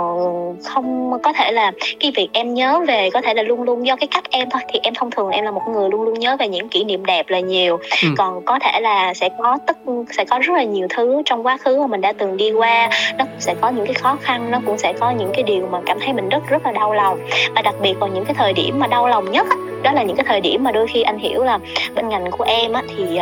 không 0.64 1.18
có 1.22 1.33
thể 1.33 1.52
là 1.52 1.72
cái 2.00 2.12
việc 2.16 2.29
em 2.33 2.55
nhớ 2.55 2.81
về 2.88 3.11
có 3.11 3.20
thể 3.20 3.35
là 3.35 3.42
luôn 3.42 3.62
luôn 3.62 3.87
do 3.87 3.96
cái 3.96 4.07
cách 4.07 4.24
em 4.31 4.50
thôi. 4.50 4.62
Thì 4.72 4.81
em 4.83 4.94
thông 4.94 5.11
thường 5.11 5.31
em 5.31 5.44
là 5.44 5.50
một 5.50 5.62
người 5.68 5.90
luôn 5.90 6.02
luôn 6.02 6.18
nhớ 6.18 6.37
về 6.37 6.48
những 6.48 6.68
kỷ 6.68 6.85
niệm 6.85 7.07
đẹp 7.07 7.29
là 7.29 7.40
nhiều. 7.40 7.79
Ừ. 8.02 8.09
còn 8.16 8.44
có 8.44 8.59
thể 8.59 8.81
là 8.81 9.14
sẽ 9.14 9.29
có 9.38 9.59
tất 9.66 9.76
sẽ 10.11 10.24
có 10.24 10.38
rất 10.38 10.55
là 10.57 10.64
nhiều 10.64 10.87
thứ 10.90 11.22
trong 11.24 11.46
quá 11.46 11.57
khứ 11.57 11.81
mà 11.81 11.87
mình 11.87 12.00
đã 12.00 12.12
từng 12.12 12.37
đi 12.37 12.52
qua. 12.52 12.90
Nó 13.18 13.24
cũng 13.24 13.40
sẽ 13.40 13.55
có 13.61 13.68
những 13.68 13.87
cái 13.87 13.94
khó 13.94 14.16
khăn 14.20 14.50
nó 14.50 14.61
cũng 14.66 14.79
sẽ 14.79 14.92
có 14.92 15.11
những 15.11 15.31
cái 15.33 15.42
điều 15.42 15.68
mà 15.70 15.81
cảm 15.87 15.98
thấy 16.00 16.12
mình 16.12 16.29
rất 16.29 16.48
rất 16.48 16.66
là 16.66 16.72
đau 16.72 16.92
lòng. 16.92 17.18
Và 17.55 17.62
đặc 17.62 17.74
biệt 17.83 17.94
vào 18.00 18.09
những 18.09 18.24
cái 18.24 18.35
thời 18.35 18.52
điểm 18.52 18.79
mà 18.79 18.87
đau 18.87 19.09
lòng 19.09 19.33
nhất 19.33 19.46
đó 19.87 19.92
là 19.92 20.02
những 20.02 20.16
cái 20.16 20.24
thời 20.29 20.40
điểm 20.40 20.64
mà 20.64 20.72
đôi 20.72 20.87
khi 20.87 21.02
anh 21.02 21.18
hiểu 21.18 21.44
là 21.44 21.59
bên 21.94 22.09
ngành 22.09 22.31
của 22.31 22.44
em 22.44 22.72
á, 22.72 22.83
thì 22.96 23.18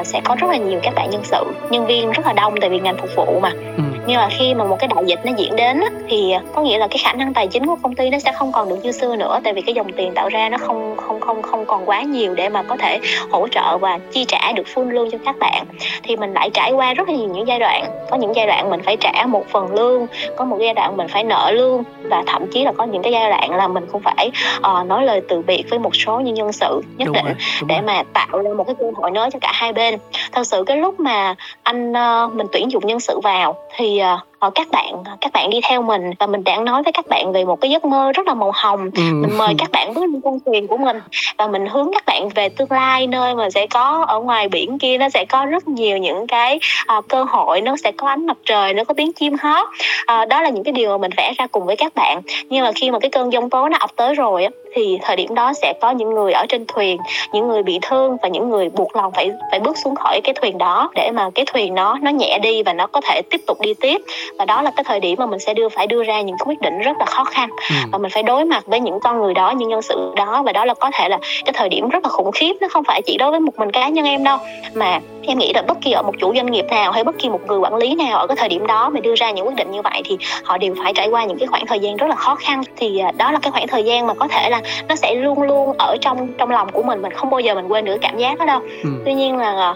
uh, 0.00 0.06
sẽ 0.06 0.20
có 0.24 0.36
rất 0.40 0.50
là 0.50 0.56
nhiều 0.56 0.80
các 0.82 0.94
bạn 0.94 1.10
nhân 1.10 1.24
sự 1.26 1.44
nhân 1.70 1.86
viên 1.86 2.12
rất 2.12 2.26
là 2.26 2.32
đông 2.32 2.54
tại 2.60 2.70
vì 2.70 2.80
ngành 2.80 2.96
phục 2.96 3.10
vụ 3.16 3.40
mà 3.42 3.50
ừ. 3.76 3.82
nhưng 4.06 4.16
mà 4.16 4.28
khi 4.30 4.54
mà 4.54 4.64
một 4.64 4.76
cái 4.78 4.88
đại 4.94 5.04
dịch 5.06 5.20
nó 5.24 5.32
diễn 5.36 5.56
đến 5.56 5.80
á, 5.80 5.90
thì 6.08 6.34
có 6.54 6.62
nghĩa 6.62 6.78
là 6.78 6.88
cái 6.88 6.98
khả 7.04 7.12
năng 7.12 7.34
tài 7.34 7.46
chính 7.46 7.66
của 7.66 7.76
công 7.82 7.94
ty 7.94 8.10
nó 8.10 8.18
sẽ 8.18 8.32
không 8.32 8.52
còn 8.52 8.68
được 8.68 8.76
như 8.82 8.92
xưa 8.92 9.16
nữa 9.16 9.40
tại 9.44 9.52
vì 9.52 9.60
cái 9.60 9.74
dòng 9.74 9.92
tiền 9.92 10.12
tạo 10.14 10.28
ra 10.28 10.48
nó 10.48 10.58
không 10.58 10.96
không 10.96 11.20
không 11.20 11.42
không 11.42 11.66
còn 11.66 11.86
quá 11.86 12.02
nhiều 12.02 12.34
để 12.34 12.48
mà 12.48 12.62
có 12.62 12.76
thể 12.76 13.00
hỗ 13.30 13.48
trợ 13.48 13.78
và 13.78 13.98
chi 14.12 14.24
trả 14.28 14.52
được 14.52 14.66
full 14.74 14.90
lương 14.90 15.10
cho 15.10 15.18
các 15.24 15.38
bạn 15.38 15.66
thì 16.02 16.16
mình 16.16 16.32
lại 16.32 16.50
trải 16.50 16.72
qua 16.72 16.94
rất 16.94 17.08
là 17.08 17.14
nhiều 17.14 17.28
những 17.28 17.48
giai 17.48 17.58
đoạn 17.58 17.84
có 18.10 18.16
những 18.16 18.36
giai 18.36 18.46
đoạn 18.46 18.70
mình 18.70 18.82
phải 18.82 18.96
trả 18.96 19.26
một 19.26 19.44
phần 19.48 19.74
lương 19.74 20.06
có 20.36 20.44
một 20.44 20.58
giai 20.60 20.74
đoạn 20.74 20.96
mình 20.96 21.08
phải 21.08 21.24
nợ 21.24 21.50
lương 21.50 21.82
và 22.02 22.22
thậm 22.26 22.46
chí 22.52 22.64
là 22.64 22.72
có 22.72 22.84
những 22.84 23.02
cái 23.02 23.12
giai 23.12 23.30
đoạn 23.30 23.50
là 23.54 23.68
mình 23.68 23.84
cũng 23.92 24.02
phải 24.02 24.30
uh, 24.58 24.86
nói 24.86 25.04
lời 25.04 25.20
từ 25.28 25.42
biệt 25.46 25.64
với 25.70 25.78
một 25.78 25.96
số 25.96 26.20
những 26.20 26.34
nhân 26.34 26.52
sự 26.52 26.82
nhất 26.96 27.06
đúng 27.06 27.14
định 27.14 27.24
rồi, 27.24 27.34
để 27.66 27.74
rồi. 27.74 27.82
mà 27.86 28.02
tạo 28.12 28.42
ra 28.42 28.50
một 28.56 28.64
cái 28.64 28.74
cơ 28.78 28.86
hội 28.96 29.10
mới 29.10 29.30
cho 29.30 29.38
cả 29.38 29.52
hai 29.54 29.72
bên 29.72 29.98
thật 30.32 30.46
sự 30.46 30.64
cái 30.66 30.76
lúc 30.76 31.00
mà 31.00 31.15
mà 31.16 31.34
anh 31.62 31.92
uh, 31.92 32.34
mình 32.34 32.46
tuyển 32.52 32.70
dụng 32.70 32.86
nhân 32.86 33.00
sự 33.00 33.20
vào 33.20 33.56
thì 33.76 34.00
uh, 34.14 34.54
các 34.54 34.68
bạn 34.70 35.04
các 35.20 35.32
bạn 35.32 35.50
đi 35.50 35.60
theo 35.68 35.82
mình 35.82 36.10
và 36.18 36.26
mình 36.26 36.44
đang 36.44 36.64
nói 36.64 36.82
với 36.82 36.92
các 36.92 37.06
bạn 37.08 37.32
về 37.32 37.44
một 37.44 37.60
cái 37.60 37.70
giấc 37.70 37.84
mơ 37.84 38.12
rất 38.12 38.26
là 38.26 38.34
màu 38.34 38.52
hồng. 38.54 38.90
Ừ. 38.96 39.02
mình 39.02 39.38
mời 39.38 39.54
các 39.58 39.70
bạn 39.72 39.94
bước 39.94 40.00
lên 40.00 40.20
con 40.24 40.38
thuyền 40.46 40.66
của 40.66 40.76
mình 40.76 41.00
và 41.38 41.46
mình 41.46 41.66
hướng 41.66 41.90
các 41.92 42.06
bạn 42.06 42.28
về 42.28 42.48
tương 42.48 42.72
lai 42.72 43.06
nơi 43.06 43.34
mà 43.34 43.50
sẽ 43.50 43.66
có 43.66 44.04
ở 44.08 44.20
ngoài 44.20 44.48
biển 44.48 44.78
kia 44.78 44.98
nó 44.98 45.08
sẽ 45.08 45.24
có 45.24 45.46
rất 45.46 45.68
nhiều 45.68 45.98
những 45.98 46.26
cái 46.26 46.60
uh, 46.98 47.08
cơ 47.08 47.24
hội 47.24 47.60
nó 47.60 47.76
sẽ 47.76 47.92
có 47.92 48.08
ánh 48.08 48.26
mặt 48.26 48.36
trời 48.44 48.74
nó 48.74 48.84
có 48.84 48.94
tiếng 48.94 49.12
chim 49.12 49.36
hót. 49.42 49.68
Uh, 49.68 50.28
đó 50.28 50.42
là 50.42 50.48
những 50.48 50.64
cái 50.64 50.72
điều 50.72 50.90
mà 50.90 50.98
mình 50.98 51.12
vẽ 51.16 51.32
ra 51.38 51.46
cùng 51.46 51.66
với 51.66 51.76
các 51.76 51.94
bạn. 51.94 52.20
Nhưng 52.44 52.64
mà 52.64 52.72
khi 52.72 52.90
mà 52.90 52.98
cái 52.98 53.10
cơn 53.10 53.32
giông 53.32 53.50
tố 53.50 53.68
nó 53.68 53.78
ập 53.80 53.90
tới 53.96 54.14
rồi 54.14 54.44
á 54.44 54.50
thì 54.76 54.98
thời 55.02 55.16
điểm 55.16 55.34
đó 55.34 55.52
sẽ 55.52 55.74
có 55.80 55.90
những 55.90 56.14
người 56.14 56.32
ở 56.32 56.46
trên 56.48 56.64
thuyền 56.68 56.98
những 57.32 57.48
người 57.48 57.62
bị 57.62 57.78
thương 57.82 58.16
và 58.22 58.28
những 58.28 58.50
người 58.50 58.70
buộc 58.70 58.96
lòng 58.96 59.12
phải 59.12 59.30
phải 59.50 59.60
bước 59.60 59.78
xuống 59.78 59.94
khỏi 59.94 60.20
cái 60.24 60.34
thuyền 60.34 60.58
đó 60.58 60.90
để 60.94 61.05
mà 61.10 61.30
cái 61.34 61.44
thuyền 61.44 61.74
nó 61.74 61.98
nó 62.02 62.10
nhẹ 62.10 62.38
đi 62.42 62.62
và 62.62 62.72
nó 62.72 62.86
có 62.86 63.00
thể 63.00 63.22
tiếp 63.30 63.40
tục 63.46 63.60
đi 63.60 63.74
tiếp. 63.80 64.02
Và 64.38 64.44
đó 64.44 64.62
là 64.62 64.70
cái 64.76 64.84
thời 64.84 65.00
điểm 65.00 65.14
mà 65.18 65.26
mình 65.26 65.40
sẽ 65.40 65.54
đưa 65.54 65.68
phải 65.68 65.86
đưa 65.86 66.04
ra 66.04 66.20
những 66.20 66.36
quyết 66.44 66.60
định 66.60 66.78
rất 66.78 66.96
là 66.98 67.06
khó 67.06 67.24
khăn. 67.24 67.48
Ừ. 67.70 67.74
và 67.92 67.98
mình 67.98 68.10
phải 68.10 68.22
đối 68.22 68.44
mặt 68.44 68.66
với 68.66 68.80
những 68.80 69.00
con 69.00 69.20
người 69.20 69.34
đó 69.34 69.50
những 69.50 69.68
nhân 69.68 69.82
sự 69.82 70.12
đó. 70.16 70.42
Và 70.42 70.52
đó 70.52 70.64
là 70.64 70.74
có 70.74 70.90
thể 70.94 71.08
là 71.08 71.18
cái 71.44 71.52
thời 71.52 71.68
điểm 71.68 71.88
rất 71.88 72.04
là 72.04 72.08
khủng 72.08 72.32
khiếp. 72.32 72.56
Nó 72.60 72.68
không 72.70 72.84
phải 72.84 73.02
chỉ 73.02 73.16
đối 73.18 73.30
với 73.30 73.40
một 73.40 73.52
mình 73.56 73.70
cá 73.70 73.88
nhân 73.88 74.04
em 74.04 74.24
đâu. 74.24 74.38
Mà 74.74 75.00
em 75.26 75.38
nghĩ 75.38 75.52
là 75.52 75.62
bất 75.62 75.78
kỳ 75.80 75.92
ở 75.92 76.02
một 76.02 76.14
chủ 76.18 76.34
doanh 76.34 76.46
nghiệp 76.46 76.66
nào 76.70 76.92
hay 76.92 77.04
bất 77.04 77.18
kỳ 77.18 77.28
một 77.28 77.40
người 77.46 77.58
quản 77.58 77.74
lý 77.74 77.94
nào 77.94 78.18
ở 78.18 78.26
cái 78.26 78.36
thời 78.36 78.48
điểm 78.48 78.66
đó 78.66 78.90
mà 78.90 79.00
đưa 79.00 79.14
ra 79.14 79.30
những 79.30 79.46
quyết 79.46 79.56
định 79.56 79.70
như 79.70 79.82
vậy 79.82 80.02
thì 80.04 80.18
họ 80.44 80.58
đều 80.58 80.74
phải 80.82 80.92
trải 80.92 81.08
qua 81.08 81.24
những 81.24 81.38
cái 81.38 81.46
khoảng 81.46 81.66
thời 81.66 81.78
gian 81.78 81.96
rất 81.96 82.06
là 82.06 82.16
khó 82.16 82.34
khăn. 82.34 82.62
Thì 82.76 82.98
à, 82.98 83.12
đó 83.16 83.32
là 83.32 83.38
cái 83.42 83.52
khoảng 83.52 83.68
thời 83.68 83.84
gian 83.84 84.06
mà 84.06 84.14
có 84.14 84.28
thể 84.28 84.50
là 84.50 84.60
nó 84.88 84.96
sẽ 84.96 85.14
luôn 85.14 85.42
luôn 85.42 85.72
ở 85.78 85.96
trong 86.00 86.28
trong 86.38 86.50
lòng 86.50 86.72
của 86.72 86.82
mình. 86.82 87.02
Mình 87.02 87.12
không 87.12 87.30
bao 87.30 87.40
giờ 87.40 87.54
mình 87.54 87.68
quên 87.68 87.84
được 87.84 87.96
cảm 88.00 88.18
giác 88.18 88.38
đó 88.38 88.44
đâu. 88.44 88.60
Ừ. 88.82 88.90
tuy 89.04 89.14
nhiên 89.14 89.36
là 89.36 89.52
à, 89.52 89.74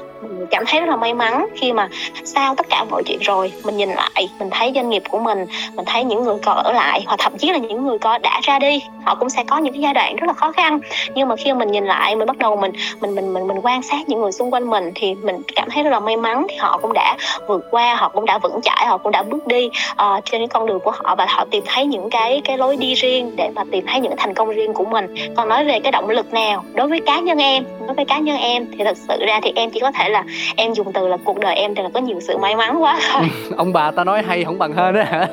cảm 0.50 0.64
thấy 0.66 0.80
rất 0.80 0.88
là 0.88 0.96
may 0.96 1.14
mắn 1.14 1.19
mắn 1.20 1.46
khi 1.56 1.72
mà 1.72 1.88
sau 2.24 2.54
tất 2.54 2.66
cả 2.68 2.84
mọi 2.90 3.02
chuyện 3.06 3.18
rồi 3.20 3.52
mình 3.64 3.76
nhìn 3.76 3.88
lại 3.88 4.28
mình 4.38 4.50
thấy 4.50 4.72
doanh 4.74 4.88
nghiệp 4.88 5.02
của 5.08 5.18
mình 5.18 5.46
mình 5.74 5.84
thấy 5.84 6.04
những 6.04 6.24
người 6.24 6.36
còn 6.44 6.56
ở 6.56 6.72
lại 6.72 7.04
hoặc 7.06 7.16
thậm 7.18 7.38
chí 7.38 7.52
là 7.52 7.58
những 7.58 7.86
người 7.86 7.98
có 7.98 8.18
đã 8.18 8.40
ra 8.42 8.58
đi 8.58 8.80
họ 9.04 9.14
cũng 9.14 9.30
sẽ 9.30 9.44
có 9.44 9.58
những 9.58 9.72
cái 9.72 9.82
giai 9.82 9.94
đoạn 9.94 10.16
rất 10.16 10.26
là 10.26 10.32
khó 10.32 10.52
khăn. 10.52 10.80
Nhưng 11.14 11.28
mà 11.28 11.36
khi 11.36 11.52
mà 11.52 11.58
mình 11.58 11.72
nhìn 11.72 11.84
lại 11.84 12.16
mình 12.16 12.26
bắt 12.26 12.38
đầu 12.38 12.56
mình 12.56 12.72
mình 13.00 13.14
mình 13.14 13.34
mình 13.34 13.46
mình 13.46 13.56
quan 13.62 13.82
sát 13.82 14.08
những 14.08 14.20
người 14.20 14.32
xung 14.32 14.50
quanh 14.50 14.70
mình 14.70 14.92
thì 14.94 15.14
mình 15.14 15.36
cảm 15.56 15.68
thấy 15.70 15.82
rất 15.82 15.90
là 15.90 16.00
may 16.00 16.16
mắn 16.16 16.46
thì 16.48 16.56
họ 16.56 16.78
cũng 16.82 16.92
đã 16.92 17.16
vượt 17.48 17.64
qua 17.70 17.94
họ 17.94 18.08
cũng 18.08 18.26
đã 18.26 18.38
vững 18.38 18.60
chãi 18.62 18.86
họ 18.86 18.98
cũng 18.98 19.12
đã 19.12 19.22
bước 19.22 19.46
đi 19.46 19.70
uh, 19.92 20.24
trên 20.24 20.40
cái 20.40 20.48
con 20.48 20.66
đường 20.66 20.80
của 20.80 20.90
họ 20.90 21.14
và 21.14 21.26
họ 21.28 21.44
tìm 21.50 21.64
thấy 21.66 21.86
những 21.86 22.10
cái 22.10 22.40
cái 22.44 22.58
lối 22.58 22.76
đi 22.76 22.94
riêng 22.94 23.36
để 23.36 23.50
mà 23.54 23.64
tìm 23.70 23.84
thấy 23.86 24.00
những 24.00 24.14
thành 24.16 24.34
công 24.34 24.50
riêng 24.50 24.74
của 24.74 24.84
mình. 24.84 25.14
Còn 25.36 25.48
nói 25.48 25.64
về 25.64 25.80
cái 25.80 25.92
động 25.92 26.10
lực 26.10 26.32
nào 26.32 26.64
đối 26.74 26.88
với 26.88 27.00
cá 27.00 27.20
nhân 27.20 27.38
em? 27.38 27.64
Đối 27.90 27.94
với 27.94 28.04
cá 28.04 28.18
nhân 28.18 28.36
em 28.36 28.66
thì 28.78 28.84
thật 28.84 28.96
sự 28.96 29.24
ra 29.26 29.40
thì 29.42 29.52
em 29.54 29.70
chỉ 29.70 29.80
có 29.80 29.92
thể 29.92 30.08
là 30.08 30.24
em 30.56 30.72
dùng 30.72 30.92
từ 30.92 31.08
là 31.08 31.16
cuộc 31.24 31.38
đời 31.38 31.54
em 31.54 31.74
thì 31.74 31.82
là 31.82 31.88
có 31.94 32.00
nhiều 32.00 32.20
sự 32.20 32.36
may 32.36 32.56
mắn 32.56 32.82
quá. 32.82 33.00
Thôi 33.12 33.22
ông 33.56 33.72
bà 33.72 33.90
ta 33.90 34.04
nói 34.04 34.22
hay 34.22 34.44
không 34.44 34.58
bằng 34.58 34.72
hơn 34.72 34.94
đó 34.94 35.02
hả 35.02 35.28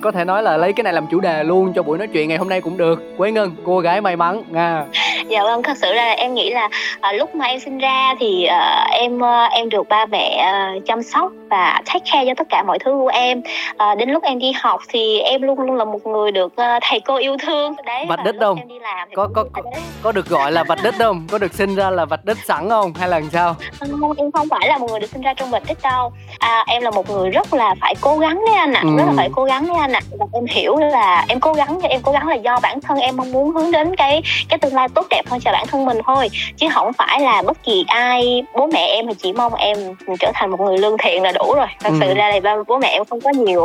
có 0.00 0.10
thể 0.10 0.24
nói 0.24 0.42
là 0.42 0.56
lấy 0.56 0.72
cái 0.72 0.84
này 0.84 0.92
làm 0.92 1.06
chủ 1.10 1.20
đề 1.20 1.44
luôn 1.44 1.72
cho 1.72 1.82
buổi 1.82 1.98
nói 1.98 2.06
chuyện 2.06 2.28
ngày 2.28 2.38
hôm 2.38 2.48
nay 2.48 2.60
cũng 2.60 2.76
được. 2.76 3.02
Quế 3.18 3.30
ngân 3.30 3.54
cô 3.64 3.80
gái 3.80 4.00
may 4.00 4.16
mắn 4.16 4.42
nha. 4.50 4.84
Dạ 5.28 5.42
vâng 5.42 5.62
thật 5.62 5.76
sự 5.76 5.92
là 5.92 6.10
em 6.10 6.34
nghĩ 6.34 6.50
là 6.50 6.68
à, 7.00 7.12
lúc 7.12 7.34
mà 7.34 7.46
em 7.46 7.60
sinh 7.60 7.78
ra 7.78 8.14
thì 8.20 8.44
à, 8.44 8.86
em 8.90 9.24
à, 9.24 9.44
em 9.44 9.68
được 9.68 9.88
ba 9.88 10.06
mẹ 10.06 10.36
à, 10.36 10.74
chăm 10.86 11.02
sóc 11.02 11.32
và 11.50 11.82
take 11.86 12.04
care 12.12 12.24
cho 12.26 12.34
tất 12.36 12.46
cả 12.48 12.62
mọi 12.62 12.78
thứ 12.78 12.90
của 12.90 13.10
em. 13.12 13.42
À, 13.76 13.94
đến 13.94 14.10
lúc 14.10 14.22
em 14.22 14.38
đi 14.38 14.52
học 14.52 14.80
thì 14.88 15.18
em 15.18 15.42
luôn 15.42 15.60
luôn 15.60 15.76
là 15.76 15.84
một 15.84 16.06
người 16.06 16.32
được 16.32 16.46
uh, 16.46 16.82
thầy 16.82 17.00
cô 17.00 17.16
yêu 17.16 17.36
thương. 17.42 17.74
Đấy 17.86 18.06
vạch 18.08 18.24
đích 18.24 18.34
không 18.40 18.58
em 18.58 18.68
đi 18.68 18.78
làm 18.78 19.08
có 19.14 19.28
có 19.34 19.44
có, 19.52 19.62
có 20.02 20.12
được 20.12 20.28
gọi 20.28 20.52
là 20.52 20.64
vạch 20.64 20.78
đích 20.82 20.94
không 20.98 21.26
có 21.30 21.38
được 21.38 21.54
sinh 21.54 21.74
ra 21.74 21.79
là 21.90 22.04
vạch 22.04 22.24
đích 22.24 22.36
sẵn 22.44 22.68
không 22.68 22.94
hay 22.94 23.08
là 23.08 23.20
sao 23.32 23.56
không 24.00 24.12
em 24.16 24.32
không 24.32 24.48
phải 24.50 24.68
là 24.68 24.78
một 24.78 24.90
người 24.90 25.00
được 25.00 25.10
sinh 25.12 25.22
ra 25.22 25.34
trong 25.34 25.50
vạch 25.50 25.62
đích 25.68 25.78
đâu 25.82 26.12
à, 26.38 26.64
em 26.66 26.82
là 26.82 26.90
một 26.90 27.10
người 27.10 27.30
rất 27.30 27.54
là 27.54 27.74
phải 27.80 27.94
cố 28.00 28.18
gắng 28.18 28.42
đấy 28.46 28.54
anh 28.54 28.72
ạ 28.72 28.80
à. 28.80 28.88
ừ. 28.90 28.96
rất 28.98 29.04
là 29.06 29.12
phải 29.16 29.28
cố 29.32 29.44
gắng 29.44 29.66
đấy 29.66 29.76
anh 29.80 29.92
ạ 29.92 30.00
à. 30.10 30.16
và 30.18 30.26
em 30.32 30.44
hiểu 30.46 30.76
là 30.76 31.24
em 31.28 31.40
cố 31.40 31.52
gắng 31.52 31.80
em 31.82 32.00
cố 32.02 32.12
gắng 32.12 32.28
là 32.28 32.34
do 32.34 32.58
bản 32.62 32.80
thân 32.80 32.98
em 32.98 33.16
mong 33.16 33.32
muốn 33.32 33.50
hướng 33.50 33.70
đến 33.70 33.96
cái 33.96 34.22
cái 34.48 34.58
tương 34.58 34.74
lai 34.74 34.88
tốt 34.94 35.06
đẹp 35.10 35.22
hơn 35.26 35.40
cho 35.40 35.52
bản 35.52 35.66
thân 35.66 35.86
mình 35.86 35.98
thôi 36.06 36.28
chứ 36.56 36.66
không 36.74 36.92
phải 36.92 37.20
là 37.20 37.42
bất 37.42 37.62
kỳ 37.62 37.84
ai 37.88 38.42
bố 38.54 38.66
mẹ 38.66 38.86
em 38.86 39.06
thì 39.06 39.14
chỉ 39.14 39.32
mong 39.32 39.54
em 39.54 39.78
trở 40.20 40.30
thành 40.34 40.50
một 40.50 40.60
người 40.60 40.78
lương 40.78 40.98
thiện 40.98 41.22
là 41.22 41.32
đủ 41.32 41.54
rồi 41.56 41.66
thật 41.80 41.90
ừ. 41.90 41.96
sự 42.00 42.14
ra 42.14 42.28
là 42.28 42.56
bố 42.66 42.78
mẹ 42.78 42.88
em 42.88 43.04
không 43.04 43.20
có 43.20 43.30
nhiều 43.30 43.60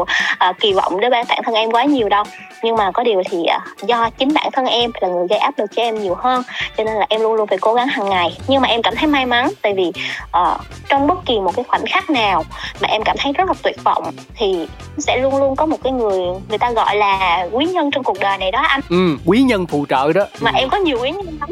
uh, 0.49 0.55
kỳ 0.59 0.73
vọng 0.73 1.01
đối 1.01 1.09
với 1.11 1.23
bản 1.29 1.43
thân 1.43 1.55
em 1.55 1.71
quá 1.71 1.83
nhiều 1.83 2.09
đâu 2.09 2.23
nhưng 2.63 2.75
mà 2.75 2.91
có 2.91 3.03
điều 3.03 3.21
thì 3.29 3.37
uh, 3.37 3.87
do 3.87 4.09
chính 4.17 4.33
bản 4.33 4.51
thân 4.51 4.65
em 4.65 4.91
là 5.01 5.07
người 5.07 5.27
gây 5.29 5.39
áp 5.39 5.53
lực 5.57 5.71
cho 5.75 5.81
em 5.81 5.99
nhiều 5.99 6.15
hơn 6.15 6.43
cho 6.77 6.83
nên 6.83 6.93
là 6.95 7.05
em 7.09 7.21
luôn 7.21 7.33
luôn 7.33 7.47
phải 7.47 7.57
cố 7.57 7.73
gắng 7.73 7.87
hàng 7.95 8.09
ngày. 8.09 8.37
Nhưng 8.47 8.61
mà 8.61 8.67
em 8.67 8.81
cảm 8.81 8.95
thấy 8.95 9.07
may 9.07 9.25
mắn 9.25 9.49
tại 9.61 9.73
vì 9.73 9.91
uh, 10.37 10.61
trong 10.89 11.07
bất 11.07 11.25
kỳ 11.25 11.39
một 11.39 11.51
cái 11.55 11.65
khoảnh 11.67 11.85
khắc 11.85 12.09
nào 12.09 12.43
mà 12.81 12.87
em 12.87 13.01
cảm 13.03 13.15
thấy 13.19 13.33
rất 13.33 13.47
là 13.47 13.53
tuyệt 13.63 13.83
vọng 13.83 14.03
thì 14.35 14.67
sẽ 14.97 15.17
luôn 15.17 15.37
luôn 15.37 15.55
có 15.55 15.65
một 15.65 15.77
cái 15.83 15.93
người 15.93 16.19
người 16.49 16.57
ta 16.57 16.71
gọi 16.71 16.95
là 16.95 17.47
quý 17.51 17.65
nhân 17.65 17.91
trong 17.91 18.03
cuộc 18.03 18.19
đời 18.19 18.37
này 18.37 18.51
đó 18.51 18.61
anh. 18.61 18.81
Ừ 18.89 19.17
quý 19.25 19.41
nhân 19.41 19.65
phụ 19.65 19.85
trợ 19.89 20.13
đó. 20.13 20.25
Mà 20.41 20.51
em 20.55 20.69
có 20.69 20.77
nhiều 20.77 20.97
quý 21.01 21.11
nhân 21.11 21.39
lắm 21.39 21.49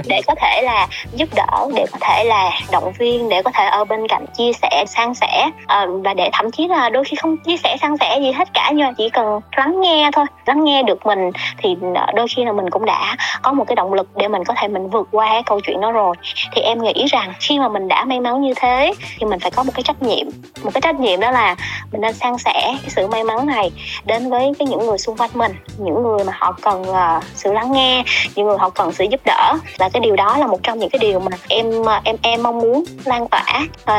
để 0.06 0.20
có 0.26 0.34
thể 0.34 0.62
là 0.62 0.86
giúp 1.12 1.28
đỡ 1.34 1.68
để 1.74 1.86
có 1.92 1.98
thể 2.00 2.24
là 2.24 2.50
động 2.72 2.92
viên 2.98 3.28
để 3.28 3.42
có 3.42 3.50
thể 3.54 3.64
ở 3.64 3.84
bên 3.84 4.08
cạnh 4.08 4.24
chia 4.36 4.52
sẻ 4.52 4.84
san 4.86 5.14
sẻ 5.14 5.50
uh, 5.64 6.04
và 6.04 6.14
để 6.14 6.30
thậm 6.32 6.50
chí 6.50 6.68
là 6.68 6.88
đôi 6.88 7.04
khi 7.04 7.16
không 7.16 7.36
chia 7.36 7.56
sẻ 7.56 7.76
san 7.80 7.96
sẻ 8.00 8.18
gì 8.20 8.32
hết 8.32 8.48
cả 8.54 8.70
nhưng 8.74 8.86
mà 8.86 8.92
chỉ 8.98 9.08
cần 9.10 9.40
lắng 9.56 9.80
nghe 9.80 10.10
thôi 10.12 10.24
lắng 10.46 10.64
nghe 10.64 10.82
được 10.82 11.06
mình 11.06 11.30
thì 11.58 11.76
đôi 12.14 12.26
khi 12.36 12.44
là 12.44 12.52
mình 12.52 12.70
cũng 12.70 12.84
đã 12.84 13.16
có 13.42 13.52
một 13.52 13.64
cái 13.66 13.76
động 13.76 13.94
lực 13.94 14.08
để 14.16 14.28
mình 14.28 14.44
có 14.44 14.54
thể 14.56 14.68
mình 14.68 14.90
vượt 14.90 15.08
qua 15.10 15.26
cái 15.26 15.42
câu 15.46 15.60
chuyện 15.66 15.80
đó 15.80 15.92
rồi. 15.92 16.16
Thì 16.52 16.62
em 16.62 16.82
nghĩ 16.82 17.04
rằng 17.08 17.32
khi 17.40 17.58
mà 17.58 17.68
mình 17.68 17.88
đã 17.88 18.04
may 18.04 18.20
mắn 18.20 18.42
như 18.42 18.52
thế 18.56 18.94
thì 19.18 19.26
mình 19.26 19.40
phải 19.40 19.50
có 19.50 19.62
một 19.62 19.72
cái 19.74 19.82
trách 19.82 20.02
nhiệm. 20.02 20.26
Một 20.62 20.70
cái 20.74 20.80
trách 20.80 21.00
nhiệm 21.00 21.20
đó 21.20 21.30
là 21.30 21.56
mình 21.92 22.00
nên 22.00 22.12
san 22.12 22.38
sẻ 22.38 22.52
cái 22.54 22.90
sự 22.90 23.06
may 23.06 23.24
mắn 23.24 23.46
này 23.46 23.70
đến 24.04 24.30
với 24.30 24.52
cái 24.58 24.68
những 24.68 24.86
người 24.86 24.98
xung 24.98 25.16
quanh 25.16 25.30
mình 25.34 25.52
những 25.78 26.02
người 26.02 26.24
mà 26.24 26.32
họ 26.36 26.56
cần 26.62 26.82
uh, 26.82 27.24
sự 27.34 27.52
lắng 27.52 27.72
nghe 27.72 28.04
những 28.34 28.46
người 28.46 28.58
họ 28.58 28.70
cần 28.70 28.92
sự 28.92 29.04
giúp 29.04 29.20
đỡ. 29.24 29.52
Và 29.78 29.88
cái 29.88 30.00
điều 30.00 30.16
đó 30.16 30.38
là 30.38 30.46
một 30.46 30.62
trong 30.62 30.78
những 30.78 30.90
cái 30.90 30.98
điều 30.98 31.20
mà 31.20 31.30
em 31.48 31.84
ờ, 31.84 32.00
em 32.04 32.16
em 32.22 32.42
mong 32.42 32.58
muốn 32.58 32.84
lan 33.04 33.28
tỏa. 33.28 33.44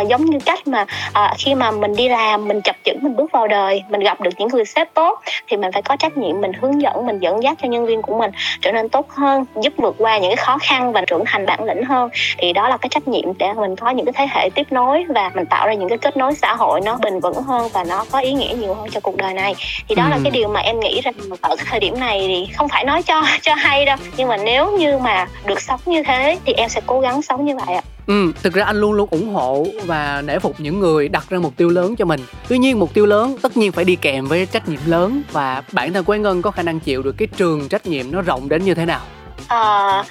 Uh, 0.02 0.08
giống 0.08 0.26
như 0.26 0.40
cách 0.46 0.68
mà 0.68 0.82
uh, 1.10 1.38
khi 1.38 1.56
mà 1.56 1.72
mình 1.72 1.96
đi 1.96 2.10
làm 2.10 2.48
mình 2.48 2.62
chập 2.62 2.76
chững 2.86 3.00
mình 3.02 3.16
bước 3.16 3.32
vào 3.32 3.48
đời 3.48 3.84
mình 3.90 4.02
gặp 4.02 4.22
được 4.22 4.32
những 4.38 4.48
người 4.48 4.66
sếp 4.66 4.94
tốt 4.94 5.20
thì 5.48 5.58
mình 5.58 5.72
phải 5.72 5.82
có 5.82 5.96
trách 5.96 6.18
nhiệm 6.18 6.42
mình 6.42 6.54
hướng 6.54 6.82
dẫn 6.82 7.06
mình 7.06 7.20
dẫn 7.20 7.44
dắt 7.44 7.58
cho 7.62 7.68
nhân 7.68 7.86
viên 7.86 8.02
của 8.02 8.18
mình 8.18 8.32
trở 8.62 8.72
nên 8.72 8.90
tốt 8.90 9.10
hơn 9.10 9.46
giúp 9.62 9.74
vượt 9.78 9.96
qua 9.98 10.18
những 10.18 10.30
cái 10.30 10.46
khó 10.46 10.58
khăn 10.62 10.92
và 10.92 11.02
trưởng 11.08 11.24
thành 11.26 11.46
bản 11.46 11.55
lĩnh 11.64 11.84
hơn 11.84 12.10
thì 12.38 12.54
đó 12.54 12.70
là 12.70 12.78
cái 12.78 12.90
trách 12.90 13.08
nhiệm 13.08 13.38
để 13.38 13.54
mình 13.54 13.76
có 13.76 13.90
những 13.90 14.06
cái 14.06 14.14
thế 14.18 14.28
hệ 14.30 14.50
tiếp 14.56 14.72
nối 14.72 15.06
và 15.16 15.32
mình 15.36 15.46
tạo 15.46 15.68
ra 15.68 15.74
những 15.74 15.90
cái 15.90 15.98
kết 15.98 16.18
nối 16.18 16.36
xã 16.36 16.56
hội 16.56 16.82
nó 16.82 16.98
bền 16.98 17.20
vững 17.20 17.44
hơn 17.44 17.70
và 17.74 17.84
nó 17.84 18.06
có 18.12 18.20
ý 18.20 18.34
nghĩa 18.34 18.56
nhiều 18.60 18.74
hơn 18.74 18.88
cho 18.92 19.00
cuộc 19.00 19.18
đời 19.18 19.34
này 19.34 19.56
thì 19.88 19.96
đó 19.96 20.04
ừ. 20.04 20.10
là 20.10 20.20
cái 20.24 20.32
điều 20.32 20.48
mà 20.48 20.60
em 20.60 20.80
nghĩ 20.80 21.02
rằng 21.02 21.14
ở 21.42 21.56
cái 21.56 21.66
thời 21.70 21.80
điểm 21.80 22.00
này 22.00 22.26
thì 22.28 22.54
không 22.54 22.70
phải 22.70 22.84
nói 22.84 23.04
cho 23.04 23.22
cho 23.42 23.56
hay 23.56 23.86
đâu 23.86 23.98
nhưng 24.18 24.28
mà 24.28 24.38
nếu 24.38 24.78
như 24.78 24.98
mà 24.98 25.28
được 25.46 25.62
sống 25.62 25.80
như 25.86 26.04
thế 26.04 26.38
thì 26.46 26.54
em 26.54 26.70
sẽ 26.70 26.82
cố 26.86 27.00
gắng 27.00 27.22
sống 27.22 27.46
như 27.46 27.56
vậy 27.56 27.76
ạ 27.76 27.82
Ừ, 28.08 28.32
thực 28.44 28.54
ra 28.54 28.64
anh 28.64 28.76
luôn 28.76 28.94
luôn 28.94 29.10
ủng 29.12 29.34
hộ 29.34 29.66
và 29.86 30.22
nể 30.26 30.40
phục 30.40 30.60
những 30.60 30.80
người 30.80 31.10
đặt 31.10 31.30
ra 31.30 31.40
mục 31.40 31.54
tiêu 31.58 31.70
lớn 31.70 31.96
cho 31.96 32.06
mình. 32.06 32.22
Tuy 32.48 32.58
nhiên 32.58 32.80
mục 32.80 32.94
tiêu 32.94 33.06
lớn 33.06 33.38
tất 33.42 33.58
nhiên 33.58 33.72
phải 33.72 33.86
đi 33.86 33.96
kèm 33.96 34.26
với 34.26 34.46
trách 34.46 34.70
nhiệm 34.70 34.80
lớn 34.86 35.22
và 35.32 35.64
bản 35.72 35.94
thân 35.94 36.06
Quế 36.06 36.20
Ngân 36.20 36.42
có 36.42 36.52
khả 36.52 36.64
năng 36.64 36.80
chịu 36.80 37.04
được 37.04 37.16
cái 37.18 37.28
trường 37.38 37.70
trách 37.70 37.86
nhiệm 37.86 38.12
nó 38.12 38.22
rộng 38.22 38.50
đến 38.50 38.64
như 38.64 38.74
thế 38.74 38.86
nào? 38.86 39.02
À, 39.48 40.04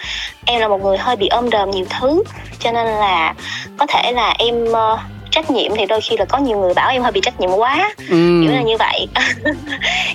em 0.44 0.60
là 0.60 0.68
một 0.68 0.82
người 0.82 0.98
hơi 0.98 1.16
bị 1.16 1.28
ôm 1.28 1.50
đờm 1.50 1.70
nhiều 1.70 1.84
thứ 2.00 2.22
cho 2.58 2.72
nên 2.72 2.86
là 2.86 3.34
có 3.78 3.86
thể 3.86 4.12
là 4.12 4.34
em 4.38 4.64
uh, 4.64 4.98
trách 5.34 5.50
nhiệm 5.50 5.76
thì 5.76 5.86
đôi 5.86 6.00
khi 6.00 6.16
là 6.16 6.24
có 6.24 6.38
nhiều 6.38 6.58
người 6.58 6.74
bảo 6.74 6.90
em 6.90 7.02
hơi 7.02 7.12
bị 7.12 7.20
trách 7.20 7.40
nhiệm 7.40 7.50
quá. 7.50 7.94
Ừ. 7.98 8.40
kiểu 8.42 8.52
là 8.52 8.62
như 8.62 8.76
vậy. 8.76 9.06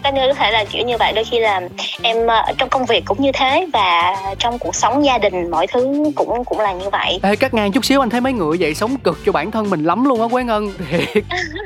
Có 0.04 0.12
như 0.12 0.22
có 0.28 0.34
thể 0.34 0.52
là 0.52 0.64
kiểu 0.72 0.86
như 0.86 0.98
vậy 0.98 1.14
đôi 1.14 1.24
khi 1.24 1.40
là 1.40 1.62
em 2.02 2.28
ờ, 2.28 2.44
trong 2.58 2.70
công 2.70 2.86
việc 2.86 3.06
cũng 3.06 3.22
như 3.22 3.32
thế 3.32 3.68
và 3.74 4.16
trong 4.40 4.60
cuộc 4.60 4.76
sống 4.76 5.06
gia 5.06 5.18
đình 5.18 5.52
mọi 5.52 5.68
thứ 5.68 6.12
cũng 6.16 6.44
cũng 6.46 6.60
là 6.60 6.74
như 6.74 6.90
vậy. 6.90 7.20
Ê, 7.24 7.36
cắt 7.36 7.54
ngang 7.54 7.72
chút 7.72 7.86
xíu 7.86 8.04
anh 8.04 8.10
thấy 8.10 8.22
mấy 8.22 8.34
người 8.34 8.58
vậy 8.60 8.76
sống 8.76 8.98
cực 8.98 9.18
cho 9.26 9.32
bản 9.32 9.52
thân 9.52 9.70
mình 9.70 9.86
lắm 9.86 10.06
luôn 10.06 10.22
á 10.22 10.28
quế 10.32 10.44
ngân. 10.44 10.74
Thiệt. 10.92 11.24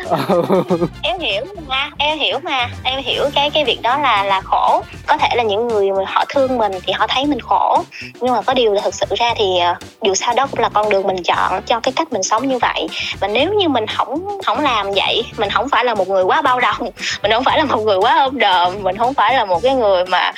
Em 1.04 1.20
hiểu 1.20 1.46
mà 1.68 1.90
em 1.98 2.20
hiểu 2.20 2.40
mà 2.44 2.70
em 2.84 3.04
hiểu 3.04 3.24
cái 3.36 3.50
cái 3.50 3.66
việc 3.66 3.82
đó 3.82 3.98
là 3.98 4.24
là 4.24 4.42
khổ. 4.42 4.82
Có 5.08 5.18
thể 5.18 5.30
là 5.36 5.44
những 5.44 5.68
người 5.68 5.92
mà 5.92 6.04
họ 6.08 6.26
thương 6.30 6.58
mình 6.58 6.72
thì 6.84 6.94
họ 6.94 7.08
thấy 7.10 7.26
mình 7.26 7.40
khổ. 7.40 7.84
Nhưng 8.22 8.34
mà 8.34 8.42
có 8.42 8.54
điều 8.54 8.74
là 8.74 8.82
thực 8.82 8.94
sự 8.94 9.06
ra 9.18 9.34
thì 9.38 9.60
ờ, 9.60 9.76
dù 10.02 10.16
sao 10.16 10.34
đó 10.36 10.48
cũng 10.52 10.60
là 10.60 10.70
con 10.70 10.90
đường 10.90 11.08
mình 11.08 11.24
chọn 11.24 11.62
cho 11.66 11.80
cái 11.80 11.94
cách 11.96 12.14
mình 12.14 12.24
sống 12.24 12.48
như 12.48 12.58
vậy. 12.62 12.88
Và 13.20 13.28
nếu 13.28 13.43
nếu 13.44 13.54
như 13.54 13.70
mình 13.70 13.88
không 13.88 14.40
không 14.46 14.60
làm 14.60 14.92
vậy 14.92 15.24
mình 15.38 15.50
không 15.50 15.70
phải 15.70 15.86
là 15.86 15.96
một 15.96 16.08
người 16.08 16.24
quá 16.24 16.42
bao 16.42 16.60
đồng 16.60 16.90
mình 17.22 17.32
không 17.32 17.44
phải 17.44 17.58
là 17.58 17.64
một 17.66 17.82
người 17.82 17.98
quá 17.98 18.20
ôm 18.24 18.40
đờm 18.40 18.84
mình 18.84 18.98
không 18.98 19.14
phải 19.14 19.34
là 19.34 19.46
một 19.46 19.64
cái 19.64 19.76
người 19.76 20.06
mà 20.06 20.32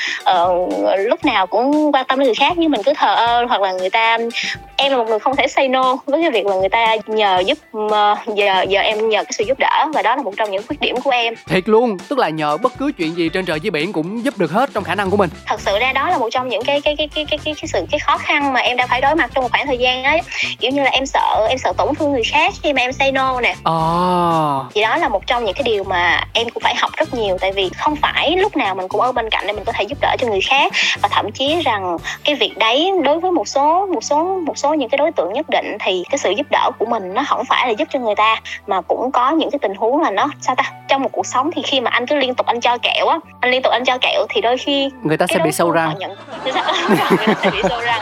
uh, 0.43 0.73
lúc 0.97 1.25
nào 1.25 1.47
cũng 1.47 1.91
quan 1.93 2.05
tâm 2.05 2.19
đến 2.19 2.25
người 2.25 2.35
khác 2.35 2.53
nhưng 2.57 2.71
mình 2.71 2.83
cứ 2.83 2.93
thờ 2.95 3.15
ơ 3.15 3.45
hoặc 3.49 3.61
là 3.61 3.71
người 3.71 3.89
ta 3.89 4.17
em 4.77 4.91
là 4.91 4.97
một 4.97 5.07
người 5.09 5.19
không 5.19 5.35
thể 5.35 5.47
say 5.47 5.67
no 5.67 5.97
với 6.05 6.21
cái 6.21 6.31
việc 6.31 6.45
là 6.45 6.55
người 6.55 6.69
ta 6.69 6.95
nhờ 7.07 7.39
giúp 7.45 7.57
uh, 7.77 8.35
giờ 8.35 8.65
giờ 8.69 8.81
em 8.81 9.09
nhờ 9.09 9.23
cái 9.23 9.31
sự 9.31 9.43
giúp 9.43 9.59
đỡ 9.59 9.85
và 9.93 10.01
đó 10.01 10.15
là 10.15 10.21
một 10.21 10.33
trong 10.37 10.51
những 10.51 10.63
khuyết 10.67 10.79
điểm 10.79 10.95
của 11.03 11.11
em. 11.11 11.33
Thiệt 11.47 11.69
luôn 11.69 11.97
tức 12.07 12.19
là 12.19 12.29
nhờ 12.29 12.57
bất 12.57 12.73
cứ 12.77 12.91
chuyện 12.97 13.15
gì 13.15 13.29
trên 13.29 13.45
trời 13.45 13.59
dưới 13.59 13.71
biển 13.71 13.93
cũng 13.93 14.25
giúp 14.25 14.37
được 14.37 14.51
hết 14.51 14.69
trong 14.73 14.83
khả 14.83 14.95
năng 14.95 15.09
của 15.09 15.17
mình. 15.17 15.29
Thật 15.45 15.61
sự 15.61 15.79
ra 15.79 15.93
đó 15.93 16.09
là 16.09 16.17
một 16.17 16.29
trong 16.31 16.49
những 16.49 16.63
cái 16.63 16.81
cái 16.81 16.95
cái 16.95 17.07
cái 17.15 17.25
cái 17.25 17.37
cái, 17.45 17.55
cái 17.61 17.67
sự 17.73 17.85
cái 17.91 17.99
khó 17.99 18.17
khăn 18.17 18.53
mà 18.53 18.59
em 18.59 18.77
đã 18.77 18.87
phải 18.87 19.01
đối 19.01 19.15
mặt 19.15 19.31
trong 19.33 19.43
một 19.43 19.51
khoảng 19.51 19.67
thời 19.67 19.77
gian 19.77 20.03
ấy. 20.03 20.21
Kiểu 20.59 20.71
như 20.71 20.83
là 20.83 20.89
em 20.89 21.05
sợ 21.05 21.47
em 21.49 21.57
sợ 21.57 21.73
tổn 21.77 21.95
thương 21.95 22.11
người 22.11 22.23
khác 22.23 22.53
khi 22.63 22.73
mà 22.73 22.81
em 22.81 22.93
say 22.99 23.11
no 23.11 23.41
nè. 23.41 23.55
Oh. 23.69 24.73
thì 24.73 24.81
đó 24.81 24.97
là 24.97 25.09
một 25.09 25.27
trong 25.27 25.45
những 25.45 25.53
cái 25.53 25.63
điều 25.63 25.83
mà 25.83 26.23
em 26.33 26.49
cũng 26.49 26.63
phải 26.63 26.75
học 26.75 26.91
rất 26.97 27.13
nhiều 27.13 27.37
tại 27.41 27.51
vì 27.51 27.69
không 27.77 27.95
phải 27.95 28.37
lúc 28.37 28.57
nào 28.57 28.75
mình 28.75 28.87
cũng 28.87 29.01
ở 29.01 29.11
bên 29.11 29.29
cạnh 29.29 29.43
để 29.47 29.53
mình 29.53 29.63
có 29.65 29.71
thể 29.71 29.83
giúp 29.83 29.97
đỡ 30.01 30.15
cho 30.19 30.27
người 30.27 30.41
khác. 30.41 30.73
Và 31.01 31.09
thậm 31.11 31.31
chí 31.31 31.61
rằng 31.61 31.97
cái 32.23 32.35
việc 32.35 32.57
đấy 32.57 32.91
đối 33.03 33.19
với 33.19 33.31
một 33.31 33.47
số 33.47 33.87
một 33.93 34.03
số 34.03 34.39
một 34.45 34.57
số 34.57 34.73
những 34.73 34.89
cái 34.89 34.97
đối 34.97 35.11
tượng 35.11 35.33
nhất 35.33 35.45
định 35.49 35.77
thì 35.79 36.03
cái 36.09 36.17
sự 36.17 36.31
giúp 36.31 36.47
đỡ 36.51 36.71
của 36.79 36.85
mình 36.85 37.13
nó 37.13 37.23
không 37.27 37.45
phải 37.49 37.67
là 37.67 37.73
giúp 37.77 37.87
cho 37.91 37.99
người 37.99 38.15
ta 38.15 38.41
mà 38.67 38.81
cũng 38.81 39.11
có 39.11 39.31
những 39.31 39.51
cái 39.51 39.59
tình 39.61 39.75
huống 39.75 40.01
là 40.01 40.11
nó 40.11 40.29
sao 40.41 40.55
ta 40.55 40.63
trong 40.87 41.01
một 41.01 41.09
cuộc 41.11 41.25
sống 41.25 41.49
thì 41.55 41.61
khi 41.61 41.81
mà 41.81 41.91
anh 41.91 42.07
cứ 42.07 42.15
liên 42.15 42.35
tục 42.35 42.45
anh 42.45 42.61
cho 42.61 42.77
kẹo 42.77 43.07
á 43.07 43.19
anh 43.41 43.51
liên 43.51 43.61
tục 43.61 43.71
anh 43.71 43.85
cho 43.85 43.97
kẹo 44.01 44.25
thì 44.29 44.41
đôi 44.41 44.57
khi 44.57 44.89
người 45.03 45.17
ta 45.17 45.27
sẽ 45.27 45.39
bị 45.39 45.51
sâu 45.51 45.71
răng. 45.71 45.95
nhận... 45.99 46.11
người 46.43 46.53
ta 46.53 47.35
sẽ 47.43 47.51
bị 47.51 47.61
sâu 47.69 47.81
răng. 47.81 48.01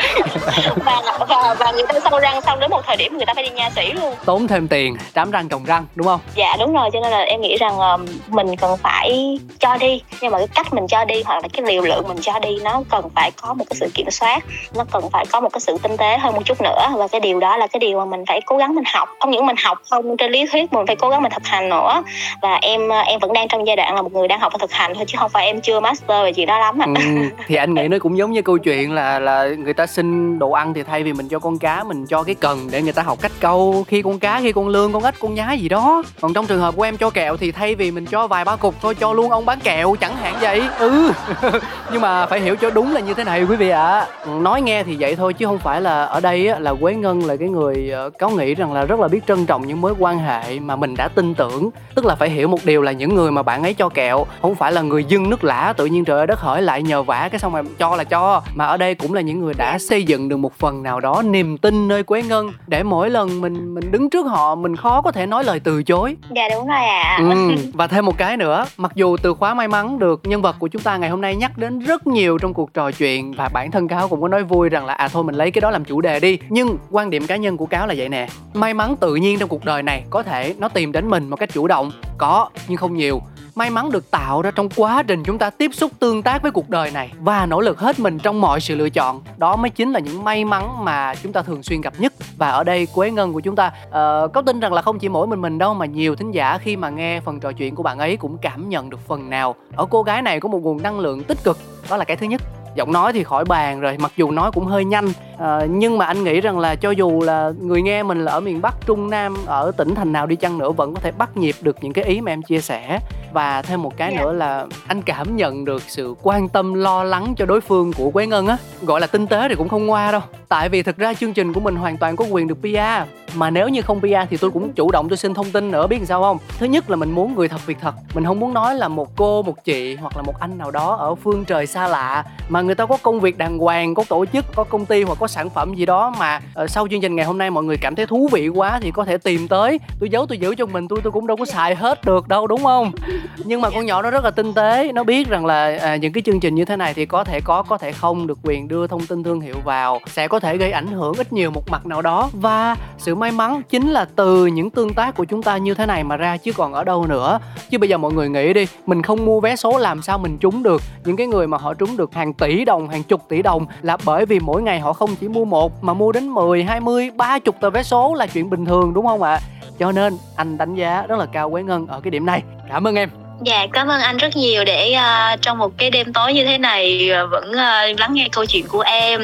Và, 0.86 1.02
và 1.28 1.56
và 1.60 1.72
người 1.72 1.84
ta 1.88 2.00
sâu 2.10 2.20
răng 2.20 2.42
xong 2.42 2.60
đến 2.60 2.72
một 2.72 2.82
thời 2.88 2.98
điểm 2.98 3.18
người 3.18 3.26
ta 3.26 3.34
phải 3.34 3.44
đi 3.44 3.50
nha 3.50 3.70
sĩ 3.76 3.92
luôn. 3.92 4.16
Tốn 4.26 4.48
thêm 4.48 4.68
tiền 4.68 4.83
trám 5.16 5.32
răng 5.32 5.50
trồng 5.50 5.64
răng 5.64 5.86
đúng 5.96 6.08
không? 6.08 6.20
Dạ 6.36 6.56
đúng 6.60 6.74
rồi 6.74 6.90
cho 6.94 7.00
nên 7.00 7.12
là 7.12 7.20
em 7.20 7.42
nghĩ 7.42 7.58
rằng 7.58 7.78
uh, 7.78 8.02
mình 8.28 8.56
cần 8.56 8.78
phải 8.78 9.40
cho 9.60 9.78
đi. 9.78 10.02
Nhưng 10.22 10.32
mà 10.32 10.38
cái 10.38 10.48
cách 10.56 10.74
mình 10.74 10.88
cho 10.88 11.06
đi 11.06 11.24
hoặc 11.26 11.42
là 11.42 11.48
cái 11.54 11.66
liều 11.66 11.82
lượng 11.82 12.08
mình 12.08 12.18
cho 12.22 12.40
đi 12.40 12.58
nó 12.64 12.84
cần 12.90 13.10
phải 13.16 13.32
có 13.42 13.54
một 13.54 13.66
cái 13.70 13.78
sự 13.80 13.90
kiểm 13.94 14.12
soát 14.12 14.44
nó 14.76 14.84
cần 14.92 15.10
phải 15.12 15.26
có 15.32 15.42
một 15.42 15.50
cái 15.54 15.60
sự 15.60 15.78
tinh 15.84 15.98
tế 15.98 16.18
hơn 16.18 16.34
một 16.34 16.42
chút 16.46 16.62
nữa. 16.62 16.88
Và 16.98 17.08
cái 17.08 17.22
điều 17.22 17.40
đó 17.40 17.58
là 17.58 17.68
cái 17.68 17.80
điều 17.80 18.00
mà 18.00 18.06
mình 18.06 18.24
phải 18.28 18.42
cố 18.46 18.58
gắng 18.58 18.76
mình 18.76 18.84
học. 18.94 19.10
Không 19.20 19.32
những 19.32 19.46
mình 19.46 19.56
học 19.64 19.78
không 19.90 20.18
trên 20.18 20.32
lý 20.32 20.46
thuyết 20.52 20.74
mình 20.74 20.88
phải 20.88 20.96
cố 20.96 21.10
gắng 21.10 21.22
mình 21.22 21.32
thực 21.32 21.46
hành 21.46 21.70
nữa. 21.70 22.04
Và 22.42 22.60
em 22.62 22.90
ờ, 22.90 23.00
em 23.00 23.20
vẫn 23.20 23.34
đang 23.34 23.48
trong 23.48 23.68
giai 23.68 23.76
đoạn 23.76 23.96
là 23.96 24.02
một 24.02 24.14
người 24.14 24.28
đang 24.28 24.40
học 24.40 24.54
và 24.54 24.58
thực 24.62 24.72
hành 24.72 24.94
thôi 24.96 25.04
chứ 25.08 25.18
không 25.20 25.30
phải 25.30 25.46
em 25.46 25.62
chưa 25.62 25.80
master 25.80 26.24
về 26.24 26.34
chuyện 26.34 26.48
đó 26.48 26.60
lắm 26.60 26.80
ạ. 26.80 26.88
Ừ, 26.96 27.02
thì 27.48 27.56
anh 27.56 27.74
nghĩ 27.74 27.88
nó 27.88 27.98
cũng 28.02 28.18
giống 28.18 28.32
như 28.32 28.42
câu 28.42 28.58
chuyện 28.58 28.92
là 28.92 29.20
là 29.20 29.48
người 29.58 29.74
ta 29.74 29.88
xin 29.88 30.40
đồ 30.40 30.52
ăn 30.52 30.74
thì 30.74 30.84
thay 30.84 31.04
vì 31.04 31.14
mình 31.14 31.28
cho 31.28 31.40
con 31.40 31.60
cá 31.60 31.84
mình 31.84 32.06
cho 32.06 32.24
cái 32.24 32.36
cần 32.36 32.68
để 32.72 32.82
người 32.82 32.94
ta 32.94 33.02
học 33.02 33.18
cách 33.22 33.32
câu 33.40 33.86
khi 33.88 34.02
con 34.02 34.20
cá 34.20 34.40
khi 34.42 34.52
con 34.52 34.68
lươn 34.74 34.94
con 34.94 35.04
ếch 35.04 35.20
con 35.20 35.34
nhái 35.34 35.60
gì 35.60 35.70
đó. 35.70 36.04
Còn 36.22 36.34
trong 36.34 36.48
trường 36.48 36.60
hợp 36.60 36.76
của 36.76 36.84
em 36.84 36.98
cho 36.98 37.10
kẹo 37.10 37.38
thì 37.38 37.52
thay 37.52 37.76
vì 37.76 37.92
mình 37.92 38.06
cho 38.06 38.28
vài 38.28 38.46
ba 38.46 38.56
cục 38.56 38.76
thôi 38.82 38.96
cho 38.96 39.14
luôn 39.14 39.32
ông 39.32 39.46
bán 39.46 39.60
kẹo 39.60 39.96
chẳng 40.02 40.16
hạn 40.16 40.36
vậy. 40.42 40.62
Ừ. 40.80 41.12
Nhưng 41.92 42.02
mà 42.02 42.26
phải 42.26 42.40
hiểu 42.40 42.56
cho 42.56 42.70
đúng 42.70 42.94
là 42.94 43.00
như 43.00 43.14
thế 43.14 43.24
này 43.24 43.44
quý 43.44 43.56
vị 43.56 43.70
ạ. 43.70 43.84
À. 43.84 44.08
nói 44.42 44.62
nghe 44.62 44.84
thì 44.84 44.96
vậy 45.00 45.16
thôi 45.16 45.34
chứ 45.34 45.46
không 45.46 45.60
phải 45.60 45.82
là 45.82 46.06
ở 46.06 46.20
đây 46.20 46.48
á, 46.48 46.60
là 46.60 46.74
quế 46.74 46.94
ngân 46.94 47.26
là 47.26 47.36
cái 47.36 47.50
người 47.50 47.90
ờ, 47.90 48.10
có 48.20 48.30
nghĩ 48.30 48.56
rằng 48.56 48.74
là 48.74 48.86
rất 48.86 49.00
là 49.00 49.08
biết 49.08 49.20
trân 49.28 49.46
trọng 49.46 49.68
những 49.68 49.82
mối 49.82 49.94
quan 50.00 50.20
hệ 50.20 50.60
mà 50.60 50.76
mình 50.76 50.96
đã 50.96 51.08
tin 51.08 51.34
tưởng. 51.34 51.70
Tức 51.96 52.06
là 52.06 52.16
phải 52.16 52.30
hiểu 52.30 52.48
một 52.48 52.60
điều 52.64 52.82
là 52.82 52.92
những 52.92 53.16
người 53.16 53.32
mà 53.32 53.44
bạn 53.44 53.64
ấy 53.64 53.74
cho 53.74 53.90
kẹo 53.90 54.26
không 54.42 54.56
phải 54.56 54.72
là 54.72 54.82
người 54.82 55.04
dưng 55.04 55.30
nước 55.30 55.44
lã 55.44 55.74
tự 55.78 55.86
nhiên 55.86 56.06
trời 56.06 56.18
ơi 56.18 56.28
đất 56.28 56.40
hỡi 56.40 56.62
lại 56.62 56.84
nhờ 56.84 57.04
vả 57.04 57.30
cái 57.32 57.40
xong 57.40 57.54
rồi 57.54 57.64
cho 57.80 57.96
là 57.96 58.04
cho. 58.04 58.42
Mà 58.56 58.66
ở 58.66 58.78
đây 58.78 58.96
cũng 58.96 59.14
là 59.14 59.22
những 59.22 59.40
người 59.40 59.54
đã 59.54 59.78
xây 59.80 60.04
dựng 60.04 60.30
được 60.30 60.38
một 60.38 60.54
phần 60.60 60.84
nào 60.84 61.00
đó 61.00 61.22
niềm 61.26 61.58
tin 61.58 61.88
nơi 61.88 62.04
quế 62.04 62.22
ngân 62.22 62.54
để 62.68 62.84
mỗi 62.84 63.10
lần 63.10 63.42
mình 63.42 63.74
mình 63.74 63.92
đứng 63.92 64.10
trước 64.10 64.26
họ 64.26 64.56
mình 64.64 64.76
khó 64.76 65.02
có 65.02 65.12
thể 65.12 65.26
nói 65.26 65.44
lời 65.44 65.60
từ 65.60 65.84
chối 65.84 66.16
dạ 66.36 66.44
đúng 66.54 66.68
rồi 66.68 66.78
ạ 66.78 67.02
à. 67.04 67.30
ừ. 67.30 67.56
và 67.74 67.88
thêm 67.88 68.06
một 68.06 68.18
cái 68.18 68.38
nữa 68.38 68.66
mặc 68.78 68.92
dù 68.96 69.18
từ 69.18 69.34
khóa 69.34 69.54
may 69.54 69.68
mắn 69.68 70.00
được 70.00 70.22
nhân 70.24 70.42
vật 70.42 70.56
của 70.60 70.68
chúng 70.68 70.82
ta 70.82 70.98
ngày 70.98 71.10
hôm 71.10 71.22
nay 71.22 71.36
nhắc 71.36 71.58
đến 71.58 71.80
rất 71.80 72.08
nhiều 72.08 72.38
trong 72.38 72.54
cuộc 72.54 72.74
trò 72.74 72.92
chuyện 72.92 73.32
và 73.32 73.50
bản 73.54 73.72
thân 73.72 73.88
cáo 73.88 74.08
cũng 74.08 74.22
có 74.22 74.28
nói 74.28 74.44
vui 74.44 74.70
rằng 74.70 74.86
là 74.86 74.94
à 74.94 75.08
thôi 75.08 75.24
mình 75.24 75.36
lấy 75.36 75.52
cái 75.52 75.62
đó 75.62 75.70
làm 75.72 75.86
chủ 75.86 76.02
đề 76.02 76.20
đi 76.20 76.38
nhưng 76.50 76.78
quan 76.92 77.10
điểm 77.10 77.28
cá 77.28 77.36
nhân 77.36 77.58
của 77.58 77.66
cáo 77.66 77.88
là 77.88 77.94
vậy 77.98 78.10
nè 78.10 78.28
may 78.54 78.74
mắn 78.74 78.96
tự 78.96 79.16
nhiên 79.16 79.40
trong 79.40 79.50
cuộc 79.50 79.66
đời 79.66 79.84
này 79.84 80.04
có 80.10 80.24
thể 80.24 80.56
nó 80.58 80.68
tìm 80.68 80.92
đến 80.92 81.10
mình 81.10 81.30
một 81.30 81.36
cách 81.36 81.50
chủ 81.54 81.68
động 81.68 81.92
có 82.18 82.50
nhưng 82.68 82.78
không 82.78 82.98
nhiều 82.98 83.22
may 83.56 83.70
mắn 83.70 83.92
được 83.92 84.12
tạo 84.12 84.42
ra 84.42 84.52
trong 84.52 84.70
quá 84.76 85.04
trình 85.04 85.24
chúng 85.24 85.38
ta 85.38 85.50
tiếp 85.50 85.72
xúc 85.74 85.92
tương 86.00 86.24
tác 86.24 86.42
với 86.42 86.52
cuộc 86.52 86.70
đời 86.70 86.92
này 86.92 87.12
và 87.20 87.46
nỗ 87.46 87.62
lực 87.62 87.80
hết 87.80 88.00
mình 88.00 88.20
trong 88.20 88.42
mọi 88.42 88.62
sự 88.62 88.76
lựa 88.76 88.90
chọn. 88.90 89.22
Đó 89.38 89.56
mới 89.56 89.70
chính 89.70 89.92
là 89.92 90.00
những 90.00 90.24
may 90.24 90.46
mắn 90.46 90.86
mà 90.86 91.16
chúng 91.16 91.34
ta 91.34 91.42
thường 91.42 91.64
xuyên 91.64 91.82
gặp 91.82 91.94
nhất. 91.98 92.14
Và 92.38 92.50
ở 92.50 92.64
đây 92.64 92.88
quế 92.94 93.12
ngân 93.12 93.34
của 93.34 93.40
chúng 93.40 93.56
ta 93.56 93.72
uh, 93.88 94.34
có 94.34 94.42
tin 94.46 94.60
rằng 94.60 94.74
là 94.74 94.82
không 94.82 95.00
chỉ 95.00 95.10
mỗi 95.10 95.28
mình 95.28 95.42
mình 95.42 95.58
đâu 95.58 95.74
mà 95.74 95.86
nhiều 95.86 96.16
thính 96.16 96.32
giả 96.32 96.58
khi 96.58 96.76
mà 96.76 96.90
nghe 96.90 97.20
phần 97.20 97.40
trò 97.40 97.52
chuyện 97.52 97.76
của 97.76 97.84
bạn 97.84 98.00
ấy 98.00 98.18
cũng 98.18 98.38
cảm 98.38 98.70
nhận 98.70 98.90
được 98.90 99.00
phần 99.08 99.30
nào. 99.30 99.56
Ở 99.76 99.86
cô 99.90 100.04
gái 100.04 100.22
này 100.22 100.40
có 100.40 100.50
một 100.50 100.60
nguồn 100.64 100.84
năng 100.84 101.00
lượng 101.00 101.24
tích 101.24 101.44
cực 101.44 101.58
đó 101.90 101.98
là 101.98 102.06
cái 102.06 102.18
thứ 102.18 102.26
nhất 102.26 102.42
giọng 102.76 102.92
nói 102.92 103.14
thì 103.14 103.24
khỏi 103.24 103.46
bàn 103.46 103.80
rồi 103.80 103.98
mặc 104.00 104.12
dù 104.18 104.32
nói 104.32 104.52
cũng 104.52 104.66
hơi 104.66 104.86
nhanh 104.86 105.08
à, 105.40 105.60
nhưng 105.70 105.98
mà 105.98 106.06
anh 106.06 106.24
nghĩ 106.24 106.42
rằng 106.42 106.60
là 106.60 106.76
cho 106.76 106.92
dù 106.92 107.22
là 107.22 107.52
người 107.62 107.82
nghe 107.82 108.04
mình 108.04 108.26
là 108.26 108.32
ở 108.32 108.40
miền 108.40 108.62
bắc 108.62 108.76
trung 108.86 109.10
nam 109.10 109.38
ở 109.46 109.72
tỉnh 109.78 109.96
thành 109.96 110.14
nào 110.14 110.26
đi 110.26 110.36
chăng 110.36 110.58
nữa 110.58 110.72
vẫn 110.72 110.94
có 110.94 111.00
thể 111.00 111.12
bắt 111.12 111.38
nhịp 111.38 111.56
được 111.62 111.78
những 111.82 111.94
cái 111.94 112.06
ý 112.06 112.22
mà 112.22 112.32
em 112.32 112.42
chia 112.42 112.62
sẻ 112.62 113.00
và 113.34 113.62
thêm 113.62 113.82
một 113.82 113.98
cái 113.98 114.10
yeah. 114.12 114.20
Dạ. 114.20 114.26
nữa 114.26 114.34
là 114.34 114.66
anh 114.88 115.02
cảm 115.02 115.36
nhận 115.36 115.66
được 115.66 115.82
sự 115.88 116.16
quan 116.22 116.50
tâm 116.50 116.74
lo 116.74 117.04
lắng 117.04 117.34
cho 117.38 117.46
đối 117.46 117.62
phương 117.62 117.94
của 117.94 118.12
quế 118.12 118.28
ngân 118.28 118.48
á 118.48 118.58
gọi 118.82 119.02
là 119.02 119.08
tinh 119.08 119.28
tế 119.28 119.48
thì 119.50 119.56
cũng 119.56 119.70
không 119.70 119.86
ngoa 119.86 120.12
đâu 120.12 120.22
tại 120.48 120.70
vì 120.70 120.84
thực 120.84 120.98
ra 120.98 121.14
chương 121.14 121.34
trình 121.34 121.54
của 121.54 121.60
mình 121.60 121.76
hoàn 121.76 121.98
toàn 121.98 122.16
có 122.16 122.26
quyền 122.26 122.48
được 122.48 122.58
PR 122.62 123.10
mà 123.36 123.50
nếu 123.50 123.70
như 123.70 123.82
không 123.82 124.00
PR 124.00 124.30
thì 124.30 124.38
tôi 124.38 124.52
cũng 124.52 124.74
chủ 124.74 124.92
động 124.92 125.10
tôi 125.10 125.18
xin 125.18 125.34
thông 125.34 125.52
tin 125.52 125.72
nữa 125.72 125.88
biết 125.88 125.98
làm 125.98 126.06
sao 126.06 126.22
không? 126.22 126.38
Thứ 126.60 126.66
nhất 126.66 126.90
là 126.90 126.96
mình 126.96 127.12
muốn 127.12 127.36
người 127.36 127.48
thật 127.48 127.66
việc 127.66 127.78
thật. 127.82 127.94
Mình 128.14 128.26
không 128.26 128.40
muốn 128.40 128.54
nói 128.54 128.76
là 128.76 128.88
một 128.88 129.16
cô 129.16 129.42
một 129.42 129.64
chị 129.64 129.96
hoặc 129.96 130.18
là 130.18 130.22
một 130.22 130.40
anh 130.40 130.58
nào 130.58 130.72
đó 130.72 130.96
ở 130.96 131.16
phương 131.16 131.46
trời 131.46 131.68
xa 131.68 131.88
lạ 131.88 132.24
mà 132.50 132.62
người 132.62 132.76
ta 132.76 132.86
có 132.86 132.98
công 133.04 133.20
việc 133.20 133.38
đàng 133.38 133.58
hoàng 133.58 133.96
có 133.96 134.04
tổ 134.10 134.26
chức 134.26 134.46
có 134.56 134.64
công 134.64 134.86
ty 134.86 135.04
hoặc 135.04 135.18
có 135.20 135.28
sản 135.28 135.50
phẩm 135.50 135.76
gì 135.76 135.86
đó 135.86 136.14
mà 136.20 136.40
uh, 136.64 136.70
sau 136.70 136.88
chương 136.88 137.02
trình 137.02 137.16
ngày 137.16 137.26
hôm 137.26 137.38
nay 137.38 137.50
mọi 137.50 137.64
người 137.64 137.78
cảm 137.78 137.96
thấy 137.96 138.06
thú 138.06 138.30
vị 138.32 138.48
quá 138.48 138.80
thì 138.82 138.92
có 138.92 139.06
thể 139.06 139.18
tìm 139.18 139.48
tới. 139.48 139.80
Tôi 140.00 140.10
giấu 140.10 140.26
tôi 140.26 140.38
giữ 140.38 140.56
cho 140.56 140.66
mình 140.66 140.88
tôi 140.88 141.00
tôi 141.04 141.12
cũng 141.12 141.28
đâu 141.28 141.38
có 141.38 141.46
xài 141.46 141.76
hết 141.76 142.06
được 142.06 142.28
đâu 142.28 142.48
đúng 142.48 142.64
không? 142.64 142.92
Nhưng 143.38 143.62
mà 143.62 143.70
con 143.70 143.86
nhỏ 143.86 144.02
nó 144.02 144.12
rất 144.12 144.24
là 144.24 144.32
tinh 144.32 144.54
tế 144.54 144.92
nó 144.94 145.04
biết 145.04 145.30
rằng 145.30 145.46
là 145.46 145.78
à, 145.82 145.96
những 145.96 146.14
cái 146.14 146.24
chương 146.26 146.40
trình 146.40 146.56
như 146.56 146.66
thế 146.66 146.76
này 146.76 146.94
thì 146.94 147.06
có 147.06 147.24
thể 147.24 147.42
có 147.42 147.64
có 147.64 147.78
thể 147.78 147.92
không 147.92 148.28
được 148.28 148.40
quyền 148.44 148.68
đưa 148.68 148.88
thông 148.88 149.06
tin 149.06 149.24
thương 149.24 149.42
hiệu 149.42 149.56
vào 149.64 150.00
sẽ 150.08 150.28
có 150.28 150.40
thể 150.40 150.58
gây 150.58 150.72
ảnh 150.72 150.88
hưởng 150.88 151.14
ít 151.18 151.34
nhiều 151.34 151.52
một 151.52 151.70
mặt 151.70 151.86
nào 151.86 152.02
đó. 152.02 152.30
Và 152.34 152.76
sự 152.98 153.16
may 153.24 153.32
mắn 153.32 153.62
chính 153.70 153.90
là 153.90 154.06
từ 154.16 154.46
những 154.46 154.70
tương 154.70 154.94
tác 154.94 155.16
của 155.16 155.24
chúng 155.24 155.44
ta 155.44 155.58
như 155.58 155.74
thế 155.74 155.86
này 155.86 156.04
mà 156.04 156.18
ra 156.18 156.38
chứ 156.38 156.54
còn 156.54 156.74
ở 156.74 156.84
đâu 156.84 157.08
nữa 157.08 157.40
chứ 157.70 157.78
bây 157.78 157.90
giờ 157.90 157.98
mọi 157.98 158.14
người 158.14 158.30
nghĩ 158.30 158.54
đi 158.54 158.68
mình 158.86 159.02
không 159.02 159.26
mua 159.26 159.40
vé 159.40 159.56
số 159.56 159.78
làm 159.78 160.02
sao 160.02 160.18
mình 160.18 160.38
trúng 160.38 160.64
được 160.64 160.82
những 161.06 161.16
cái 161.16 161.28
người 161.28 161.48
mà 161.48 161.58
họ 161.58 161.74
trúng 161.74 161.98
được 161.98 162.14
hàng 162.14 162.34
tỷ 162.34 162.66
đồng 162.66 162.90
hàng 162.90 163.04
chục 163.04 163.22
tỷ 163.30 163.42
đồng 163.42 163.66
là 163.82 163.98
bởi 164.06 164.26
vì 164.26 164.40
mỗi 164.40 164.62
ngày 164.62 164.80
họ 164.80 164.94
không 164.94 165.16
chỉ 165.16 165.28
mua 165.28 165.46
một 165.46 165.84
mà 165.84 165.94
mua 165.94 166.12
đến 166.12 166.30
10, 166.30 166.64
20, 166.64 167.12
30 167.16 167.40
tờ 167.62 167.70
vé 167.70 167.84
số 167.84 168.14
là 168.14 168.28
chuyện 168.28 168.50
bình 168.50 168.66
thường 168.66 168.94
đúng 168.94 169.06
không 169.06 169.24
ạ? 169.24 169.40
Cho 169.80 169.92
nên 169.92 170.18
anh 170.36 170.58
đánh 170.58 170.76
giá 170.76 171.06
rất 171.08 171.20
là 171.20 171.26
cao 171.26 171.52
Quế 171.52 171.64
Ngân 171.64 171.88
ở 171.88 172.00
cái 172.00 172.12
điểm 172.12 172.26
này. 172.26 172.44
Cảm 172.70 172.88
ơn 172.88 172.96
em. 172.96 173.23
Dạ 173.42 173.68
cảm 173.74 173.88
ơn 173.88 174.02
anh 174.02 174.18
rất 174.18 174.36
nhiều 174.36 174.64
để 174.64 174.96
uh, 174.98 175.42
trong 175.42 175.58
một 175.58 175.72
cái 175.78 175.90
đêm 175.90 176.14
tối 176.14 176.34
như 176.34 176.46
thế 176.46 176.58
này 176.58 177.10
uh, 177.24 177.32
vẫn 177.32 177.52
uh, 177.52 178.00
lắng 178.00 178.14
nghe 178.14 178.28
câu 178.32 178.46
chuyện 178.46 178.68
của 178.68 178.82
em 178.82 179.22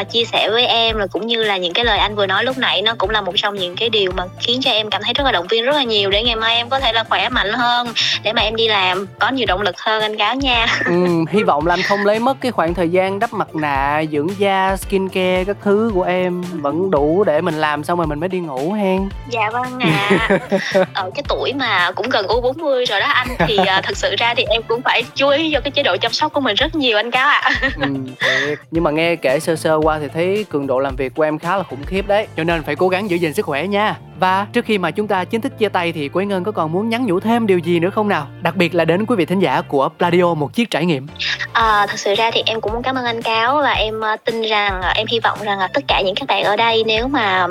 uh, 0.00 0.10
chia 0.10 0.24
sẻ 0.24 0.50
với 0.50 0.66
em 0.66 0.96
là 0.96 1.06
cũng 1.06 1.26
như 1.26 1.44
là 1.44 1.56
những 1.56 1.72
cái 1.72 1.84
lời 1.84 1.98
anh 1.98 2.16
vừa 2.16 2.26
nói 2.26 2.44
lúc 2.44 2.58
nãy 2.58 2.82
nó 2.82 2.94
cũng 2.98 3.10
là 3.10 3.20
một 3.20 3.32
trong 3.36 3.54
những 3.54 3.76
cái 3.76 3.88
điều 3.88 4.12
mà 4.16 4.24
khiến 4.40 4.60
cho 4.62 4.70
em 4.70 4.90
cảm 4.90 5.02
thấy 5.04 5.14
rất 5.14 5.24
là 5.24 5.32
động 5.32 5.46
viên 5.46 5.64
rất 5.64 5.76
là 5.76 5.82
nhiều 5.82 6.10
để 6.10 6.22
ngày 6.22 6.36
mai 6.36 6.56
em 6.56 6.68
có 6.68 6.80
thể 6.80 6.92
là 6.92 7.04
khỏe 7.04 7.28
mạnh 7.28 7.52
hơn 7.52 7.88
để 8.22 8.32
mà 8.32 8.42
em 8.42 8.56
đi 8.56 8.68
làm 8.68 9.06
có 9.18 9.28
nhiều 9.28 9.46
động 9.46 9.62
lực 9.62 9.80
hơn 9.80 10.02
anh 10.02 10.18
cáo 10.18 10.34
nha. 10.34 10.66
ừ, 10.84 11.06
hy 11.30 11.42
vọng 11.42 11.66
là 11.66 11.74
anh 11.74 11.82
không 11.82 12.06
lấy 12.06 12.18
mất 12.18 12.36
cái 12.40 12.52
khoảng 12.52 12.74
thời 12.74 12.88
gian 12.88 13.18
đắp 13.18 13.32
mặt 13.32 13.54
nạ 13.54 14.02
dưỡng 14.12 14.28
da 14.38 14.76
skin 14.76 15.08
care 15.08 15.44
các 15.44 15.56
thứ 15.62 15.90
của 15.94 16.02
em 16.02 16.42
vẫn 16.52 16.90
đủ 16.90 17.24
để 17.24 17.40
mình 17.40 17.54
làm 17.54 17.84
xong 17.84 17.98
rồi 17.98 18.06
mình 18.06 18.20
mới 18.20 18.28
đi 18.28 18.38
ngủ 18.38 18.72
hen. 18.72 19.08
Dạ 19.30 19.50
vâng 19.52 19.78
ạ. 19.80 20.28
À. 20.28 20.38
ở 20.94 21.10
cái 21.14 21.22
tuổi 21.28 21.52
mà 21.52 21.90
cũng 21.90 22.08
gần 22.08 22.26
u 22.26 22.40
40 22.40 22.84
rồi 22.84 23.00
đó 23.00 23.06
anh 23.06 23.28
thì 23.38 23.51
uh, 23.60 23.84
thật 23.84 23.96
sự 23.96 24.14
ra 24.18 24.34
thì 24.36 24.44
em 24.48 24.62
cũng 24.68 24.82
phải 24.82 25.02
chú 25.14 25.28
ý 25.28 25.50
cho 25.52 25.60
cái 25.60 25.70
chế 25.70 25.82
độ 25.82 25.96
chăm 25.96 26.12
sóc 26.12 26.32
của 26.32 26.40
mình 26.40 26.54
rất 26.54 26.74
nhiều 26.74 26.96
anh 26.96 27.10
cáo 27.10 27.28
ạ 27.28 27.40
à. 27.44 27.52
ừ, 27.80 28.54
nhưng 28.70 28.84
mà 28.84 28.90
nghe 28.90 29.16
kể 29.16 29.40
sơ 29.40 29.56
sơ 29.56 29.76
qua 29.82 29.98
thì 29.98 30.08
thấy 30.14 30.44
cường 30.48 30.66
độ 30.66 30.78
làm 30.78 30.96
việc 30.96 31.14
của 31.14 31.22
em 31.22 31.38
khá 31.38 31.56
là 31.56 31.62
khủng 31.62 31.84
khiếp 31.86 32.06
đấy 32.06 32.26
cho 32.36 32.44
nên 32.44 32.62
phải 32.62 32.76
cố 32.76 32.88
gắng 32.88 33.10
giữ 33.10 33.16
gìn 33.16 33.34
sức 33.34 33.46
khỏe 33.46 33.66
nha 33.66 33.96
và 34.22 34.46
trước 34.52 34.64
khi 34.64 34.78
mà 34.78 34.90
chúng 34.90 35.08
ta 35.08 35.24
chính 35.24 35.40
thức 35.40 35.58
chia 35.58 35.68
tay 35.68 35.92
thì 35.92 36.08
Quế 36.08 36.24
Ngân 36.24 36.44
có 36.44 36.52
còn 36.52 36.72
muốn 36.72 36.88
nhắn 36.88 37.06
nhủ 37.06 37.20
thêm 37.20 37.46
điều 37.46 37.58
gì 37.58 37.80
nữa 37.80 37.90
không 37.90 38.08
nào? 38.08 38.26
Đặc 38.42 38.56
biệt 38.56 38.74
là 38.74 38.84
đến 38.84 39.06
quý 39.06 39.16
vị 39.16 39.24
thính 39.24 39.38
giả 39.38 39.60
của 39.60 39.88
Pladio 39.98 40.34
một 40.34 40.54
chiếc 40.54 40.70
trải 40.70 40.86
nghiệm. 40.86 41.06
À, 41.52 41.86
thật 41.86 41.98
sự 41.98 42.14
ra 42.14 42.30
thì 42.30 42.42
em 42.46 42.60
cũng 42.60 42.72
muốn 42.72 42.82
cảm 42.82 42.94
ơn 42.94 43.04
anh 43.04 43.22
Cáo 43.22 43.60
và 43.62 43.72
em 43.72 44.00
ờ, 44.00 44.16
tin 44.24 44.42
rằng 44.42 44.82
ờ, 44.82 44.92
em 44.94 45.06
hy 45.06 45.20
vọng 45.20 45.38
rằng 45.42 45.58
tất 45.74 45.84
cả 45.88 46.02
những 46.04 46.14
các 46.14 46.28
bạn 46.28 46.44
ở 46.44 46.56
đây 46.56 46.82
nếu 46.86 47.08
mà 47.08 47.46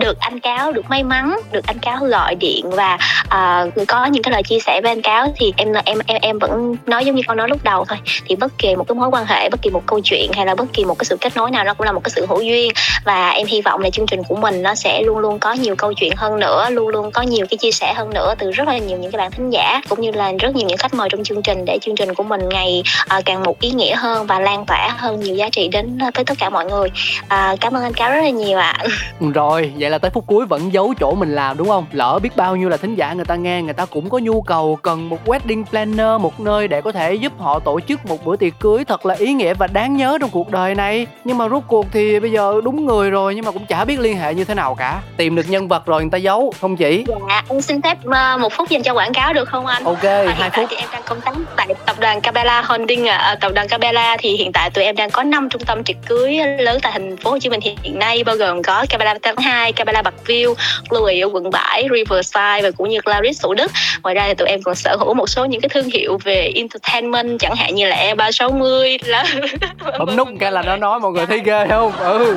được 0.00 0.18
anh 0.20 0.40
Cáo 0.40 0.72
được 0.72 0.90
may 0.90 1.02
mắn 1.02 1.36
được 1.52 1.66
anh 1.66 1.78
Cáo 1.78 1.98
gọi 2.04 2.34
điện 2.34 2.70
và 2.70 2.98
uh, 3.24 3.88
có 3.88 4.06
những 4.06 4.22
cái 4.22 4.32
lời 4.32 4.42
chia 4.42 4.58
sẻ 4.58 4.80
với 4.82 4.90
anh 4.90 5.02
Cáo 5.02 5.34
thì 5.42 5.52
em 5.56 5.72
em 5.84 5.98
em 6.06 6.18
em 6.22 6.38
vẫn 6.38 6.76
nói 6.86 7.04
giống 7.04 7.14
như 7.14 7.22
con 7.26 7.36
nói 7.36 7.48
lúc 7.48 7.64
đầu 7.64 7.84
thôi. 7.84 7.98
Thì 8.26 8.36
bất 8.36 8.58
kỳ 8.58 8.76
một 8.76 8.84
cái 8.88 8.94
mối 8.94 9.08
quan 9.08 9.24
hệ 9.26 9.48
bất 9.48 9.62
kỳ 9.62 9.70
một 9.70 9.82
câu 9.86 10.00
chuyện 10.04 10.30
hay 10.32 10.46
là 10.46 10.54
bất 10.54 10.72
kỳ 10.72 10.84
một 10.84 10.98
cái 10.98 11.04
sự 11.04 11.16
kết 11.20 11.36
nối 11.36 11.50
nào 11.50 11.64
nó 11.64 11.74
cũng 11.74 11.86
là 11.86 11.92
một 11.92 12.04
cái 12.04 12.10
sự 12.10 12.26
hữu 12.28 12.40
duyên. 12.40 12.72
Và 13.04 13.30
em 13.30 13.46
hy 13.46 13.60
vọng 13.62 13.80
là 13.80 13.90
chương 13.90 14.06
trình 14.06 14.22
của 14.28 14.36
mình 14.36 14.62
nó 14.62 14.74
sẽ 14.74 15.02
luôn 15.02 15.18
luôn 15.18 15.38
có 15.38 15.52
nhiều 15.52 15.76
câu 15.76 15.92
chuyện 15.92 16.12
hơn 16.16 16.40
nữa 16.40 16.70
luôn 16.70 16.88
luôn 16.88 17.10
có 17.10 17.22
nhiều 17.22 17.46
cái 17.50 17.58
chia 17.58 17.70
sẻ 17.72 17.94
hơn 17.94 18.10
nữa 18.14 18.34
từ 18.38 18.50
rất 18.50 18.68
là 18.68 18.78
nhiều 18.78 18.98
những 18.98 19.10
cái 19.10 19.18
bạn 19.18 19.30
thính 19.30 19.50
giả 19.50 19.80
cũng 19.88 20.00
như 20.00 20.10
là 20.10 20.32
rất 20.38 20.56
nhiều 20.56 20.68
những 20.68 20.78
khách 20.78 20.94
mời 20.94 21.08
trong 21.08 21.24
chương 21.24 21.42
trình 21.42 21.64
để 21.64 21.78
chương 21.80 21.96
trình 21.96 22.14
của 22.14 22.22
mình 22.22 22.48
ngày 22.48 22.82
uh, 23.18 23.24
càng 23.24 23.42
một 23.42 23.60
ý 23.60 23.70
nghĩa 23.70 23.94
hơn 23.96 24.26
và 24.26 24.40
lan 24.40 24.66
tỏa 24.66 24.94
hơn 24.98 25.20
nhiều 25.20 25.34
giá 25.34 25.48
trị 25.48 25.68
đến 25.68 25.98
à, 25.98 26.10
với 26.14 26.24
tất 26.24 26.34
cả 26.38 26.50
mọi 26.50 26.64
người. 26.64 26.88
Uh, 27.24 27.60
cảm 27.60 27.76
ơn 27.76 27.82
anh 27.82 27.92
cáo 27.92 28.10
rất 28.10 28.22
là 28.22 28.30
nhiều 28.30 28.58
ạ. 28.58 28.78
À. 28.78 28.84
rồi 29.34 29.72
vậy 29.78 29.90
là 29.90 29.98
tới 29.98 30.10
phút 30.10 30.24
cuối 30.26 30.46
vẫn 30.46 30.72
giấu 30.72 30.94
chỗ 31.00 31.14
mình 31.14 31.34
làm 31.34 31.56
đúng 31.56 31.68
không? 31.68 31.86
Lỡ 31.92 32.18
biết 32.22 32.36
bao 32.36 32.56
nhiêu 32.56 32.68
là 32.68 32.76
thính 32.76 32.94
giả 32.94 33.12
người 33.12 33.24
ta 33.24 33.34
nghe 33.34 33.62
người 33.62 33.74
ta 33.74 33.84
cũng 33.84 34.10
có 34.10 34.18
nhu 34.18 34.42
cầu 34.42 34.78
cần 34.82 35.08
một 35.08 35.18
wedding 35.32 35.64
planner 35.64 36.20
một 36.20 36.40
nơi 36.40 36.68
để 36.68 36.80
có 36.80 36.92
thể 36.92 37.14
giúp 37.14 37.32
họ 37.38 37.58
tổ 37.58 37.80
chức 37.88 38.06
một 38.06 38.24
bữa 38.24 38.36
tiệc 38.36 38.52
cưới 38.60 38.84
thật 38.84 39.06
là 39.06 39.14
ý 39.14 39.32
nghĩa 39.32 39.54
và 39.54 39.66
đáng 39.66 39.96
nhớ 39.96 40.18
trong 40.20 40.30
cuộc 40.30 40.50
đời 40.50 40.74
này. 40.74 41.06
Nhưng 41.24 41.38
mà 41.38 41.48
rốt 41.48 41.62
cuộc 41.66 41.86
thì 41.92 42.20
bây 42.20 42.30
giờ 42.30 42.60
đúng 42.64 42.86
người 42.86 43.10
rồi 43.10 43.34
nhưng 43.34 43.44
mà 43.44 43.50
cũng 43.50 43.66
chả 43.66 43.84
biết 43.84 44.00
liên 44.00 44.16
hệ 44.16 44.34
như 44.34 44.44
thế 44.44 44.54
nào 44.54 44.74
cả. 44.74 45.02
Tìm 45.16 45.36
được 45.36 45.50
nhân 45.50 45.68
vật 45.68 45.86
rồi 45.86 46.02
người 46.02 46.10
ta 46.10 46.18
giấu 46.18 46.52
không 46.60 46.76
chỉ? 46.76 47.04
Dạ 47.28 47.42
em 47.48 47.60
xin 47.60 47.82
phép 47.82 47.98
uh, 48.06 48.40
một 48.40 48.52
phút 48.52 48.68
dành 48.68 48.82
cho 48.82 48.92
quảng 48.92 49.12
cáo 49.12 49.32
được 49.32 49.48
không 49.48 49.66
anh? 49.66 49.84
Ok 49.84 50.04
à, 50.04 50.34
hai 50.38 50.50
phút. 50.50 50.66
thì 50.70 50.76
em 50.76 50.88
đang 50.92 51.02
công 51.06 51.20
tác 51.20 51.32
tại 51.56 51.68
tập 51.86 51.96
đoàn 52.00 52.20
Cabela 52.20 52.62
Holding 52.62 53.08
à, 53.08 53.36
tập 53.40 53.52
đoàn 53.54 53.68
Cabela 53.68 54.16
thì 54.20 54.36
hiện 54.36 54.52
tại 54.52 54.70
tụi 54.70 54.84
em 54.84 54.96
đang 54.96 55.10
có 55.10 55.22
5 55.22 55.48
trung 55.48 55.62
tâm 55.64 55.84
tiệc 55.84 55.96
cưới 56.06 56.38
lớn 56.58 56.78
tại 56.82 56.92
thành 56.92 57.16
phố 57.16 57.30
Hồ 57.30 57.38
Chí 57.38 57.48
Minh 57.48 57.60
hiện 57.60 57.98
nay 57.98 58.24
bao 58.24 58.36
gồm 58.36 58.62
có 58.62 58.86
Cabela 58.88 59.14
tháng 59.22 59.36
2, 59.36 59.72
Cabela 59.72 60.02
Bạc 60.02 60.14
Liêu, 60.26 60.54
Louis 60.90 61.24
ở 61.24 61.28
quận 61.32 61.50
7, 61.50 61.88
Riverside 61.92 62.62
và 62.62 62.70
cũng 62.76 62.88
như 62.88 63.00
Claris 63.00 63.42
Thủ 63.42 63.54
Đức. 63.54 63.72
Ngoài 64.02 64.14
ra 64.14 64.24
thì 64.26 64.34
tụi 64.34 64.48
em 64.48 64.62
còn 64.62 64.74
sở 64.74 64.96
hữu 64.96 65.14
một 65.14 65.21
số 65.26 65.44
những 65.44 65.60
cái 65.60 65.68
thương 65.68 65.88
hiệu 65.88 66.18
về 66.24 66.52
entertainment 66.54 67.38
chẳng 67.38 67.56
hạn 67.56 67.74
như 67.74 67.86
là 67.86 67.96
E360 67.96 68.98
là 69.04 69.24
bấm 69.98 70.16
nút 70.16 70.28
cái 70.40 70.52
là 70.52 70.62
nó 70.62 70.76
nói 70.76 71.00
mọi 71.00 71.12
người 71.12 71.26
thấy 71.26 71.40
ghê 71.44 71.66
không? 71.68 71.92
Ừ. 71.92 72.36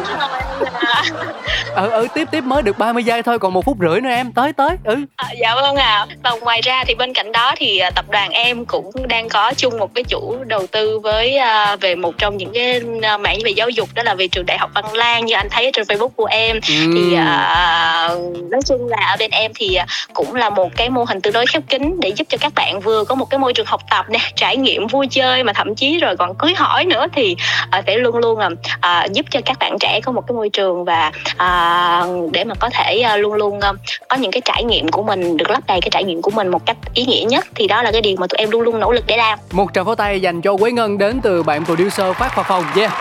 ừ 1.75 1.89
ừ 1.89 2.07
tiếp 2.13 2.27
tiếp 2.31 2.43
mới 2.43 2.61
được 2.61 2.77
30 2.77 3.03
giây 3.03 3.23
thôi 3.23 3.39
còn 3.39 3.53
một 3.53 3.65
phút 3.65 3.77
rưỡi 3.79 4.01
nữa 4.01 4.09
em 4.09 4.31
tới 4.31 4.53
tới 4.53 4.69
ừ 4.83 4.95
à, 5.15 5.27
dạ 5.41 5.55
vâng 5.55 5.75
ạ 5.75 6.05
à. 6.09 6.15
và 6.23 6.31
ngoài 6.41 6.61
ra 6.61 6.83
thì 6.87 6.95
bên 6.95 7.13
cạnh 7.13 7.31
đó 7.31 7.53
thì 7.57 7.79
à, 7.79 7.91
tập 7.91 8.05
đoàn 8.09 8.31
em 8.31 8.65
cũng 8.65 8.91
đang 9.07 9.29
có 9.29 9.53
chung 9.57 9.77
một 9.77 9.93
cái 9.95 10.03
chủ 10.03 10.37
đầu 10.47 10.67
tư 10.67 10.99
với 10.99 11.37
uh, 11.73 11.81
về 11.81 11.95
một 11.95 12.17
trong 12.17 12.37
những 12.37 12.51
cái 12.53 12.81
uh, 12.81 13.21
mảng 13.21 13.39
về 13.43 13.51
giáo 13.51 13.69
dục 13.69 13.89
đó 13.93 14.03
là 14.03 14.15
về 14.15 14.27
trường 14.27 14.45
đại 14.45 14.57
học 14.57 14.69
Văn 14.73 14.93
Lang 14.93 15.25
như 15.25 15.35
anh 15.35 15.47
thấy 15.49 15.71
trên 15.73 15.85
Facebook 15.87 16.09
của 16.09 16.25
em 16.25 16.55
ừ. 16.55 16.91
thì 16.93 17.13
uh, 17.13 18.51
nói 18.51 18.61
chung 18.65 18.87
là 18.87 18.97
ở 18.97 19.15
bên 19.19 19.31
em 19.31 19.51
thì 19.55 19.77
cũng 20.13 20.35
là 20.35 20.49
một 20.49 20.69
cái 20.75 20.89
mô 20.89 21.03
hình 21.03 21.21
tương 21.21 21.33
đối 21.33 21.45
khép 21.45 21.63
kín 21.69 21.99
để 22.01 22.11
giúp 22.15 22.27
cho 22.29 22.37
các 22.41 22.53
bạn 22.55 22.74
vừa 22.79 23.03
có 23.03 23.15
một 23.15 23.29
cái 23.29 23.39
môi 23.39 23.53
trường 23.53 23.65
học 23.65 23.81
tập 23.89 24.05
nè 24.09 24.19
trải 24.35 24.57
nghiệm 24.57 24.87
vui 24.87 25.07
chơi 25.11 25.43
mà 25.43 25.53
thậm 25.53 25.75
chí 25.75 25.99
rồi 25.99 26.15
còn 26.17 26.35
cưới 26.35 26.53
hỏi 26.55 26.85
nữa 26.85 27.05
thì 27.13 27.35
uh, 27.77 27.83
sẽ 27.87 27.97
luôn 27.97 28.17
luôn 28.17 28.39
là 28.39 28.47
uh, 28.47 29.11
giúp 29.11 29.25
cho 29.29 29.39
các 29.45 29.57
bạn 29.59 29.77
trẻ 29.79 29.99
có 30.03 30.11
một 30.11 30.23
cái 30.27 30.35
môi 30.35 30.49
trường 30.49 30.85
và 30.85 31.11
uh, 31.33 32.31
để 32.31 32.43
mà 32.43 32.55
có 32.59 32.69
thể 32.69 33.03
uh, 33.13 33.19
luôn 33.19 33.33
luôn 33.33 33.57
uh, 33.57 33.63
có 34.09 34.17
những 34.17 34.31
cái 34.31 34.41
trải 34.45 34.63
nghiệm 34.63 34.87
của 34.87 35.03
mình 35.03 35.37
được 35.37 35.49
lấp 35.49 35.63
đầy 35.67 35.81
cái 35.81 35.89
trải 35.91 36.03
nghiệm 36.03 36.21
của 36.21 36.31
mình 36.31 36.47
một 36.47 36.65
cách 36.65 36.77
ý 36.93 37.05
nghĩa 37.05 37.25
nhất. 37.27 37.45
Thì 37.55 37.67
đó 37.67 37.83
là 37.83 37.91
cái 37.91 38.01
điều 38.01 38.15
mà 38.19 38.27
tụi 38.27 38.37
em 38.37 38.51
luôn 38.51 38.61
luôn 38.61 38.79
nỗ 38.79 38.91
lực 38.91 39.03
để 39.07 39.17
làm. 39.17 39.39
Một 39.51 39.67
tràng 39.73 39.85
pháo 39.85 39.95
tay 39.95 40.21
dành 40.21 40.41
cho 40.41 40.57
Quế 40.57 40.71
Ngân 40.71 40.97
đến 40.97 41.19
từ 41.23 41.43
bạn 41.43 41.65
producer 41.65 42.15
Phát 42.15 42.35
vào 42.35 42.43
Phòng 42.43 42.63
yeah. 42.75 42.91